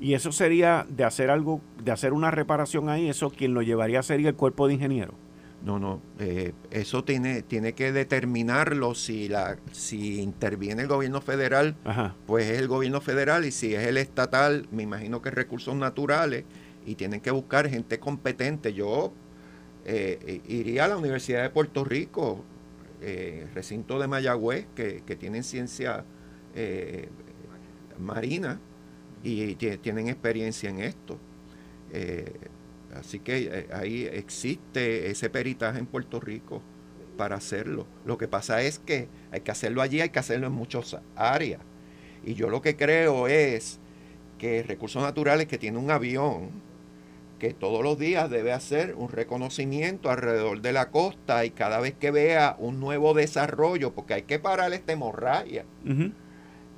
Y 0.00 0.14
eso 0.14 0.32
sería 0.32 0.86
de 0.88 1.04
hacer 1.04 1.30
algo, 1.30 1.60
de 1.82 1.90
hacer 1.90 2.12
una 2.12 2.30
reparación 2.30 2.88
ahí, 2.88 3.08
eso 3.08 3.30
quien 3.30 3.54
lo 3.54 3.62
llevaría 3.62 4.02
sería 4.02 4.28
el 4.28 4.34
cuerpo 4.34 4.68
de 4.68 4.74
ingenieros. 4.74 5.14
No, 5.64 5.78
no, 5.78 6.00
eh, 6.20 6.52
eso 6.70 7.02
tiene, 7.02 7.42
tiene 7.42 7.72
que 7.72 7.90
determinarlo 7.90 8.94
si 8.94 9.28
la, 9.28 9.56
si 9.72 10.20
interviene 10.20 10.82
el 10.82 10.88
gobierno 10.88 11.20
federal, 11.20 11.74
pues 12.26 12.50
es 12.50 12.58
el 12.58 12.68
gobierno 12.68 13.00
federal 13.00 13.44
y 13.44 13.50
si 13.50 13.74
es 13.74 13.86
el 13.86 13.96
estatal, 13.96 14.68
me 14.70 14.82
imagino 14.82 15.22
que 15.22 15.30
recursos 15.30 15.74
naturales 15.74 16.44
y 16.86 16.94
tienen 16.94 17.20
que 17.20 17.30
buscar 17.30 17.68
gente 17.68 17.98
competente. 17.98 18.72
Yo 18.72 19.12
eh, 19.84 20.40
iría 20.48 20.86
a 20.86 20.88
la 20.88 20.96
Universidad 20.96 21.42
de 21.42 21.50
Puerto 21.50 21.84
Rico, 21.84 22.44
eh, 23.02 23.46
recinto 23.54 23.98
de 23.98 24.08
Mayagüez, 24.08 24.66
que, 24.74 25.02
que 25.04 25.16
tienen 25.16 25.42
ciencia 25.44 26.04
marina 27.98 28.58
y 29.22 29.56
tienen 29.56 30.08
experiencia 30.08 30.70
en 30.70 30.80
esto. 30.80 31.18
Así 32.98 33.18
que 33.18 33.48
eh, 33.52 33.66
ahí 33.72 34.08
existe 34.10 35.10
ese 35.10 35.28
peritaje 35.28 35.78
en 35.78 35.86
Puerto 35.86 36.20
Rico 36.20 36.62
para 37.16 37.36
hacerlo. 37.36 37.86
Lo 38.04 38.18
que 38.18 38.28
pasa 38.28 38.62
es 38.62 38.78
que 38.78 39.08
hay 39.30 39.40
que 39.40 39.50
hacerlo 39.50 39.82
allí, 39.82 40.00
hay 40.00 40.10
que 40.10 40.18
hacerlo 40.18 40.46
en 40.46 40.52
muchas 40.52 40.96
áreas. 41.14 41.60
Y 42.24 42.34
yo 42.34 42.48
lo 42.48 42.62
que 42.62 42.76
creo 42.76 43.28
es 43.28 43.78
que 44.38 44.62
Recursos 44.62 45.02
Naturales 45.02 45.46
que 45.46 45.58
tiene 45.58 45.78
un 45.78 45.90
avión 45.90 46.50
que 47.38 47.52
todos 47.52 47.82
los 47.82 47.98
días 47.98 48.30
debe 48.30 48.52
hacer 48.52 48.94
un 48.94 49.08
reconocimiento 49.08 50.10
alrededor 50.10 50.62
de 50.62 50.72
la 50.72 50.90
costa 50.90 51.44
y 51.44 51.50
cada 51.50 51.80
vez 51.80 51.94
que 51.94 52.10
vea 52.10 52.56
un 52.58 52.80
nuevo 52.80 53.14
desarrollo, 53.14 53.94
porque 53.94 54.14
hay 54.14 54.22
que 54.22 54.38
parar 54.38 54.72
esta 54.72 54.92
hemorragia 54.92 55.64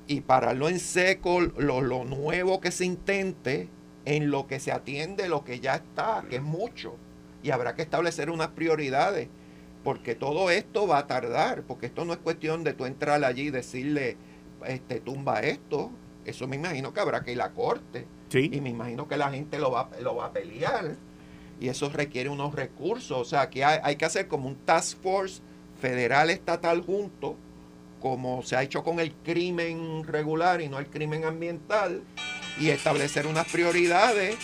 y 0.07 0.21
pararlo 0.21 0.69
en 0.69 0.79
seco, 0.79 1.39
lo, 1.41 1.81
lo 1.81 2.03
nuevo 2.03 2.59
que 2.59 2.71
se 2.71 2.85
intente, 2.85 3.69
en 4.05 4.31
lo 4.31 4.47
que 4.47 4.59
se 4.59 4.71
atiende 4.71 5.29
lo 5.29 5.43
que 5.43 5.59
ya 5.59 5.75
está, 5.75 6.25
que 6.29 6.37
es 6.37 6.41
mucho. 6.41 6.95
Y 7.43 7.51
habrá 7.51 7.75
que 7.75 7.83
establecer 7.83 8.29
unas 8.29 8.49
prioridades, 8.49 9.29
porque 9.83 10.15
todo 10.15 10.49
esto 10.49 10.87
va 10.87 10.97
a 10.97 11.07
tardar, 11.07 11.63
porque 11.63 11.85
esto 11.85 12.05
no 12.05 12.13
es 12.13 12.19
cuestión 12.19 12.63
de 12.63 12.73
tú 12.73 12.85
entrar 12.85 13.23
allí 13.23 13.43
y 13.43 13.51
decirle, 13.51 14.17
este, 14.65 14.99
tumba 14.99 15.41
esto. 15.41 15.91
Eso 16.25 16.47
me 16.47 16.55
imagino 16.55 16.93
que 16.93 16.99
habrá 16.99 17.23
que 17.23 17.31
ir 17.31 17.41
a 17.41 17.47
la 17.47 17.53
Y 18.33 18.61
me 18.61 18.69
imagino 18.69 19.07
que 19.07 19.17
la 19.17 19.31
gente 19.31 19.59
lo 19.59 19.71
va, 19.71 19.89
lo 20.01 20.15
va 20.15 20.25
a 20.25 20.33
pelear. 20.33 20.95
Y 21.59 21.67
eso 21.69 21.89
requiere 21.89 22.29
unos 22.29 22.53
recursos. 22.53 23.17
O 23.17 23.25
sea, 23.25 23.49
que 23.49 23.63
hay, 23.63 23.79
hay 23.83 23.95
que 23.95 24.05
hacer 24.05 24.27
como 24.27 24.47
un 24.47 24.55
task 24.55 25.01
force 25.01 25.41
federal 25.79 26.29
estatal 26.29 26.81
junto, 26.81 27.35
como 28.01 28.43
se 28.43 28.55
ha 28.55 28.63
hecho 28.63 28.83
con 28.83 28.99
el 28.99 29.13
crimen 29.13 30.03
regular 30.05 30.61
y 30.61 30.69
no 30.69 30.79
el 30.79 30.87
crimen 30.87 31.25
ambiental 31.25 32.03
y 32.59 32.69
establecer 32.69 33.25
unas 33.25 33.47
prioridades 33.51 34.37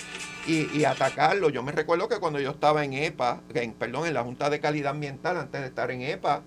y, 0.47 0.83
atacarlo. 0.83 1.49
Yo 1.49 1.63
me 1.63 1.71
recuerdo 1.71 2.07
que 2.07 2.19
cuando 2.19 2.39
yo 2.39 2.51
estaba 2.51 2.85
en 2.85 2.93
EPA, 2.93 3.41
en, 3.53 3.73
perdón, 3.73 4.07
en 4.07 4.13
la 4.13 4.23
Junta 4.23 4.49
de 4.49 4.59
Calidad 4.59 4.91
Ambiental, 4.91 5.37
antes 5.37 5.61
de 5.61 5.67
estar 5.67 5.89
en 5.89 6.01
EPA, 6.01 6.43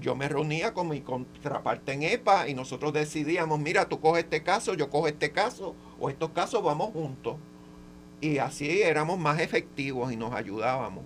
yo 0.00 0.14
me 0.14 0.28
reunía 0.28 0.72
con 0.72 0.88
mi 0.88 1.00
contraparte 1.00 1.92
en 1.92 2.04
EPA 2.04 2.48
y 2.48 2.54
nosotros 2.54 2.92
decidíamos, 2.92 3.58
mira, 3.58 3.88
tú 3.88 4.00
coges 4.00 4.24
este 4.24 4.42
caso, 4.42 4.74
yo 4.74 4.88
cojo 4.88 5.08
este 5.08 5.32
caso, 5.32 5.74
o 5.98 6.10
estos 6.10 6.30
casos 6.30 6.62
vamos 6.62 6.92
juntos. 6.92 7.36
Y 8.20 8.38
así 8.38 8.82
éramos 8.82 9.18
más 9.18 9.40
efectivos 9.40 10.12
y 10.12 10.16
nos 10.16 10.32
ayudábamos. 10.32 11.04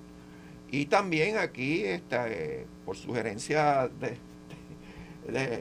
Y 0.70 0.86
también 0.86 1.38
aquí, 1.38 1.84
este, 1.84 2.66
por 2.84 2.96
sugerencia 2.96 3.88
de, 3.88 4.18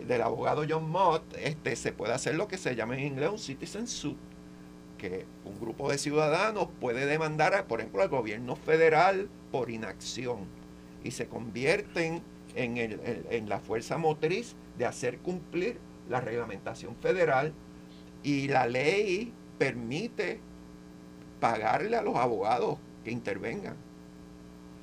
del 0.06 0.22
abogado 0.22 0.64
John 0.68 0.90
Mott, 0.90 1.24
este, 1.42 1.76
se 1.76 1.92
puede 1.92 2.14
hacer 2.14 2.36
lo 2.36 2.48
que 2.48 2.58
se 2.58 2.76
llama 2.76 2.98
en 2.98 3.06
inglés 3.06 3.30
un 3.30 3.40
citizen 3.40 3.88
suit, 3.88 4.18
que 4.98 5.26
un 5.46 5.60
grupo 5.60 5.90
de 5.90 5.98
ciudadanos 5.98 6.68
puede 6.80 7.06
demandar, 7.06 7.66
por 7.68 7.80
ejemplo, 7.80 8.02
al 8.02 8.10
gobierno 8.10 8.56
federal 8.56 9.30
por 9.52 9.70
inacción 9.70 10.46
y 11.04 11.12
se 11.12 11.28
convierten 11.28 12.22
en, 12.56 12.78
el, 12.78 13.26
en 13.30 13.48
la 13.50 13.60
fuerza 13.60 13.98
motriz 13.98 14.56
de 14.78 14.86
hacer 14.86 15.20
cumplir 15.20 15.80
la 16.10 16.22
reglamentación 16.22 16.96
federal 16.96 17.54
y 18.28 18.50
la 18.50 18.68
ley 18.68 19.32
permite 19.58 20.42
pagarle 21.40 21.96
a 21.96 22.02
los 22.02 22.18
abogados 22.18 22.78
que 23.06 23.12
intervengan. 23.12 23.78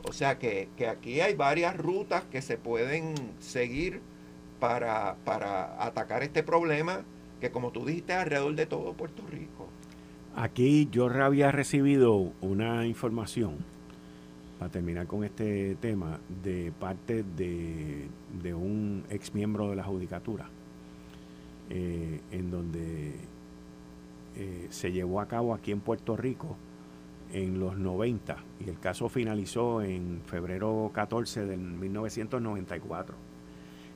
O 0.09 0.15
sea 0.15 0.39
que, 0.39 0.71
que 0.79 0.89
aquí 0.89 1.21
hay 1.21 1.35
varias 1.35 1.77
rutas 1.77 2.25
que 2.33 2.41
se 2.41 2.57
pueden 2.57 3.15
seguir 3.41 4.01
para, 4.61 5.17
para 5.27 5.85
atacar 5.85 6.23
este 6.23 6.43
problema 6.43 7.05
que 7.39 7.51
como 7.51 7.71
tú 7.71 7.85
dijiste 7.85 8.15
alrededor 8.15 8.55
de 8.55 8.65
todo 8.65 8.95
Puerto 8.95 9.23
Rico. 9.31 9.69
Aquí 10.35 10.89
yo 10.91 11.11
había 11.11 11.53
recibido 11.53 12.33
una 12.41 12.87
información, 12.87 13.59
para 14.59 14.71
terminar 14.73 15.07
con 15.07 15.23
este 15.23 15.77
tema, 15.83 16.19
de 16.43 16.73
parte 16.81 17.23
de, 17.37 18.09
un 18.55 19.05
ex 19.11 19.35
miembro 19.35 19.69
de 19.69 19.77
la 19.77 19.85
Judicatura, 19.85 20.49
eh, 21.69 22.21
en 22.33 22.51
donde 22.51 23.34
eh, 24.37 24.67
se 24.71 24.93
llevó 24.93 25.21
a 25.21 25.29
cabo 25.29 25.55
aquí 25.55 25.71
en 25.71 25.81
Puerto 25.81 26.17
Rico 26.17 26.57
en 27.33 27.59
los 27.59 27.77
90 27.77 28.37
y 28.61 28.69
el 28.69 28.79
caso 28.79 29.09
finalizó 29.09 29.83
en 29.83 30.23
febrero 30.25 30.91
14 30.93 31.47
de 31.47 31.57
1994 31.57 33.15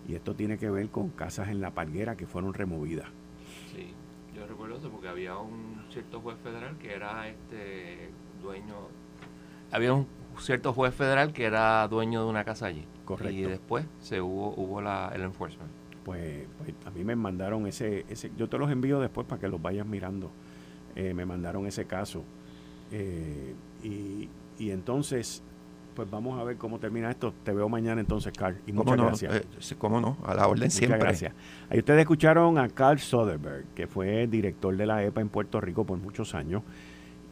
y 0.09 0.15
esto 0.15 0.35
tiene 0.35 0.59
que 0.59 0.71
ver 0.71 0.89
con 0.91 1.11
casas 1.11 1.49
en 1.49 1.61
la 1.61 1.73
palguera 1.73 2.17
que 2.17 2.27
fueron 2.27 2.55
removidas. 2.55 3.09
Sí, 3.75 3.93
yo 4.35 4.47
recuerdo 4.47 4.79
eso 4.79 4.91
porque 4.91 5.09
había 5.09 5.37
un 5.37 5.85
cierto 5.91 6.21
juez 6.21 6.39
federal 6.43 6.79
que 6.79 6.95
era 6.95 7.29
este 7.29 8.11
dueño, 8.43 8.75
había 9.71 9.93
un 9.93 10.07
cierto 10.39 10.73
juez 10.73 10.95
federal 10.95 11.33
que 11.33 11.45
era 11.45 11.87
dueño 11.89 12.25
de 12.25 12.31
una 12.31 12.45
casa 12.45 12.67
allí. 12.67 12.87
Correcto. 13.05 13.33
Y 13.33 13.43
después 13.43 13.87
se 14.01 14.21
hubo, 14.21 14.55
hubo 14.57 14.81
la, 14.81 15.11
el 15.15 15.23
enforcement. 15.23 15.71
Pues, 16.09 16.47
pues, 16.57 16.75
a 16.87 16.91
mí 16.91 17.05
me 17.05 17.15
mandaron 17.17 17.67
ese, 17.67 18.07
ese, 18.09 18.31
yo 18.35 18.49
te 18.49 18.57
los 18.57 18.71
envío 18.71 18.99
después 18.99 19.27
para 19.27 19.39
que 19.39 19.47
los 19.47 19.61
vayas 19.61 19.87
mirando. 19.87 20.31
Eh, 20.97 21.13
me 21.13 21.27
mandaron 21.27 21.67
ese 21.67 21.85
caso. 21.85 22.25
Eh, 22.91 23.55
y, 23.83 24.31
y 24.59 24.71
entonces 24.71 25.43
pues 25.95 26.09
vamos 26.09 26.41
a 26.41 26.45
ver 26.45 26.57
cómo 26.57 26.79
termina 26.79 27.11
esto. 27.11 27.35
Te 27.45 27.53
veo 27.53 27.69
mañana 27.69 28.01
entonces, 28.01 28.33
Carl. 28.33 28.57
Y 28.67 28.73
muchas 28.73 28.97
gracias. 28.97 29.35
Eh, 29.35 29.75
¿Cómo 29.77 30.01
no? 30.01 30.17
A 30.25 30.33
la 30.33 30.49
orden 30.49 30.71
siempre. 30.71 30.99
gracias. 30.99 31.35
Ahí 31.69 31.81
ustedes 31.81 32.01
escucharon 32.01 32.57
a 32.57 32.71
Carl 32.71 32.99
Soderberg, 32.99 33.67
que 33.75 33.87
fue 33.87 34.27
director 34.29 34.75
de 34.75 34.87
la 34.87 35.05
EPA 35.05 35.21
en 35.21 35.29
Puerto 35.29 35.61
Rico 35.61 35.85
por 35.85 35.99
muchos 35.99 36.35
años 36.35 36.63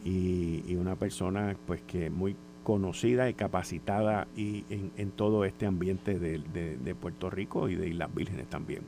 y, 0.05 0.77
una 0.77 0.97
persona 0.97 1.57
pues 1.67 1.81
que 1.83 2.11
muy 2.11 2.37
conocida 2.67 3.31
y 3.31 3.35
capacitada 3.35 4.27
y 4.37 4.65
en, 4.71 5.13
todo 5.13 5.45
este 5.45 5.67
ambiente 5.67 6.19
de, 6.19 6.95
Puerto 6.97 7.31
Rico 7.31 7.69
y 7.69 7.77
de 7.77 7.89
Islas 7.89 8.13
Vírgenes 8.13 8.49
también. 8.49 8.83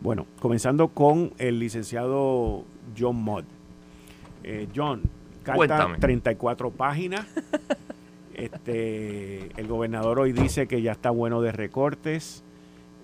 Bueno, 0.00 0.26
comenzando 0.40 0.88
con 0.88 1.32
el 1.38 1.60
licenciado 1.60 2.64
John 2.98 3.14
Mott. 3.22 3.44
Eh, 4.42 4.66
John, 4.74 5.02
carta 5.44 5.96
34 6.00 6.72
páginas. 6.72 7.24
Este, 8.34 9.48
el 9.58 9.66
gobernador 9.66 10.18
hoy 10.18 10.32
dice 10.32 10.66
que 10.66 10.82
ya 10.82 10.92
está 10.92 11.08
bueno 11.08 11.40
de 11.40 11.52
recortes 11.52 12.44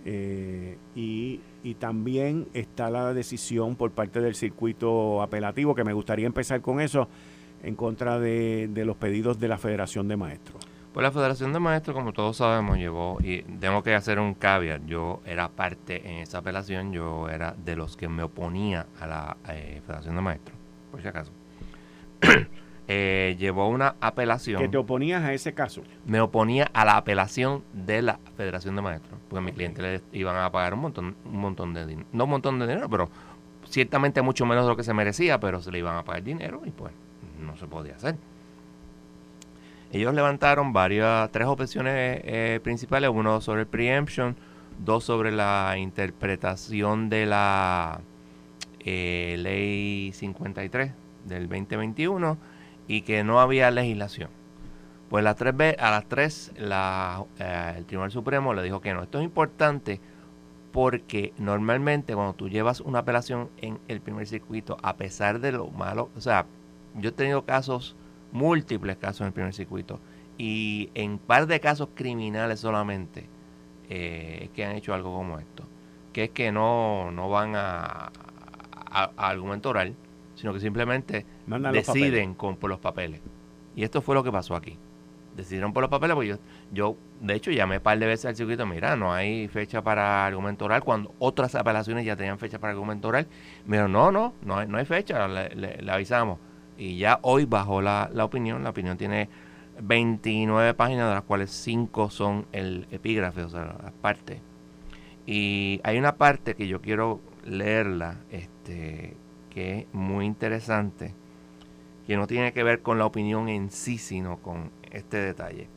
eh, 0.04 0.76
y 0.94 1.40
y 1.64 1.74
también 1.74 2.48
está 2.54 2.90
la 2.90 3.14
decisión 3.14 3.76
por 3.76 3.92
parte 3.92 4.20
del 4.20 4.34
circuito 4.34 5.22
apelativo, 5.22 5.74
que 5.74 5.84
me 5.84 5.92
gustaría 5.92 6.26
empezar 6.26 6.60
con 6.60 6.80
eso, 6.80 7.08
en 7.62 7.74
contra 7.74 8.18
de, 8.18 8.70
los 8.84 8.96
pedidos 8.96 9.38
de 9.38 9.48
la 9.48 9.58
Federación 9.58 10.08
de 10.08 10.16
Maestros. 10.16 10.66
Pues 10.92 11.02
la 11.02 11.10
Federación 11.10 11.52
de 11.52 11.58
Maestros, 11.58 11.96
como 11.96 12.12
todos 12.12 12.36
sabemos, 12.36 12.76
llevó, 12.76 13.16
y 13.22 13.42
tengo 13.42 13.82
que 13.82 13.94
hacer 13.94 14.18
un 14.18 14.34
caveat, 14.34 14.84
yo 14.84 15.22
era 15.24 15.48
parte 15.48 16.06
en 16.06 16.18
esa 16.18 16.38
apelación, 16.38 16.92
yo 16.92 17.30
era 17.30 17.54
de 17.64 17.76
los 17.76 17.96
que 17.96 18.08
me 18.08 18.22
oponía 18.22 18.86
a 19.00 19.06
la 19.06 19.36
eh, 19.48 19.80
Federación 19.86 20.16
de 20.16 20.20
Maestros, 20.20 20.58
por 20.90 21.00
si 21.00 21.08
acaso. 21.08 21.32
Eh, 22.88 23.36
llevó 23.38 23.68
una 23.68 23.94
apelación. 24.00 24.60
¿Que 24.60 24.68
te 24.68 24.76
oponías 24.76 25.22
a 25.22 25.32
ese 25.32 25.54
caso? 25.54 25.82
Me 26.04 26.20
oponía 26.20 26.68
a 26.74 26.84
la 26.84 26.96
apelación 26.96 27.62
de 27.72 28.02
la 28.02 28.18
Federación 28.36 28.74
de 28.74 28.82
Maestros, 28.82 29.20
porque 29.28 29.38
a 29.38 29.40
mi 29.40 29.52
cliente 29.52 29.80
le 29.80 30.02
iban 30.12 30.36
a 30.36 30.50
pagar 30.50 30.74
un 30.74 30.80
montón, 30.80 31.16
un 31.24 31.36
montón 31.38 31.72
de 31.74 31.86
dinero, 31.86 32.08
no 32.12 32.24
un 32.24 32.30
montón 32.30 32.58
de 32.58 32.66
dinero, 32.66 32.90
pero 32.90 33.08
ciertamente 33.66 34.20
mucho 34.20 34.44
menos 34.46 34.64
de 34.64 34.70
lo 34.70 34.76
que 34.76 34.82
se 34.82 34.92
merecía, 34.92 35.38
pero 35.38 35.62
se 35.62 35.70
le 35.70 35.78
iban 35.78 35.96
a 35.96 36.02
pagar 36.02 36.24
dinero 36.24 36.62
y 36.64 36.70
pues 36.70 36.92
no 37.42 37.56
se 37.56 37.66
podía 37.66 37.96
hacer. 37.96 38.16
Ellos 39.92 40.14
levantaron 40.14 40.72
varias, 40.72 41.30
tres 41.32 41.46
objeciones 41.46 42.20
eh, 42.24 42.60
principales, 42.62 43.10
uno 43.12 43.40
sobre 43.42 43.62
el 43.62 43.66
preemption, 43.66 44.36
dos 44.78 45.04
sobre 45.04 45.30
la 45.30 45.74
interpretación 45.76 47.10
de 47.10 47.26
la 47.26 48.00
eh, 48.80 49.36
ley 49.38 50.12
53 50.14 50.92
del 51.26 51.48
2021 51.48 52.38
y 52.88 53.02
que 53.02 53.22
no 53.22 53.38
había 53.40 53.70
legislación. 53.70 54.30
Pues 55.10 55.22
las 55.22 55.36
tres, 55.36 55.76
a 55.78 55.90
las 55.90 56.08
tres 56.08 56.52
la, 56.56 57.24
eh, 57.38 57.74
el 57.76 57.84
Tribunal 57.84 58.10
Supremo 58.10 58.54
le 58.54 58.62
dijo 58.62 58.80
que 58.80 58.94
no. 58.94 59.02
Esto 59.02 59.18
es 59.18 59.24
importante 59.24 60.00
porque 60.72 61.34
normalmente 61.36 62.14
cuando 62.14 62.32
tú 62.32 62.48
llevas 62.48 62.80
una 62.80 63.00
apelación 63.00 63.50
en 63.58 63.78
el 63.88 64.00
primer 64.00 64.26
circuito, 64.26 64.78
a 64.82 64.96
pesar 64.96 65.38
de 65.40 65.52
lo 65.52 65.68
malo, 65.68 66.08
o 66.16 66.20
sea, 66.22 66.46
yo 66.94 67.10
he 67.10 67.12
tenido 67.12 67.44
casos, 67.44 67.96
múltiples 68.32 68.96
casos 68.96 69.22
en 69.22 69.28
el 69.28 69.32
primer 69.32 69.54
circuito, 69.54 70.00
y 70.38 70.90
en 70.94 71.18
par 71.18 71.46
de 71.46 71.60
casos 71.60 71.90
criminales 71.94 72.60
solamente 72.60 73.28
eh, 73.88 74.48
que 74.54 74.64
han 74.64 74.76
hecho 74.76 74.94
algo 74.94 75.14
como 75.14 75.38
esto, 75.38 75.64
que 76.12 76.24
es 76.24 76.30
que 76.30 76.52
no, 76.52 77.10
no 77.10 77.28
van 77.28 77.54
a, 77.56 78.10
a, 78.90 79.10
a 79.16 79.28
argumento 79.28 79.70
oral, 79.70 79.94
sino 80.34 80.52
que 80.52 80.60
simplemente 80.60 81.24
deciden 81.72 82.34
con, 82.34 82.56
por 82.56 82.70
los 82.70 82.80
papeles. 82.80 83.20
Y 83.76 83.84
esto 83.84 84.02
fue 84.02 84.14
lo 84.14 84.22
que 84.22 84.32
pasó 84.32 84.54
aquí. 84.54 84.78
Decidieron 85.36 85.72
por 85.72 85.82
los 85.82 85.90
papeles, 85.90 86.14
porque 86.14 86.28
yo, 86.28 86.36
yo, 86.72 86.96
de 87.20 87.34
hecho, 87.34 87.50
llamé 87.50 87.76
un 87.76 87.82
par 87.82 87.98
de 87.98 88.06
veces 88.06 88.26
al 88.26 88.36
circuito, 88.36 88.66
mira, 88.66 88.96
no 88.96 89.12
hay 89.12 89.48
fecha 89.48 89.82
para 89.82 90.26
argumento 90.26 90.66
oral, 90.66 90.82
cuando 90.82 91.14
otras 91.18 91.54
apelaciones 91.54 92.04
ya 92.04 92.16
tenían 92.16 92.38
fecha 92.38 92.58
para 92.58 92.72
argumento 92.72 93.08
oral. 93.08 93.26
Me 93.64 93.76
dijeron, 93.76 93.92
no, 93.92 94.12
no, 94.12 94.34
no 94.42 94.58
hay, 94.58 94.68
no 94.68 94.76
hay 94.76 94.84
fecha, 94.84 95.26
le, 95.28 95.90
avisamos. 95.90 96.38
Y 96.78 96.98
ya 96.98 97.18
hoy 97.22 97.44
bajó 97.44 97.82
la, 97.82 98.10
la 98.12 98.24
opinión, 98.24 98.64
la 98.64 98.70
opinión 98.70 98.96
tiene 98.96 99.28
29 99.80 100.74
páginas, 100.74 101.08
de 101.08 101.14
las 101.14 101.24
cuales 101.24 101.50
5 101.50 102.10
son 102.10 102.46
el 102.52 102.86
epígrafe, 102.90 103.42
o 103.42 103.48
sea, 103.48 103.76
las 103.82 103.92
partes. 103.92 104.40
Y 105.26 105.80
hay 105.84 105.98
una 105.98 106.16
parte 106.16 106.54
que 106.54 106.66
yo 106.66 106.80
quiero 106.80 107.20
leerla, 107.44 108.20
este, 108.30 109.16
que 109.50 109.80
es 109.80 109.86
muy 109.92 110.26
interesante, 110.26 111.14
que 112.06 112.16
no 112.16 112.26
tiene 112.26 112.52
que 112.52 112.62
ver 112.62 112.82
con 112.82 112.98
la 112.98 113.06
opinión 113.06 113.48
en 113.48 113.70
sí, 113.70 113.98
sino 113.98 114.38
con 114.38 114.70
este 114.90 115.18
detalle. 115.18 115.68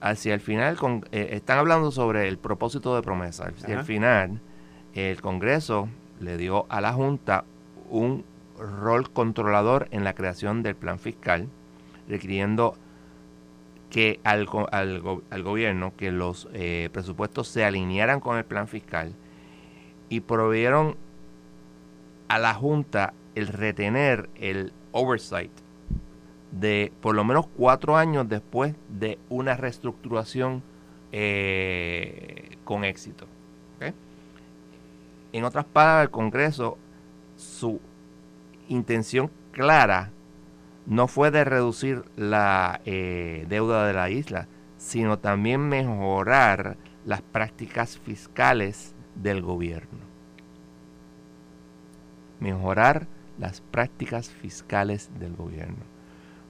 Hacia 0.00 0.32
el 0.34 0.40
final, 0.40 0.76
con, 0.76 1.04
eh, 1.12 1.30
están 1.32 1.58
hablando 1.58 1.90
sobre 1.90 2.28
el 2.28 2.38
propósito 2.38 2.94
de 2.94 3.02
promesa. 3.02 3.48
Hacia 3.48 3.78
el 3.78 3.84
final, 3.84 4.40
el 4.94 5.20
Congreso 5.20 5.88
le 6.20 6.36
dio 6.36 6.66
a 6.68 6.80
la 6.80 6.92
Junta 6.92 7.44
un 7.90 8.24
rol 8.58 9.10
controlador 9.10 9.88
en 9.90 10.04
la 10.04 10.14
creación 10.14 10.62
del 10.62 10.76
plan 10.76 10.98
fiscal, 10.98 11.48
requiriendo 12.08 12.74
que 13.90 14.20
al, 14.24 14.46
gobierno 14.46 15.94
que 15.96 16.12
los 16.12 16.48
eh, 16.52 16.90
presupuestos 16.92 17.48
se 17.48 17.64
alinearan 17.64 18.20
con 18.20 18.36
el 18.36 18.44
plan 18.44 18.68
fiscal 18.68 19.14
y 20.08 20.20
proveyeron 20.20 20.96
a 22.28 22.38
la 22.38 22.54
Junta 22.54 23.14
el 23.34 23.48
retener 23.48 24.28
el 24.34 24.72
oversight 24.92 25.52
de 26.50 26.92
por 27.00 27.14
lo 27.14 27.24
menos 27.24 27.46
cuatro 27.56 27.96
años 27.96 28.28
después 28.28 28.74
de 28.88 29.18
una 29.28 29.56
reestructuración 29.56 30.62
eh, 31.12 32.56
con 32.64 32.84
éxito. 32.84 33.26
En 35.30 35.44
otras 35.44 35.66
palabras, 35.66 36.04
el 36.04 36.10
Congreso, 36.10 36.78
su 37.36 37.82
intención 38.68 39.30
clara 39.52 40.12
no 40.86 41.08
fue 41.08 41.30
de 41.30 41.44
reducir 41.44 42.04
la 42.16 42.80
eh, 42.84 43.44
deuda 43.48 43.86
de 43.86 43.92
la 43.92 44.10
isla, 44.10 44.48
sino 44.76 45.18
también 45.18 45.68
mejorar 45.68 46.76
las 47.04 47.22
prácticas 47.22 47.98
fiscales 47.98 48.94
del 49.14 49.42
gobierno 49.42 50.08
mejorar 52.40 53.06
las 53.38 53.60
prácticas 53.60 54.30
fiscales 54.30 55.10
del 55.18 55.34
gobierno. 55.34 55.84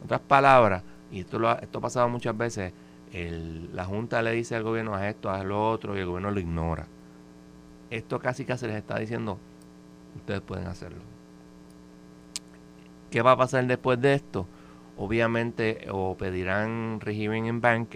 Otras 0.04 0.20
palabras, 0.20 0.82
y 1.10 1.20
esto, 1.20 1.38
lo, 1.38 1.58
esto 1.58 1.78
ha 1.78 1.82
pasado 1.82 2.08
muchas 2.08 2.36
veces, 2.36 2.72
la 3.12 3.84
Junta 3.84 4.22
le 4.22 4.32
dice 4.32 4.54
al 4.54 4.62
gobierno, 4.62 4.94
haz 4.94 5.04
esto, 5.04 5.30
haz 5.30 5.44
lo 5.44 5.70
otro, 5.70 5.96
y 5.96 6.00
el 6.00 6.06
gobierno 6.06 6.30
lo 6.30 6.40
ignora. 6.40 6.86
Esto 7.90 8.18
casi 8.18 8.44
casi 8.44 8.66
les 8.66 8.76
está 8.76 8.98
diciendo, 8.98 9.38
ustedes 10.16 10.40
pueden 10.42 10.66
hacerlo. 10.66 11.17
¿Qué 13.10 13.22
va 13.22 13.32
a 13.32 13.36
pasar 13.36 13.66
después 13.66 14.00
de 14.00 14.14
esto? 14.14 14.46
Obviamente, 14.96 15.86
o 15.90 16.16
pedirán 16.16 17.00
regime 17.00 17.38
en 17.38 17.60
bank, 17.60 17.94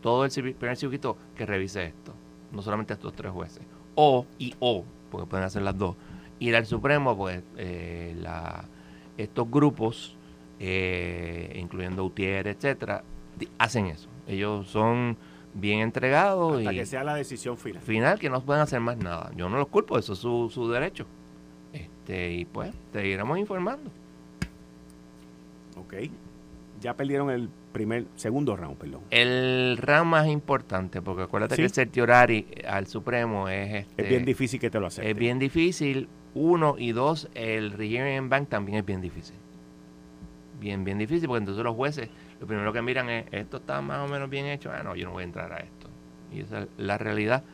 todo 0.00 0.24
el 0.24 0.54
primer 0.54 0.76
circuito 0.76 1.16
que 1.36 1.46
revise 1.46 1.86
esto, 1.86 2.12
no 2.50 2.60
solamente 2.62 2.92
estos 2.92 3.14
tres 3.14 3.32
jueces. 3.32 3.62
O, 3.94 4.26
y 4.38 4.54
o, 4.58 4.84
porque 5.10 5.26
pueden 5.26 5.46
hacer 5.46 5.62
las 5.62 5.78
dos, 5.78 5.96
ir 6.38 6.56
al 6.56 6.66
Supremo, 6.66 7.16
pues 7.16 7.42
eh, 7.56 8.16
estos 9.16 9.50
grupos, 9.50 10.16
eh, 10.58 11.56
incluyendo 11.56 12.04
UTIER, 12.04 12.48
etcétera, 12.48 13.04
hacen 13.58 13.86
eso. 13.86 14.08
Ellos 14.26 14.66
son 14.68 15.16
bien 15.54 15.80
entregados. 15.80 16.58
Hasta 16.58 16.72
que 16.72 16.86
sea 16.86 17.04
la 17.04 17.14
decisión 17.14 17.56
final. 17.56 17.82
Final, 17.82 18.18
que 18.18 18.30
no 18.30 18.42
pueden 18.42 18.62
hacer 18.62 18.80
más 18.80 18.96
nada. 18.96 19.30
Yo 19.36 19.48
no 19.48 19.58
los 19.58 19.68
culpo, 19.68 19.98
eso 19.98 20.14
es 20.14 20.18
su, 20.18 20.50
su 20.52 20.68
derecho. 20.70 21.06
Este, 21.72 22.32
y 22.32 22.44
pues, 22.44 22.74
te 22.92 23.06
iremos 23.06 23.38
informando. 23.38 23.90
Ok. 25.92 26.10
Ya 26.80 26.96
perdieron 26.96 27.30
el 27.30 27.48
primer, 27.72 28.06
segundo 28.16 28.56
round, 28.56 28.76
perdón. 28.76 29.02
El 29.10 29.76
round 29.78 30.10
más 30.10 30.26
importante, 30.26 31.00
porque 31.00 31.22
acuérdate 31.22 31.56
que 31.56 31.62
el 31.62 31.70
certiorari 31.70 32.46
al 32.66 32.86
Supremo 32.88 33.48
es... 33.48 33.86
Este, 33.86 34.02
es 34.02 34.08
bien 34.08 34.24
difícil 34.24 34.58
que 34.58 34.70
te 34.70 34.80
lo 34.80 34.86
acepten. 34.86 35.10
Es 35.10 35.16
bien 35.16 35.38
difícil, 35.38 36.08
uno 36.34 36.74
y 36.76 36.90
dos, 36.90 37.28
el 37.34 37.72
Reunion 37.72 38.28
Bank 38.28 38.48
también 38.48 38.78
es 38.78 38.84
bien 38.84 39.00
difícil. 39.00 39.36
Bien, 40.58 40.82
bien 40.82 40.98
difícil, 40.98 41.28
porque 41.28 41.38
entonces 41.38 41.62
los 41.62 41.76
jueces 41.76 42.08
lo 42.42 42.48
primero 42.48 42.72
que 42.72 42.82
miran 42.82 43.08
es, 43.08 43.26
esto 43.30 43.58
está 43.58 43.80
más 43.80 44.00
o 44.00 44.12
menos 44.12 44.28
bien 44.28 44.46
hecho, 44.46 44.72
ah, 44.72 44.82
no, 44.82 44.96
yo 44.96 45.06
no 45.06 45.12
voy 45.12 45.22
a 45.22 45.26
entrar 45.26 45.52
a 45.52 45.58
esto. 45.58 45.88
Y 46.32 46.40
esa 46.40 46.62
es 46.62 46.68
la 46.76 46.98
realidad 46.98 47.44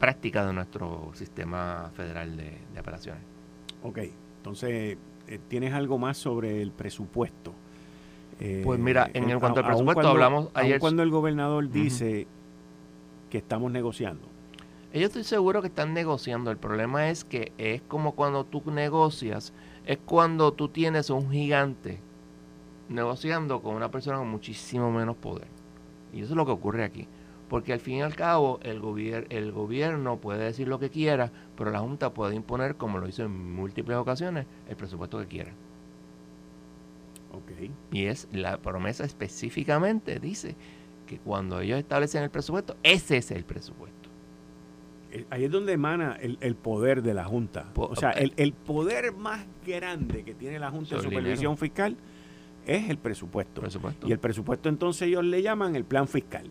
práctica 0.00 0.44
de 0.44 0.52
nuestro 0.52 1.12
sistema 1.14 1.92
federal 1.94 2.36
de, 2.36 2.58
de 2.72 2.80
apelaciones. 2.80 3.22
Ok, 3.84 4.00
entonces, 4.38 4.98
¿tienes 5.48 5.72
algo 5.72 5.98
más 5.98 6.16
sobre 6.16 6.62
el 6.62 6.70
presupuesto? 6.70 7.52
pues 8.64 8.80
mira, 8.80 9.08
en 9.14 9.30
el, 9.30 9.38
cuanto 9.38 9.60
al 9.60 9.66
presupuesto 9.66 10.08
hablamos 10.08 10.48
ayer. 10.54 10.80
cuando 10.80 11.02
el 11.02 11.10
gobernador 11.10 11.70
dice 11.70 12.26
que 13.30 13.38
estamos 13.38 13.70
negociando, 13.70 14.28
yo 15.00 15.06
estoy 15.06 15.24
seguro 15.24 15.60
que 15.60 15.66
están 15.66 15.92
negociando. 15.92 16.52
El 16.52 16.56
problema 16.56 17.10
es 17.10 17.24
que 17.24 17.52
es 17.58 17.82
como 17.82 18.12
cuando 18.14 18.44
tú 18.44 18.62
negocias, 18.70 19.52
es 19.86 19.98
cuando 19.98 20.52
tú 20.52 20.68
tienes 20.68 21.10
un 21.10 21.30
gigante 21.32 21.98
negociando 22.88 23.60
con 23.60 23.74
una 23.74 23.90
persona 23.90 24.18
con 24.18 24.28
muchísimo 24.28 24.92
menos 24.92 25.16
poder. 25.16 25.48
Y 26.12 26.20
eso 26.20 26.34
es 26.34 26.36
lo 26.36 26.46
que 26.46 26.52
ocurre 26.52 26.84
aquí. 26.84 27.08
Porque 27.54 27.72
al 27.72 27.78
fin 27.78 27.98
y 27.98 28.02
al 28.02 28.16
cabo 28.16 28.58
el, 28.64 28.82
el 29.30 29.52
gobierno 29.52 30.16
puede 30.16 30.42
decir 30.42 30.66
lo 30.66 30.80
que 30.80 30.90
quiera, 30.90 31.30
pero 31.56 31.70
la 31.70 31.78
Junta 31.78 32.12
puede 32.12 32.34
imponer, 32.34 32.74
como 32.74 32.98
lo 32.98 33.06
hizo 33.06 33.22
en 33.22 33.54
múltiples 33.54 33.96
ocasiones, 33.96 34.46
el 34.68 34.74
presupuesto 34.74 35.20
que 35.20 35.26
quiera. 35.26 35.52
Okay. 37.30 37.70
Y 37.92 38.06
es 38.06 38.26
la 38.32 38.58
promesa 38.58 39.04
específicamente, 39.04 40.18
dice 40.18 40.56
que 41.06 41.18
cuando 41.18 41.60
ellos 41.60 41.78
establecen 41.78 42.24
el 42.24 42.30
presupuesto, 42.30 42.74
ese 42.82 43.18
es 43.18 43.30
el 43.30 43.44
presupuesto. 43.44 44.08
Eh, 45.12 45.24
ahí 45.30 45.44
es 45.44 45.50
donde 45.52 45.74
emana 45.74 46.18
el, 46.20 46.56
poder 46.56 47.02
de 47.04 47.14
la 47.14 47.24
Junta. 47.24 47.68
O 47.76 47.94
sea, 47.94 48.10
eh, 48.14 48.32
el, 48.36 48.52
poder 48.52 49.12
más 49.12 49.46
grande 49.64 50.24
que 50.24 50.34
tiene 50.34 50.58
la 50.58 50.72
Junta 50.72 50.96
de 50.96 51.02
Supervisión 51.02 51.56
Fiscal 51.56 51.96
es 52.66 52.90
el 52.90 52.98
presupuesto. 52.98 53.62
Y 54.04 54.10
el 54.10 54.18
presupuesto 54.18 54.68
entonces 54.68 55.06
ellos 55.06 55.22
le 55.22 55.40
llaman 55.40 55.76
el 55.76 55.84
plan 55.84 56.08
fiscal. 56.08 56.50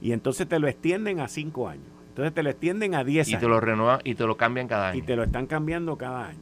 Y 0.00 0.12
entonces 0.12 0.48
te 0.48 0.58
lo 0.58 0.68
extienden 0.68 1.20
a 1.20 1.28
cinco 1.28 1.68
años. 1.68 1.84
Entonces 2.08 2.34
te 2.34 2.42
lo 2.42 2.50
extienden 2.50 2.94
a 2.94 3.04
10 3.04 3.28
Y 3.28 3.32
años. 3.32 3.40
te 3.42 3.48
lo 3.48 3.60
renuevan 3.60 4.00
y 4.04 4.14
te 4.14 4.24
lo 4.26 4.36
cambian 4.36 4.66
cada 4.68 4.88
año. 4.90 4.98
y 4.98 5.02
te 5.02 5.14
lo 5.16 5.22
están 5.22 5.46
cambiando 5.46 5.96
cada 5.96 6.28
año. 6.28 6.38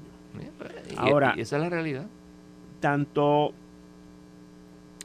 Y- 0.90 0.94
Ahora- 0.96 1.34
y 1.36 1.40
esa 1.40 1.56
es 1.56 1.62
la 1.62 1.68
realidad. 1.68 2.06
Tanto 2.80 3.52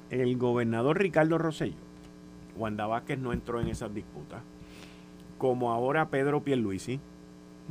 el 0.09 0.37
gobernador 0.37 0.99
Ricardo 0.99 1.37
Rosselló, 1.37 1.75
Wanda 2.57 2.85
Vázquez 2.85 3.17
no 3.19 3.33
entró 3.33 3.59
en 3.61 3.67
esas 3.67 3.93
disputas, 3.93 4.41
como 5.37 5.71
ahora 5.71 6.09
Pedro 6.09 6.43
Pierluisi, 6.43 6.99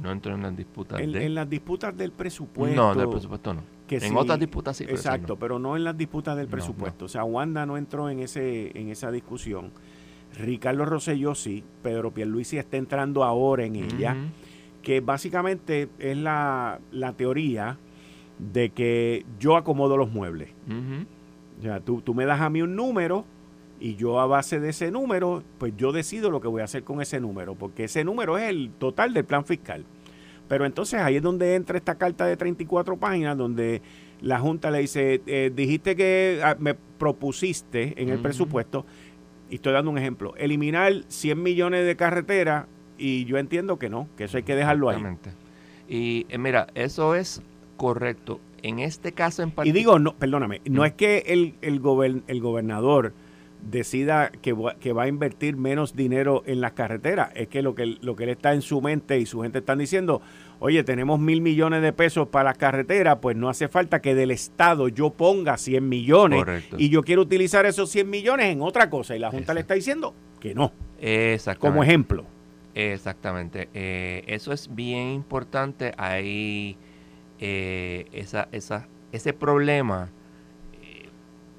No 0.01 0.11
entro 0.11 0.35
en 0.35 0.43
las 0.43 0.57
disputas 0.57 1.01
en, 1.01 1.13
de... 1.13 1.25
en 1.27 1.35
las 1.35 1.49
disputas 1.49 1.97
del 1.97 2.11
presupuesto. 2.13 2.75
no, 2.77 2.95
del 2.95 3.09
presupuesto 3.09 3.55
no. 3.55 3.63
que 3.87 3.97
en 3.97 4.01
sí- 4.03 4.15
otras 4.17 4.39
disputas 4.41 4.77
sí, 4.77 4.85
pero 4.85 4.97
Exacto, 4.97 5.35
no. 5.35 5.39
pero 5.39 5.59
no 5.59 5.77
en 5.77 5.85
las 5.85 5.97
disputas 5.97 6.37
del 6.37 6.47
No, 6.47 6.51
presupuesto. 6.51 7.05
O 7.05 7.09
sea, 7.09 7.25
Wanda 7.25 7.65
no 7.67 7.77
entró 7.77 8.09
en 8.11 8.21
ese 8.21 8.77
en 8.79 8.89
esa 8.89 9.11
discusión. 9.11 9.71
Ricardo 10.39 10.85
Rosselló 10.85 11.35
sí, 11.35 11.63
Pedro 11.83 12.13
Pierluisi 12.13 12.59
está 12.59 12.77
entrando 12.77 13.25
ahora 13.25 13.65
en 13.65 13.77
ella, 13.77 14.17
que 14.83 15.01
básicamente 15.01 15.89
es 15.99 16.17
la, 16.17 16.81
la 16.91 17.13
teoría 17.13 17.79
de 18.39 18.71
que 18.71 19.25
yo 19.39 19.57
acomodo 19.57 19.97
los 19.97 20.11
muebles. 20.11 20.51
O 21.59 21.63
sea, 21.63 21.81
tú, 21.81 22.01
tú 22.01 22.15
me 22.15 22.25
das 22.25 22.41
a 22.41 22.51
mí 22.51 22.63
un 22.63 22.75
número 22.75 23.25
y 23.79 23.97
yo 23.97 24.21
a 24.21 24.27
base 24.27 24.61
de 24.61 24.71
ese 24.71 24.91
número, 24.91 25.43
pues 25.59 25.75
yo 25.77 25.93
decido 25.93 26.31
lo 26.31 26.41
que 26.41 26.49
voy 26.49 26.61
a 26.63 26.65
hacer 26.65 26.85
con 26.85 27.03
ese 27.03 27.21
número, 27.21 27.55
porque 27.55 27.85
ese 27.85 28.05
número 28.05 28.39
es 28.39 28.49
el 28.49 28.71
total 28.79 29.13
del 29.13 29.25
plan 29.25 29.45
fiscal. 29.45 29.85
Pero 30.49 30.67
entonces 30.67 31.01
ahí 31.01 31.17
es 31.17 31.23
donde 31.23 31.55
entra 31.55 31.77
esta 31.77 31.97
carta 31.97 32.27
de 32.27 32.37
34 32.37 32.97
páginas, 32.97 33.37
donde 33.37 33.83
la 34.21 34.39
Junta 34.39 34.71
le 34.71 34.81
dice, 34.81 35.21
eh, 35.27 35.51
dijiste 35.55 35.97
que 35.97 36.41
ah, 36.45 36.57
me 36.59 36.75
propusiste 36.75 38.01
en 38.01 38.09
el 38.09 38.21
presupuesto, 38.21 38.87
y 39.53 39.57
estoy 39.57 39.75
dando 39.75 39.91
un 39.91 39.99
ejemplo, 39.99 40.35
eliminar 40.39 40.91
100 41.09 41.43
millones 41.43 41.85
de 41.85 41.95
carreteras, 41.95 42.65
y 42.97 43.27
yo 43.27 43.37
entiendo 43.37 43.79
que 43.79 43.91
no, 43.91 44.09
que 44.17 44.25
eso 44.25 44.39
hay 44.39 44.45
que 44.45 44.55
dejarlo 44.57 44.89
ahí. 44.89 44.97
Y 45.89 46.25
eh, 46.31 46.39
mira, 46.39 46.69
eso 46.75 47.15
es 47.15 47.43
correcto. 47.77 48.41
En 48.63 48.79
este 48.79 49.13
caso 49.13 49.43
en 49.43 49.51
Y 49.51 49.53
particular... 49.53 49.79
digo, 49.79 49.99
no, 49.99 50.15
perdóname, 50.15 50.63
no 50.65 50.81
Mm. 50.81 50.85
es 50.87 50.93
que 50.95 51.19
el, 51.27 51.55
el, 51.61 51.83
gobern- 51.83 52.23
el 52.29 52.41
gobernador 52.41 53.13
decida 53.71 54.31
que, 54.31 54.53
va- 54.53 54.75
que 54.75 54.93
va 54.93 55.05
a 55.05 55.09
invertir 55.09 55.57
menos 55.57 55.95
dinero 55.95 56.43
en 56.47 56.61
las 56.61 56.73
carreteras, 56.73 57.31
es 57.35 57.49
que 57.49 57.63
lo 57.63 57.75
que 57.75 57.87
lo 58.01 58.17
que 58.17 58.25
él 58.25 58.31
está 58.31 58.53
en 58.55 58.63
su 58.63 58.81
mente 58.83 59.19
y 59.19 59.27
su 59.27 59.41
gente 59.43 59.59
están 59.61 59.79
diciendo, 59.79 60.21
oye, 60.59 60.83
tenemos 60.85 61.21
mil 61.21 61.41
millones 61.41 61.81
de 61.83 61.93
pesos 61.93 62.29
para 62.29 62.51
las 62.51 62.59
carreteras, 62.59 63.19
pues 63.23 63.37
no 63.37 63.49
hace 63.49 63.69
falta 63.69 64.01
que 64.03 64.15
del 64.15 64.31
Estado 64.33 64.89
yo 64.89 65.11
ponga 65.11 65.57
100 65.57 65.89
millones 65.89 66.41
Correcto. 66.41 66.77
y 66.79 66.89
yo 66.89 67.03
quiero 67.03 67.23
utilizar 67.23 67.65
esos 67.67 67.89
100 67.91 68.11
millones 68.11 68.47
en 68.47 68.63
otra 68.63 68.91
cosa 68.91 69.15
y 69.15 69.19
la 69.19 69.31
Junta 69.31 69.55
le 69.55 69.61
está 69.61 69.75
diciendo 69.75 70.13
que 70.41 70.55
no, 70.55 70.73
Exactamente. 71.01 71.61
como 71.71 71.83
ejemplo. 71.85 72.25
Exactamente. 72.75 73.69
Eh, 73.75 74.25
eso 74.27 74.53
es 74.53 74.75
bien 74.75 75.09
importante. 75.09 75.93
Hay 75.99 76.77
eh, 77.39 78.07
esa, 78.13 78.49
esa, 78.53 78.89
ese 79.13 79.33
problema. 79.33 80.11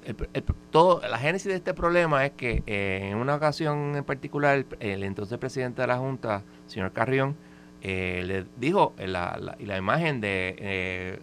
Eh, 0.04 0.14
el- 0.18 0.28
el- 0.34 0.44
todo, 0.70 1.00
la 1.06 1.18
génesis 1.18 1.48
de 1.48 1.54
este 1.56 1.74
problema 1.74 2.24
es 2.26 2.32
que 2.32 2.62
eh, 2.66 3.08
en 3.10 3.16
una 3.18 3.34
ocasión 3.34 3.96
en 3.96 4.04
particular, 4.04 4.56
el, 4.58 4.66
el 4.80 5.02
entonces 5.04 5.38
presidente 5.38 5.82
de 5.82 5.88
la 5.88 5.98
Junta, 5.98 6.42
señor 6.66 6.92
Carrión, 6.92 7.36
eh, 7.82 8.22
le 8.24 8.46
dijo 8.58 8.94
en 8.98 9.12
la, 9.12 9.36
la- 9.40 9.56
la 9.58 9.76
imagen 9.76 10.20
de 10.20 10.56
eh, 10.58 11.18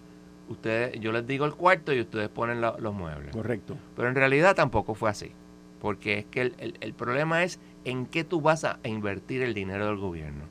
ustedes, 0.50 1.00
yo 1.00 1.12
les 1.12 1.26
digo 1.26 1.46
el 1.46 1.56
cuarto 1.56 1.94
y 1.94 2.02
ustedes 2.02 2.30
ponen 2.30 2.62
la- 2.62 2.76
los 2.80 2.94
muebles. 2.94 3.32
Correcto. 3.32 3.78
Pero 3.96 4.08
en 4.10 4.16
realidad 4.16 4.56
tampoco 4.56 4.94
fue 4.96 5.10
así. 5.10 5.32
Porque 5.80 6.20
es 6.20 6.26
que 6.26 6.42
el 6.80 6.94
problema 6.94 7.44
es 7.44 7.60
en 7.86 8.06
qué 8.06 8.24
tú 8.24 8.40
vas 8.42 8.64
a 8.66 8.78
invertir 8.84 9.42
el 9.42 9.56
dinero 9.56 9.88
del 9.88 9.98
gobierno. 9.98 10.44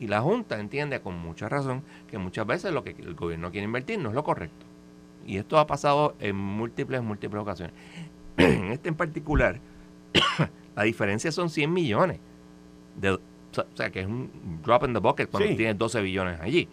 Y 0.00 0.06
la 0.06 0.20
Junta 0.22 0.58
entiende 0.60 1.00
con 1.00 1.18
mucha 1.18 1.48
razón 1.48 1.82
que 2.10 2.16
muchas 2.16 2.46
veces 2.46 2.72
lo 2.72 2.82
que 2.84 2.90
el 2.98 3.14
gobierno 3.14 3.50
quiere 3.50 3.64
invertir 3.66 3.98
no 3.98 4.08
es 4.08 4.14
lo 4.14 4.24
correcto. 4.24 4.64
Y 5.28 5.36
esto 5.36 5.58
ha 5.58 5.66
pasado 5.66 6.14
en 6.20 6.34
múltiples, 6.36 7.02
múltiples 7.02 7.42
ocasiones. 7.42 7.74
en 8.38 8.64
este 8.72 8.88
en 8.88 8.94
particular, 8.94 9.60
la 10.74 10.82
diferencia 10.84 11.30
son 11.30 11.50
100 11.50 11.70
millones. 11.72 12.18
De, 12.96 13.10
o 13.12 13.20
sea- 13.74 13.90
que 13.90 14.00
es 14.00 14.06
un 14.06 14.30
drop 14.64 14.84
in 14.84 14.94
the 14.94 15.00
bucket 15.00 15.30
cuando 15.30 15.48
Sí. 15.50 15.56
tienes 15.56 15.76
12 15.76 16.00
billones 16.00 16.40
allí. 16.40 16.66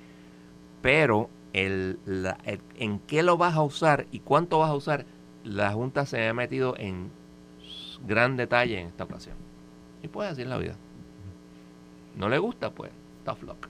Pero 0.81 1.29
el, 1.53 1.99
la- 2.05 2.37
el- 2.45 2.61
en 2.77 2.99
qué 2.99 3.23
lo 3.23 3.35
vas 3.37 3.55
a 3.55 3.61
usar 3.61 4.07
y 4.11 4.19
cuánto 4.19 4.59
vas 4.59 4.69
a 4.69 4.75
usar, 4.75 5.05
la 5.43 5.73
Junta 5.73 6.05
se 6.05 6.27
ha 6.27 6.33
metido 6.33 6.75
en 6.77 7.11
gran 8.07 8.37
detalle 8.37 8.79
en 8.79 8.87
esta 8.87 9.03
ocasión. 9.03 9.35
Y 10.01 10.07
puede 10.07 10.29
así 10.29 10.43
es 10.43 10.47
la 10.47 10.57
vida. 10.57 10.75
No 12.15 12.29
le 12.29 12.37
gusta, 12.37 12.71
pues, 12.71 12.91
tough 13.25 13.43
luck. 13.43 13.67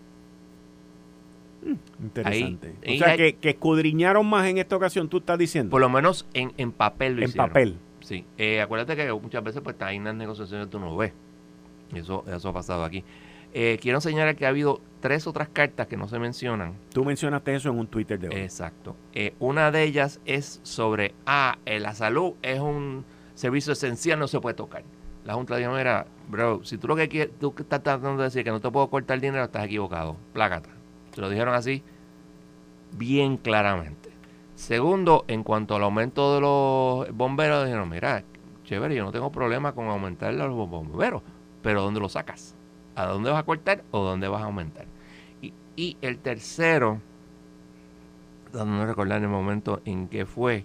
Interesante. 2.01 2.75
Ahí- 2.85 2.95
o 3.01 3.03
sea, 3.03 3.17
que, 3.17 3.35
que 3.35 3.49
escudriñaron 3.51 4.25
más 4.27 4.47
en 4.47 4.57
esta 4.57 4.75
ocasión, 4.75 5.09
tú 5.09 5.17
estás 5.17 5.37
diciendo. 5.37 5.71
Por 5.71 5.81
lo 5.81 5.89
menos 5.89 6.25
en, 6.33 6.53
en 6.57 6.71
papel 6.71 7.15
lo 7.15 7.21
en 7.23 7.29
hicieron. 7.29 7.47
papel. 7.49 7.77
Sí, 8.01 8.25
eh, 8.37 8.61
acuérdate 8.61 8.95
que 8.95 9.11
muchas 9.13 9.43
veces 9.43 9.61
pues 9.63 9.75
ahí 9.81 9.95
en 9.97 10.03
las 10.03 10.15
negociaciones 10.15 10.69
tú 10.69 10.79
no 10.79 10.95
ves. 10.95 11.13
Eso, 11.93 12.23
eso 12.27 12.49
ha 12.49 12.53
pasado 12.53 12.83
aquí. 12.83 13.03
Eh, 13.53 13.79
quiero 13.81 14.01
señalar 14.01 14.35
que 14.35 14.45
ha 14.45 14.49
habido 14.49 14.81
tres 14.99 15.27
otras 15.27 15.47
cartas 15.47 15.87
que 15.87 15.95
no 15.97 16.07
se 16.07 16.19
mencionan. 16.19 16.73
Tú 16.93 17.05
mencionaste 17.05 17.55
eso 17.55 17.69
en 17.69 17.79
un 17.79 17.87
Twitter 17.87 18.19
de 18.19 18.27
hoy. 18.27 18.35
Exacto. 18.35 18.95
Eh, 19.13 19.33
una 19.39 19.71
de 19.71 19.83
ellas 19.83 20.19
es 20.25 20.59
sobre, 20.63 21.13
ah, 21.25 21.57
eh, 21.65 21.79
la 21.79 21.93
salud 21.95 22.33
es 22.41 22.59
un 22.59 23.05
servicio 23.33 23.73
esencial, 23.73 24.19
no 24.19 24.27
se 24.27 24.39
puede 24.41 24.55
tocar. 24.55 24.83
La 25.23 25.33
Junta 25.35 25.55
dijo, 25.57 25.71
mira, 25.71 26.05
bro, 26.29 26.63
si 26.63 26.77
tú 26.77 26.87
lo 26.87 26.95
que 26.95 27.07
quieres, 27.07 27.33
tú 27.39 27.55
que 27.55 27.63
estás 27.63 27.81
tratando 27.81 28.17
de 28.17 28.25
decir 28.25 28.43
que 28.43 28.51
no 28.51 28.59
te 28.59 28.69
puedo 28.69 28.89
cortar 28.89 29.19
dinero, 29.21 29.45
estás 29.45 29.65
equivocado. 29.65 30.17
Plácata. 30.33 30.69
Lo 31.21 31.29
dijeron 31.29 31.53
así 31.53 31.83
bien 32.97 33.37
claramente. 33.37 34.09
Segundo, 34.55 35.25
en 35.27 35.43
cuanto 35.43 35.75
al 35.75 35.83
aumento 35.83 36.35
de 36.35 36.41
los 36.41 37.15
bomberos, 37.15 37.65
dijeron, 37.65 37.89
mira, 37.89 38.23
chévere, 38.63 38.95
yo 38.95 39.03
no 39.03 39.11
tengo 39.11 39.31
problema 39.31 39.73
con 39.73 39.87
aumentar 39.87 40.33
los 40.33 40.69
bomberos, 40.69 41.21
pero 41.61 41.81
¿dónde 41.81 41.99
lo 41.99 42.09
sacas? 42.09 42.55
¿A 42.95 43.05
dónde 43.05 43.29
vas 43.29 43.39
a 43.39 43.45
cortar 43.45 43.83
o 43.91 44.03
dónde 44.03 44.27
vas 44.27 44.41
a 44.41 44.45
aumentar? 44.45 44.85
Y, 45.77 45.97
el 46.01 46.19
tercero, 46.19 47.01
tratando 48.49 48.79
de 48.79 48.85
recordar 48.85 49.21
el 49.21 49.27
momento 49.27 49.81
en 49.83 50.07
que 50.07 50.25
fue, 50.25 50.63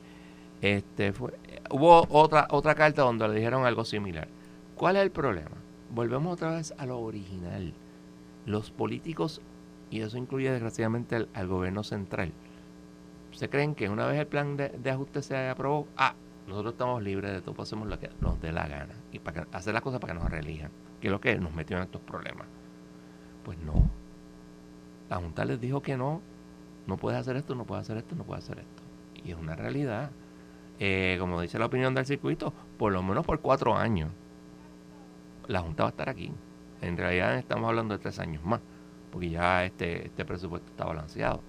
este 0.62 1.12
fue, 1.12 1.32
hubo 1.68 2.06
otra, 2.10 2.46
otra 2.50 2.76
carta 2.76 3.02
donde 3.02 3.26
le 3.26 3.34
dijeron 3.34 3.66
algo 3.66 3.84
similar. 3.84 4.28
¿Cuál 4.76 4.94
es 4.96 5.02
el 5.02 5.10
problema? 5.10 5.56
Volvemos 5.92 6.34
otra 6.34 6.52
vez 6.52 6.72
a 6.78 6.86
lo 6.86 7.00
original. 7.00 7.74
Los 8.46 8.70
políticos, 8.70 9.42
y 9.90 10.00
eso 10.00 10.16
incluye 10.16 10.50
desgraciadamente 10.50 11.26
al, 11.34 11.46
gobierno 11.48 11.82
central, 11.82 12.32
se 13.32 13.48
creen 13.48 13.74
que 13.74 13.88
una 13.88 14.06
vez 14.06 14.18
el 14.18 14.26
plan 14.26 14.56
de, 14.56 14.90
ajuste 14.90 15.22
se 15.22 15.48
aprobó, 15.48 15.86
ah, 15.96 16.14
nosotros 16.46 16.74
estamos 16.74 17.02
libres 17.02 17.32
de 17.32 17.42
todo, 17.42 17.60
hacemos 17.62 17.88
lo 17.88 17.98
que 17.98 18.10
nos 18.20 18.40
dé 18.40 18.52
la 18.52 18.66
gana 18.66 18.94
y 19.12 19.18
para 19.18 19.46
hacer 19.52 19.74
las 19.74 19.82
cosas 19.82 20.00
para 20.00 20.14
que 20.14 20.20
nos 20.20 20.30
reelijan, 20.30 20.70
que 21.00 21.08
es 21.08 21.12
lo 21.12 21.20
que 21.20 21.38
nos 21.38 21.54
metió 21.54 21.76
en 21.76 21.84
estos 21.84 22.00
problemas. 22.00 22.46
Pues 23.44 23.58
no. 23.58 23.88
La 25.08 25.16
Junta 25.16 25.44
les 25.44 25.60
dijo 25.60 25.80
que 25.82 25.96
no, 25.96 26.20
no 26.86 26.96
puedes 26.96 27.18
hacer 27.18 27.36
esto, 27.36 27.54
no 27.54 27.64
puedes 27.64 27.82
hacer 27.82 27.96
esto, 27.96 28.14
no 28.14 28.24
puedes 28.24 28.44
hacer 28.44 28.58
esto. 28.58 28.82
Y 29.24 29.32
es 29.32 29.38
una 29.38 29.54
realidad. 29.54 30.10
Eh, 30.78 31.16
como 31.20 31.40
dice 31.40 31.58
la 31.58 31.66
opinión 31.66 31.94
del 31.94 32.06
circuito, 32.06 32.52
por 32.78 32.92
lo 32.92 33.02
menos 33.02 33.24
por 33.24 33.40
cuatro 33.40 33.76
años, 33.76 34.10
la 35.46 35.60
Junta 35.60 35.82
va 35.84 35.88
a 35.88 35.90
estar 35.90 36.08
aquí. 36.08 36.32
En 36.80 36.96
realidad 36.96 37.36
estamos 37.36 37.68
hablando 37.68 37.94
de 37.94 38.00
tres 38.02 38.18
años 38.18 38.42
más, 38.44 38.60
porque 39.10 39.30
ya 39.30 39.64
este, 39.64 40.06
este 40.06 40.24
presupuesto 40.24 40.68
está 40.70 40.84
balanceado. 40.84 41.40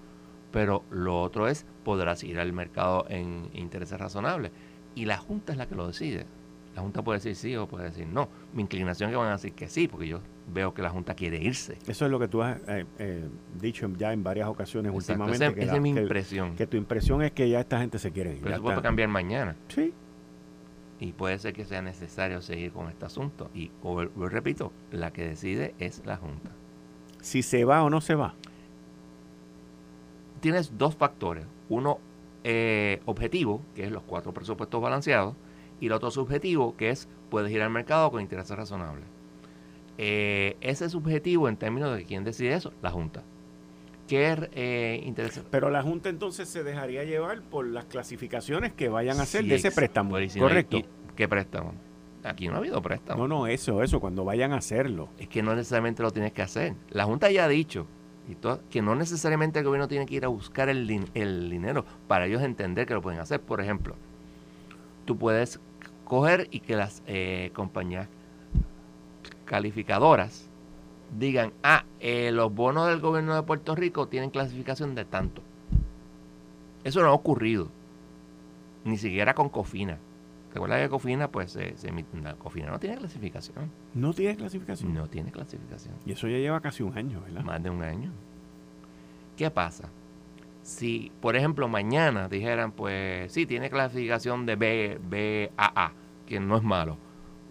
Pero 0.50 0.84
lo 0.90 1.20
otro 1.22 1.48
es, 1.48 1.64
podrás 1.84 2.22
ir 2.24 2.38
al 2.38 2.52
mercado 2.52 3.06
en 3.08 3.48
intereses 3.54 3.98
razonables. 3.98 4.52
Y 4.94 5.06
la 5.06 5.16
Junta 5.16 5.52
es 5.52 5.58
la 5.58 5.66
que 5.66 5.74
lo 5.74 5.86
decide. 5.86 6.26
La 6.74 6.82
Junta 6.82 7.02
puede 7.02 7.18
decir 7.18 7.36
sí 7.36 7.56
o 7.56 7.66
puede 7.66 7.84
decir 7.86 8.06
no. 8.06 8.28
Mi 8.54 8.62
inclinación 8.62 9.08
es 9.10 9.14
que 9.14 9.16
van 9.18 9.28
a 9.28 9.32
decir 9.32 9.52
que 9.52 9.68
sí, 9.68 9.88
porque 9.88 10.08
yo 10.08 10.20
veo 10.52 10.74
que 10.74 10.82
la 10.82 10.90
Junta 10.90 11.14
quiere 11.14 11.38
irse. 11.38 11.78
Eso 11.86 12.04
es 12.06 12.10
lo 12.10 12.18
que 12.18 12.28
tú 12.28 12.42
has 12.42 12.58
eh, 12.66 12.84
eh, 12.98 13.28
dicho 13.60 13.88
ya 13.96 14.12
en 14.12 14.22
varias 14.22 14.48
ocasiones 14.48 14.92
Exacto, 14.92 15.22
últimamente. 15.24 15.44
esa- 15.46 15.54
que, 15.54 15.60
esa 15.62 15.72
la- 15.72 15.76
es 15.76 15.82
mi 15.82 15.90
impresión. 15.90 16.56
que 16.56 16.66
tu 16.66 16.76
impresión 16.76 17.22
es 17.22 17.32
que 17.32 17.48
ya 17.48 17.60
esta 17.60 17.78
gente 17.78 17.98
se 17.98 18.10
quiere 18.10 18.34
ir. 18.34 18.40
Pero 18.42 18.54
eso 18.54 18.62
puede 18.62 18.82
cambiar 18.82 19.08
mañana. 19.08 19.56
Sí. 19.68 19.92
Y 21.00 21.12
puede 21.12 21.38
ser 21.38 21.52
que 21.52 21.64
sea 21.64 21.82
necesario 21.82 22.40
seguir 22.42 22.72
con 22.72 22.88
este 22.88 23.04
asunto. 23.04 23.50
Y, 23.54 23.64
y 23.84 24.26
repito, 24.28 24.72
la 24.92 25.12
que 25.12 25.26
decide 25.28 25.74
es 25.78 26.02
la 26.06 26.16
Junta. 26.16 26.50
Si 27.22 27.42
se 27.42 27.64
va 27.64 27.82
o 27.82 27.88
no 27.88 28.02
se 28.02 28.14
va. 28.14 28.34
Tienes 30.40 30.76
dos 30.76 30.94
factores. 30.94 31.46
Uno 31.68 31.98
eh, 32.44 33.00
objetivo, 33.06 33.62
que 33.74 33.84
es 33.84 33.90
los 33.92 34.02
cuatro 34.02 34.34
presupuestos 34.34 34.82
balanceados, 34.82 35.34
y 35.80 35.86
el 35.86 35.92
otro 35.92 36.10
subjetivo, 36.10 36.76
que 36.76 36.90
es 36.90 37.08
puedes 37.30 37.50
ir 37.50 37.62
al 37.62 37.70
mercado 37.70 38.10
con 38.10 38.20
intereses 38.20 38.56
razonables. 38.56 39.06
Eh, 39.98 40.56
ese 40.60 40.88
subjetivo, 40.90 41.48
en 41.48 41.56
términos 41.56 41.96
de 41.96 42.04
quién 42.04 42.24
decide 42.24 42.54
eso, 42.54 42.72
la 42.82 42.90
Junta. 42.90 43.22
¿Qué 44.08 44.48
eh, 44.52 45.00
interesa? 45.04 45.42
Pero 45.50 45.70
la 45.70 45.82
Junta 45.82 46.08
entonces 46.08 46.48
se 46.48 46.64
dejaría 46.64 47.04
llevar 47.04 47.40
por 47.42 47.66
las 47.66 47.84
clasificaciones 47.86 48.72
que 48.72 48.88
vayan 48.88 49.20
a 49.20 49.22
hacer 49.22 49.42
Sí, 49.42 49.48
de 49.48 49.54
ese 49.54 49.70
préstamo. 49.70 50.16
Correcto. 50.38 50.76
¿Y- 50.78 50.84
¿Qué 51.16 51.28
préstamo? 51.28 51.74
Aquí 52.24 52.48
no 52.48 52.54
ha 52.54 52.58
habido 52.58 52.80
préstamo. 52.80 53.26
No, 53.26 53.28
no, 53.28 53.46
eso, 53.46 53.82
eso, 53.82 54.00
cuando 54.00 54.24
vayan 54.24 54.52
a 54.52 54.56
hacerlo. 54.56 55.08
Es 55.18 55.28
que 55.28 55.42
no 55.42 55.54
necesariamente 55.54 56.02
lo 56.02 56.12
tienes 56.12 56.32
que 56.32 56.42
hacer. 56.42 56.74
La 56.90 57.04
Junta 57.04 57.30
ya 57.30 57.44
ha 57.44 57.48
dicho 57.48 57.86
y 58.28 58.36
que 58.70 58.82
no 58.82 58.94
necesariamente 58.94 59.58
el 59.58 59.64
gobierno 59.64 59.88
tiene 59.88 60.06
que 60.06 60.14
ir 60.14 60.24
a 60.24 60.28
buscar 60.28 60.68
el, 60.68 60.88
el 61.14 61.50
dinero 61.50 61.84
para 62.06 62.26
ellos 62.26 62.42
entender 62.42 62.86
que 62.86 62.94
lo 62.94 63.02
pueden 63.02 63.20
hacer. 63.20 63.40
Por 63.40 63.60
ejemplo, 63.60 63.96
tú 65.04 65.18
puedes 65.18 65.58
coger 66.04 66.46
y 66.50 66.60
que 66.60 66.76
las 66.76 67.02
eh, 67.06 67.50
compañías 67.54 68.08
calificadoras 69.44 70.48
digan, 71.18 71.52
ah, 71.62 71.84
eh, 72.00 72.30
los 72.32 72.54
bonos 72.54 72.88
del 72.88 73.00
gobierno 73.00 73.34
de 73.34 73.42
Puerto 73.42 73.74
Rico 73.74 74.08
tienen 74.08 74.30
clasificación 74.30 74.94
de 74.94 75.04
tanto. 75.04 75.42
Eso 76.84 77.02
no 77.02 77.08
ha 77.08 77.12
ocurrido, 77.12 77.68
ni 78.84 78.98
siquiera 78.98 79.34
con 79.34 79.48
Cofina. 79.48 79.98
Recuerda 80.52 80.80
que 80.80 80.88
Cofina, 80.90 81.28
pues, 81.30 81.52
se, 81.52 81.74
Cofina 82.38 82.70
no 82.70 82.78
tiene 82.78 82.96
clasificación. 82.96 83.70
¿No 83.94 84.12
tiene 84.12 84.36
clasificación? 84.36 84.92
No 84.92 85.08
tiene 85.08 85.30
clasificación. 85.30 85.94
Y 86.04 86.12
eso 86.12 86.28
ya 86.28 86.36
lleva 86.36 86.60
casi 86.60 86.82
un 86.82 86.96
año, 86.96 87.22
¿verdad? 87.22 87.42
Más 87.42 87.62
de 87.62 87.70
un 87.70 87.82
año. 87.82 88.12
¿Qué 89.36 89.50
pasa? 89.50 89.88
Si, 90.62 91.10
por 91.20 91.36
ejemplo, 91.36 91.68
mañana 91.68 92.28
dijeran, 92.28 92.72
pues, 92.72 93.32
sí, 93.32 93.46
tiene 93.46 93.70
clasificación 93.70 94.44
de 94.44 94.56
B, 94.56 95.50
BAA, 95.56 95.92
que 96.26 96.38
no 96.38 96.56
es 96.56 96.62
malo. 96.62 96.98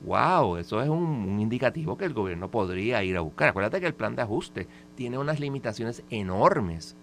Wow, 0.04 0.58
eso 0.58 0.82
es 0.82 0.89
un, 0.89 1.39
indicativo 1.39 1.97
que 1.97 2.06
el 2.06 2.14
gobierno 2.14 2.49
podría 2.49 3.04
ir 3.04 3.18
a 3.18 3.22
buscar. 3.22 3.49
Acuérdate 3.49 3.80
que 3.80 3.88
el 3.88 3.93
plan 3.93 4.16
de 4.16 4.22
ajuste 4.22 4.68
tiene 4.95 5.18
unas 5.18 5.39
limitaciones 5.39 6.04
enormes 6.10 6.95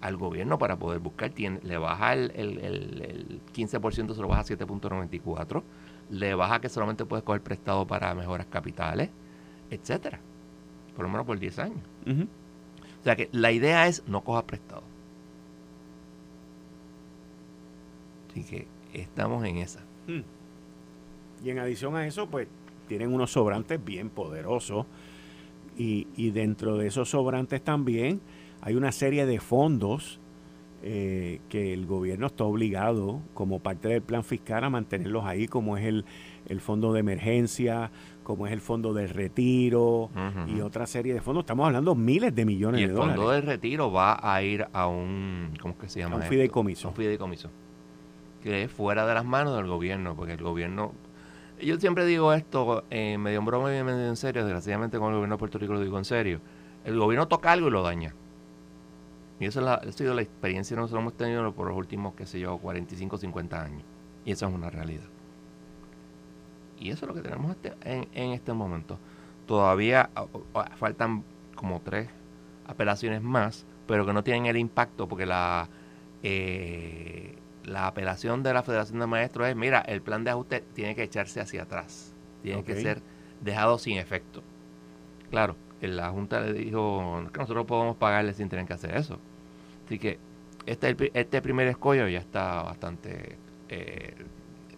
al 0.00 0.16
gobierno 0.16 0.58
para 0.58 0.76
poder 0.76 1.00
buscar. 1.00 1.30
Tiene, 1.30 1.60
le 1.62 1.78
baja 1.78 2.14
el, 2.14 2.32
el, 2.34 2.58
el, 2.58 3.40
15%, 3.54 4.14
se 4.14 4.20
lo 4.20 4.28
baja 4.28 4.40
a 4.40 4.44
7.94. 4.44 5.62
Le 6.10 6.34
baja 6.34 6.60
que 6.60 6.68
solamente 6.68 7.04
puedes 7.04 7.24
coger 7.24 7.42
prestado 7.42 7.86
para 7.86 8.14
mejoras 8.14 8.46
capitales, 8.46 9.10
etcétera. 9.70 10.20
Por 10.96 11.04
lo 11.04 11.10
menos 11.10 11.26
por 11.26 11.38
10 11.38 11.58
años. 11.60 11.80
O 13.00 13.04
sea 13.04 13.16
que 13.16 13.28
la 13.32 13.52
idea 13.52 13.86
es 13.86 14.02
no 14.06 14.22
coja 14.22 14.46
prestado. 14.46 14.82
Así 18.30 18.44
que 18.44 18.66
estamos 18.92 19.44
en 19.44 19.58
esa. 19.58 19.80
Hmm. 20.06 20.22
Y 21.44 21.50
en 21.50 21.58
adición 21.58 21.96
a 21.96 22.06
eso, 22.06 22.28
pues 22.28 22.48
tienen 22.88 23.14
unos 23.14 23.32
sobrantes 23.32 23.82
bien 23.82 24.10
poderosos. 24.10 24.86
Y, 25.78 26.08
y 26.16 26.30
dentro 26.30 26.76
de 26.76 26.88
esos 26.88 27.08
sobrantes 27.08 27.62
también 27.62 28.20
hay 28.62 28.74
una 28.74 28.92
serie 28.92 29.26
de 29.26 29.40
fondos 29.40 30.20
eh, 30.82 31.40
que 31.48 31.74
el 31.74 31.86
gobierno 31.86 32.26
está 32.26 32.44
obligado, 32.44 33.20
como 33.34 33.60
parte 33.60 33.88
del 33.88 34.02
plan 34.02 34.24
fiscal, 34.24 34.64
a 34.64 34.70
mantenerlos 34.70 35.24
ahí, 35.24 35.46
como 35.46 35.76
es 35.76 35.84
el, 35.84 36.04
el 36.46 36.60
fondo 36.60 36.92
de 36.92 37.00
emergencia, 37.00 37.90
como 38.22 38.46
es 38.46 38.52
el 38.52 38.60
fondo 38.60 38.94
del 38.94 39.10
retiro 39.10 40.10
y 40.46 40.60
otra 40.60 40.86
serie 40.86 41.12
de 41.12 41.20
fondos. 41.20 41.42
Estamos 41.42 41.66
hablando 41.66 41.94
miles 41.94 42.34
de 42.34 42.44
millones 42.44 42.80
de 42.80 42.88
dólares. 42.88 43.12
El 43.12 43.16
fondo 43.16 43.32
del 43.32 43.42
retiro 43.42 43.92
va 43.92 44.18
a 44.22 44.42
ir 44.42 44.66
a 44.72 44.86
un, 44.86 45.52
¿cómo 45.60 45.76
que 45.76 45.88
se 45.88 46.00
llama? 46.00 46.16
un 46.16 46.22
fideicomiso. 46.22 46.88
Un 46.88 46.94
fideicomiso. 46.94 47.50
Que 48.42 48.62
es 48.62 48.70
fuera 48.70 49.06
de 49.06 49.14
las 49.14 49.24
manos 49.24 49.56
del 49.56 49.66
gobierno, 49.66 50.14
porque 50.16 50.32
el 50.32 50.42
gobierno 50.42 50.92
yo 51.62 51.78
siempre 51.78 52.06
digo 52.06 52.32
esto, 52.32 52.84
eh, 52.90 53.18
medio 53.18 53.40
en 53.40 53.44
broma 53.44 53.76
y 53.76 53.82
medio 53.82 54.08
en 54.08 54.16
serio, 54.16 54.44
desgraciadamente 54.44 54.98
con 54.98 55.08
el 55.08 55.16
gobierno 55.16 55.34
de 55.34 55.38
Puerto 55.38 55.58
Rico 55.58 55.74
lo 55.74 55.80
digo 55.82 55.98
en 55.98 56.04
serio. 56.04 56.40
El 56.84 56.98
gobierno 56.98 57.28
toca 57.28 57.52
algo 57.52 57.68
y 57.68 57.70
lo 57.70 57.82
daña. 57.82 58.14
Y 59.40 59.46
esa, 59.46 59.74
ha 59.74 59.92
sido 59.92 60.14
la 60.14 60.20
experiencia 60.20 60.76
que 60.76 60.80
nosotros 60.82 61.00
hemos 61.00 61.16
tenido 61.16 61.50
por 61.52 61.66
los 61.66 61.76
últimos, 61.76 62.14
qué 62.14 62.26
sé 62.26 62.38
yo, 62.38 62.58
45, 62.58 63.16
50 63.16 63.62
años. 63.62 63.82
Y 64.24 64.32
eso 64.32 64.46
es 64.46 64.54
una 64.54 64.68
realidad. 64.68 65.08
Y 66.78 66.90
eso 66.90 67.06
es 67.06 67.08
lo 67.08 67.14
que 67.14 67.22
tenemos 67.22 67.50
este, 67.50 67.74
en, 67.82 68.32
este 68.32 68.52
momento. 68.52 68.98
Todavía 69.46 70.10
faltan 70.76 71.24
como 71.54 71.80
tres 71.80 72.08
apelaciones 72.66 73.22
más, 73.22 73.64
pero 73.86 74.04
que 74.04 74.12
no 74.12 74.22
tienen 74.22 74.46
el 74.46 74.56
impacto 74.56 75.08
porque 75.08 75.26
la... 75.26 75.68
Eh, 76.22 77.36
la 77.64 77.86
apelación 77.86 78.42
de 78.42 78.54
la 78.54 78.62
Federación 78.62 78.98
de 79.00 79.06
Maestros 79.06 79.48
es, 79.48 79.54
mira, 79.54 79.80
el 79.80 80.00
plan 80.00 80.24
de 80.24 80.30
ajuste 80.30 80.64
tiene 80.74 80.94
que 80.94 81.02
echarse 81.02 81.40
hacia 81.40 81.64
atrás, 81.64 82.14
tiene 82.42 82.64
que 82.64 82.74
ser 82.80 83.02
dejado 83.42 83.78
sin 83.78 83.98
efecto. 83.98 84.42
Claro, 85.30 85.56
la 85.80 86.10
Junta 86.10 86.40
le 86.40 86.52
dijo 86.52 87.22
que 87.32 87.38
nosotros 87.38 87.66
podemos 87.66 87.96
pagarle 87.96 88.32
sin 88.32 88.48
tener 88.48 88.66
que 88.66 88.72
hacer 88.72 88.96
eso. 88.96 89.18
Así 89.90 89.98
que 89.98 90.20
este, 90.66 91.10
este 91.14 91.42
primer 91.42 91.66
escollo 91.66 92.06
ya 92.06 92.20
está 92.20 92.62
bastante 92.62 93.36
eh, 93.68 94.14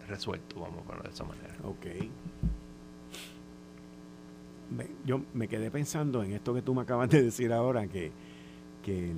resuelto, 0.07 0.59
vamos 0.59 0.79
a 0.79 0.83
ponerlo 0.85 1.03
de 1.03 1.13
esa 1.13 1.23
manera. 1.23 1.55
Ok. 1.61 1.85
yo 5.05 5.21
me 5.35 5.47
quedé 5.47 5.69
pensando 5.69 6.23
en 6.23 6.31
esto 6.31 6.51
que 6.55 6.63
tú 6.63 6.73
me 6.73 6.81
acabas 6.81 7.11
de 7.11 7.21
decir 7.21 7.53
ahora, 7.53 7.85
que 7.85 8.11
que 8.81 9.13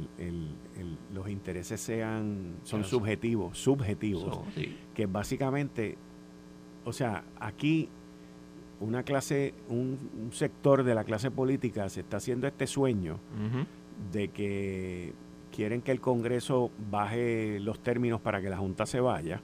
los 1.13 1.29
intereses 1.29 1.79
sean 1.79 2.57
son 2.63 2.83
subjetivos, 2.83 3.57
subjetivos, 3.57 4.41
que 4.93 5.05
básicamente, 5.05 5.97
o 6.83 6.91
sea, 6.91 7.23
aquí 7.39 7.87
una 8.81 9.03
clase, 9.03 9.53
un, 9.69 10.29
sector 10.33 10.83
de 10.83 10.93
la 10.93 11.05
clase 11.05 11.31
política 11.31 11.87
se 11.87 12.01
está 12.01 12.17
haciendo 12.17 12.47
este 12.47 12.67
sueño 12.67 13.17
de 14.11 14.27
que 14.27 15.13
quieren 15.55 15.81
que 15.81 15.91
el 15.91 16.01
Congreso 16.01 16.69
baje 16.91 17.59
los 17.61 17.79
términos 17.79 18.19
para 18.19 18.41
que 18.41 18.49
la 18.49 18.57
Junta 18.57 18.85
se 18.85 18.99
vaya. 18.99 19.41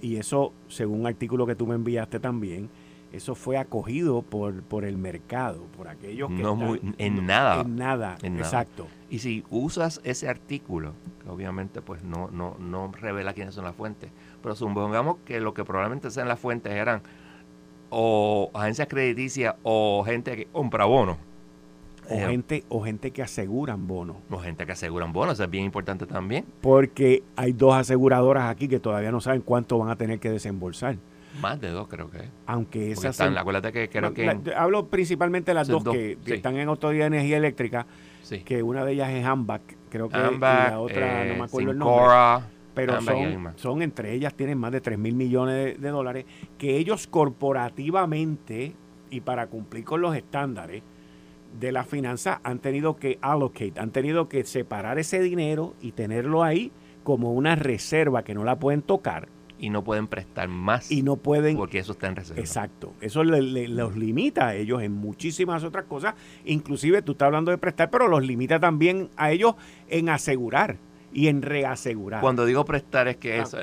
Y 0.00 0.16
eso, 0.16 0.52
según 0.68 1.00
un 1.00 1.06
artículo 1.06 1.46
que 1.46 1.54
tú 1.54 1.66
me 1.66 1.74
enviaste 1.74 2.20
también, 2.20 2.68
eso 3.12 3.34
fue 3.34 3.56
acogido 3.56 4.22
por, 4.22 4.62
por 4.62 4.84
el 4.84 4.98
mercado, 4.98 5.62
por 5.76 5.88
aquellos 5.88 6.28
que... 6.28 6.42
No 6.42 6.56
muy, 6.56 6.80
en 6.98 7.24
nada. 7.24 7.62
En 7.62 7.76
nada, 7.76 8.18
exacto. 8.22 8.86
Y 9.08 9.20
si 9.20 9.44
usas 9.48 10.00
ese 10.04 10.28
artículo, 10.28 10.92
que 11.22 11.30
obviamente 11.30 11.80
pues 11.80 12.02
no, 12.02 12.28
no, 12.30 12.56
no 12.58 12.92
revela 12.92 13.32
quiénes 13.32 13.54
son 13.54 13.64
las 13.64 13.74
fuentes, 13.74 14.10
pero 14.42 14.54
supongamos 14.54 15.16
que 15.24 15.40
lo 15.40 15.54
que 15.54 15.64
probablemente 15.64 16.10
sean 16.10 16.28
las 16.28 16.38
fuentes 16.38 16.72
eran 16.72 17.02
o 17.90 18.50
agencias 18.52 18.88
crediticias 18.88 19.54
o 19.62 20.02
gente 20.04 20.36
que 20.36 20.46
compra 20.46 20.84
bonos. 20.84 21.16
O, 22.10 22.14
eh, 22.14 22.26
gente, 22.26 22.64
o 22.68 22.82
gente 22.82 23.10
que 23.10 23.22
aseguran 23.22 23.86
bonos. 23.86 24.16
O 24.30 24.38
gente 24.38 24.64
que 24.64 24.72
aseguran 24.72 25.12
bonos, 25.12 25.34
eso 25.34 25.44
es 25.44 25.50
bien 25.50 25.64
importante 25.64 26.06
también. 26.06 26.46
Porque 26.60 27.22
hay 27.36 27.52
dos 27.52 27.74
aseguradoras 27.74 28.50
aquí 28.50 28.66
que 28.68 28.80
todavía 28.80 29.12
no 29.12 29.20
saben 29.20 29.42
cuánto 29.42 29.78
van 29.78 29.90
a 29.90 29.96
tener 29.96 30.18
que 30.18 30.30
desembolsar. 30.30 30.96
Más 31.40 31.60
de 31.60 31.68
dos 31.68 31.86
creo 31.88 32.10
que 32.10 32.30
Aunque 32.46 32.92
esas... 32.92 33.12
Están, 33.12 33.36
acuérdate 33.36 33.72
que 33.72 33.88
creo 33.88 34.12
que... 34.12 34.28
hablo 34.56 34.86
principalmente 34.86 35.50
de 35.50 35.54
las 35.54 35.68
dos, 35.68 35.84
que, 35.84 36.18
están 36.26 36.56
en 36.56 36.68
Autoridad 36.68 37.10
de 37.10 37.16
Energía 37.18 37.36
Eléctrica, 37.36 37.86
que 38.44 38.62
una 38.62 38.84
de 38.84 38.92
ellas 38.92 39.10
es 39.10 39.24
AMBAC, 39.24 39.62
creo 39.90 40.08
que 40.08 40.18
y 40.18 40.38
la 40.38 40.80
otra 40.80 41.24
no 41.24 41.34
me 41.34 41.44
acuerdo 41.44 41.70
el 41.70 41.78
nombre. 41.78 42.46
Pero 42.74 43.00
son, 43.02 43.52
son, 43.56 43.82
entre 43.82 44.12
ellas, 44.14 44.34
tienen 44.34 44.56
más 44.56 44.70
de 44.70 44.80
3 44.80 44.96
mil 44.98 45.14
millones 45.14 45.80
de, 45.80 45.88
dólares, 45.88 46.26
que 46.58 46.76
ellos 46.76 47.08
corporativamente, 47.08 48.72
y 49.10 49.20
para 49.20 49.48
cumplir 49.48 49.84
con 49.84 50.00
los 50.00 50.14
estándares 50.14 50.82
de 51.58 51.72
la 51.72 51.84
finanza, 51.84 52.40
han 52.44 52.58
tenido 52.58 52.96
que 52.96 53.18
allocate, 53.20 53.74
han 53.78 53.90
tenido 53.90 54.28
que 54.28 54.44
separar 54.44 54.98
ese 54.98 55.20
dinero 55.20 55.74
y 55.80 55.92
tenerlo 55.92 56.42
ahí 56.42 56.72
como 57.04 57.32
una 57.32 57.56
reserva 57.56 58.22
que 58.22 58.34
no 58.34 58.44
la 58.44 58.58
pueden 58.58 58.82
tocar 58.82 59.28
y 59.58 59.70
no 59.70 59.82
pueden 59.82 60.06
prestar 60.06 60.48
más. 60.48 60.90
Y 60.90 61.02
no 61.02 61.16
pueden. 61.16 61.56
Porque 61.56 61.78
eso 61.78 61.92
está 61.92 62.06
en 62.06 62.16
reserva. 62.16 62.40
Exacto. 62.40 62.94
Eso 63.00 63.24
los 63.24 63.96
limita 63.96 64.48
a 64.48 64.54
ellos 64.54 64.82
en 64.82 64.92
muchísimas 64.92 65.64
otras 65.64 65.84
cosas. 65.86 66.14
Inclusive 66.44 67.02
tú 67.02 67.12
estás 67.12 67.26
hablando 67.26 67.50
de 67.50 67.58
prestar, 67.58 67.90
pero 67.90 68.08
los 68.08 68.24
limita 68.24 68.60
también 68.60 69.10
a 69.16 69.30
ellos 69.30 69.54
en 69.88 70.08
asegurar 70.08 70.78
y 71.12 71.28
en 71.28 71.42
reasegurar. 71.42 72.20
Cuando 72.20 72.44
digo 72.44 72.64
prestar 72.64 73.08
es 73.08 73.16
que 73.16 73.38
es, 73.38 73.54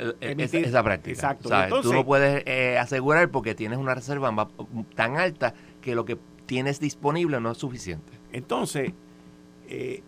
esa 0.54 0.84
práctica. 0.84 1.14
Exacto. 1.14 1.82
tú 1.82 1.94
no 1.94 2.06
puedes 2.06 2.44
eh, 2.46 2.78
asegurar 2.78 3.30
porque 3.30 3.56
tienes 3.56 3.78
una 3.78 3.96
reserva 3.96 4.50
tan 4.96 5.18
alta 5.18 5.54
que 5.82 5.96
lo 5.96 6.06
que 6.06 6.18
tienes 6.46 6.80
disponible 6.80 7.40
no 7.40 7.52
es 7.52 7.58
suficiente. 7.58 8.14
Entonces, 8.32 8.94
eh, 9.68 10.02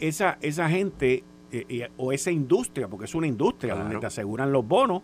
esa, 0.00 0.38
esa 0.40 0.68
gente 0.68 1.24
eh, 1.50 1.88
o 1.96 2.12
esa 2.12 2.30
industria, 2.30 2.88
porque 2.88 3.06
es 3.06 3.14
una 3.14 3.26
industria 3.26 3.74
donde 3.74 3.98
te 3.98 4.06
aseguran 4.06 4.52
los 4.52 4.66
bonos, 4.66 5.02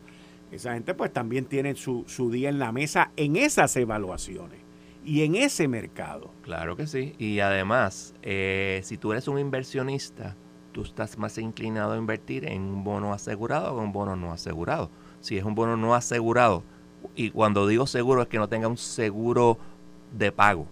esa 0.50 0.74
gente 0.74 0.94
pues 0.94 1.12
también 1.12 1.46
tiene 1.46 1.74
su, 1.74 2.04
su 2.06 2.30
día 2.30 2.48
en 2.48 2.58
la 2.58 2.70
mesa 2.70 3.10
en 3.16 3.36
esas 3.36 3.76
evaluaciones 3.76 4.60
y 5.04 5.22
en 5.22 5.34
ese 5.34 5.68
mercado. 5.68 6.30
Claro 6.42 6.76
que 6.76 6.86
sí. 6.86 7.14
Y 7.18 7.40
además, 7.40 8.14
eh, 8.22 8.80
si 8.84 8.96
tú 8.96 9.12
eres 9.12 9.28
un 9.28 9.38
inversionista, 9.38 10.36
tú 10.72 10.82
estás 10.82 11.18
más 11.18 11.38
inclinado 11.38 11.92
a 11.92 11.96
invertir 11.96 12.46
en 12.46 12.62
un 12.62 12.84
bono 12.84 13.12
asegurado 13.12 13.74
o 13.74 13.78
en 13.78 13.86
un 13.86 13.92
bono 13.92 14.16
no 14.16 14.32
asegurado. 14.32 14.90
Si 15.20 15.36
es 15.36 15.44
un 15.44 15.54
bono 15.54 15.76
no 15.76 15.94
asegurado, 15.94 16.62
y 17.14 17.30
cuando 17.30 17.66
digo 17.66 17.86
seguro 17.86 18.22
es 18.22 18.28
que 18.28 18.38
no 18.38 18.48
tenga 18.48 18.68
un 18.68 18.76
seguro 18.76 19.58
de 20.12 20.32
pago, 20.32 20.66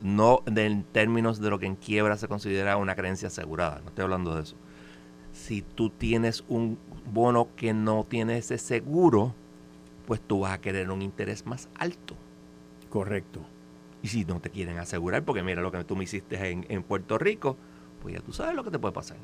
no 0.00 0.42
en 0.46 0.84
términos 0.84 1.40
de 1.40 1.50
lo 1.50 1.58
que 1.58 1.66
en 1.66 1.76
quiebra 1.76 2.16
se 2.16 2.28
considera 2.28 2.76
una 2.76 2.94
creencia 2.94 3.28
asegurada, 3.28 3.80
no 3.80 3.88
estoy 3.88 4.04
hablando 4.04 4.34
de 4.34 4.42
eso. 4.42 4.56
Si 5.32 5.62
tú 5.62 5.90
tienes 5.90 6.44
un 6.48 6.78
bono 7.12 7.48
que 7.56 7.72
no 7.72 8.04
tiene 8.08 8.38
ese 8.38 8.58
seguro, 8.58 9.34
pues 10.06 10.20
tú 10.20 10.40
vas 10.40 10.52
a 10.52 10.60
querer 10.60 10.90
un 10.90 11.02
interés 11.02 11.46
más 11.46 11.68
alto. 11.76 12.16
Correcto. 12.88 13.40
Y 14.02 14.08
si 14.08 14.24
no 14.24 14.40
te 14.40 14.50
quieren 14.50 14.78
asegurar, 14.78 15.24
porque 15.24 15.42
mira 15.42 15.62
lo 15.62 15.70
que 15.70 15.84
tú 15.84 15.94
me 15.94 16.04
hiciste 16.04 16.50
en, 16.50 16.66
en 16.68 16.82
Puerto 16.82 17.18
Rico, 17.18 17.56
pues 18.02 18.14
ya 18.14 18.20
tú 18.20 18.32
sabes 18.32 18.56
lo 18.56 18.64
que 18.64 18.70
te 18.70 18.78
puede 18.78 18.92
pasar. 18.92 19.18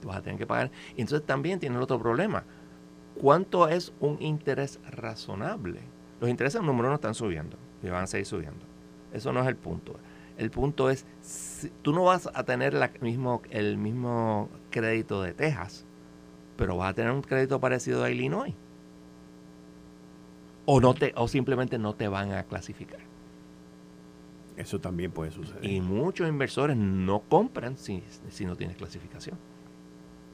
Tú 0.00 0.08
vas 0.08 0.18
a 0.18 0.22
tener 0.22 0.38
que 0.38 0.46
pagar. 0.46 0.70
Y 0.96 1.02
entonces 1.02 1.26
también 1.26 1.58
tiene 1.58 1.76
otro 1.78 1.98
problema. 1.98 2.44
¿Cuánto 3.20 3.68
es 3.68 3.92
un 4.00 4.22
interés 4.22 4.78
razonable? 4.88 5.80
Los 6.20 6.30
intereses 6.30 6.62
número 6.62 6.88
uno 6.88 6.94
están 6.94 7.14
subiendo 7.14 7.56
y 7.82 7.88
van 7.88 8.04
a 8.04 8.06
seguir 8.06 8.26
subiendo. 8.26 8.67
Eso 9.12 9.32
no 9.32 9.40
es 9.40 9.48
el 9.48 9.56
punto. 9.56 9.96
El 10.36 10.50
punto 10.50 10.88
es, 10.88 11.04
tú 11.82 11.92
no 11.92 12.04
vas 12.04 12.30
a 12.32 12.44
tener 12.44 12.72
la 12.72 12.92
mismo, 13.00 13.42
el 13.50 13.76
mismo 13.76 14.48
crédito 14.70 15.20
de 15.22 15.34
Texas, 15.34 15.84
pero 16.56 16.76
vas 16.76 16.90
a 16.90 16.94
tener 16.94 17.10
un 17.10 17.22
crédito 17.22 17.60
parecido 17.60 18.04
a 18.04 18.10
Illinois. 18.10 18.54
O, 20.64 20.80
no 20.80 20.94
te, 20.94 21.12
o 21.16 21.26
simplemente 21.26 21.78
no 21.78 21.94
te 21.94 22.08
van 22.08 22.32
a 22.32 22.44
clasificar. 22.44 23.00
Eso 24.56 24.80
también 24.80 25.10
puede 25.10 25.30
suceder. 25.30 25.64
Y 25.64 25.80
muchos 25.80 26.28
inversores 26.28 26.76
no 26.76 27.20
compran 27.20 27.76
si, 27.76 28.02
si 28.28 28.44
no 28.44 28.54
tienes 28.54 28.76
clasificación. 28.76 29.38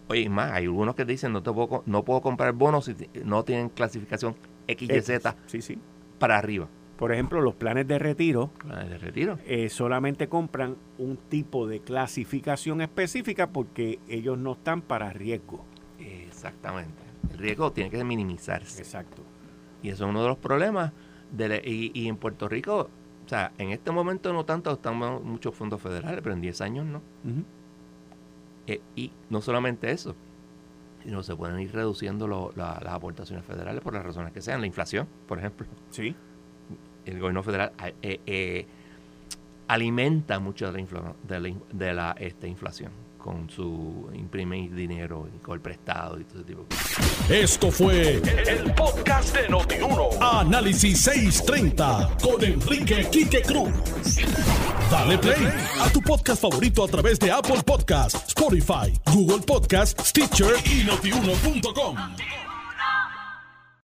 Oye, 0.08 0.28
más, 0.28 0.52
hay 0.52 0.64
algunos 0.64 0.94
que 0.94 1.04
dicen 1.04 1.32
no 1.32 1.42
te 1.42 1.52
puedo, 1.52 1.82
no 1.86 2.04
puedo 2.04 2.20
comprar 2.20 2.52
bonos 2.52 2.86
si 2.86 2.94
no 3.24 3.42
tienen 3.44 3.70
clasificación 3.70 4.34
XYZ 4.68 5.34
sí, 5.46 5.62
sí. 5.62 5.78
para 6.18 6.36
arriba. 6.36 6.68
Por 6.96 7.12
ejemplo, 7.12 7.40
los 7.40 7.54
planes 7.54 7.88
de 7.88 7.98
retiro, 7.98 8.50
planes 8.58 8.88
de 8.88 8.98
retiro. 8.98 9.38
Eh, 9.46 9.68
solamente 9.68 10.28
compran 10.28 10.76
un 10.98 11.16
tipo 11.16 11.66
de 11.66 11.80
clasificación 11.80 12.80
específica 12.80 13.48
porque 13.48 13.98
ellos 14.08 14.38
no 14.38 14.52
están 14.52 14.80
para 14.80 15.12
riesgo. 15.12 15.64
Exactamente. 15.98 17.02
El 17.32 17.38
riesgo 17.38 17.72
tiene 17.72 17.90
que 17.90 18.04
minimizarse. 18.04 18.80
Exacto. 18.80 19.22
Y 19.82 19.88
eso 19.88 20.04
es 20.04 20.10
uno 20.10 20.22
de 20.22 20.28
los 20.28 20.38
problemas. 20.38 20.92
De 21.32 21.60
y, 21.64 22.06
en 22.06 22.16
Puerto 22.16 22.48
Rico, 22.48 22.88
o 23.24 23.28
sea, 23.28 23.52
en 23.58 23.70
este 23.70 23.90
momento 23.90 24.32
no 24.32 24.44
tanto 24.44 24.70
estamos 24.70 25.22
muchos 25.22 25.52
fondos 25.52 25.80
federales, 25.82 26.20
pero 26.22 26.34
en 26.34 26.40
10 26.40 26.60
años 26.60 26.86
no. 26.86 27.02
Eh, 28.68 28.80
y 28.94 29.10
no 29.30 29.40
solamente 29.40 29.90
eso, 29.90 30.14
sino 31.02 31.24
se 31.24 31.34
pueden 31.34 31.58
ir 31.58 31.72
reduciendo 31.72 32.52
las 32.54 32.86
aportaciones 32.86 33.44
federales 33.44 33.82
por 33.82 33.94
las 33.94 34.04
razones 34.04 34.32
que 34.32 34.40
sean. 34.40 34.60
La 34.60 34.68
inflación, 34.68 35.08
por 35.26 35.38
ejemplo. 35.38 35.66
Sí. 35.90 36.14
El 37.06 37.18
gobierno 37.18 37.42
federal 37.42 37.72
eh, 38.02 38.20
eh, 38.26 38.66
alimenta 39.68 40.38
mucho 40.38 40.70
de 40.72 40.86
la, 41.40 41.54
de 41.72 41.94
la, 41.94 42.14
este, 42.18 42.48
inflación 42.48 42.92
con 43.18 43.48
su 43.48 44.10
imprimir 44.12 44.74
dinero 44.74 45.26
y 45.34 45.38
con 45.38 45.54
el 45.54 45.60
prestado 45.60 46.20
y 46.20 46.24
todo 46.24 46.40
ese 46.40 46.46
tipo 46.46 46.62
de 46.62 46.68
cosas. 46.68 47.30
Esto 47.30 47.70
fue 47.70 48.20
el, 48.46 48.74
podcast 48.74 49.34
de 49.34 49.48
Notiuno. 49.48 50.10
Análisis 50.20 51.00
630 51.00 52.18
con 52.22 52.44
Enrique 52.44 53.08
Quique 53.10 53.40
Cruz. 53.40 53.72
Dale 54.90 55.16
play 55.16 55.48
a 55.80 55.88
tu 55.90 56.02
podcast 56.02 56.42
favorito 56.42 56.84
a 56.84 56.88
través 56.88 57.18
de 57.18 57.30
Apple 57.30 57.62
Podcasts, 57.64 58.28
Spotify, 58.28 58.92
Google 59.06 59.40
Podcasts, 59.46 60.10
Stitcher 60.10 60.54
y 60.66 60.84
notiuno.com. 60.84 61.96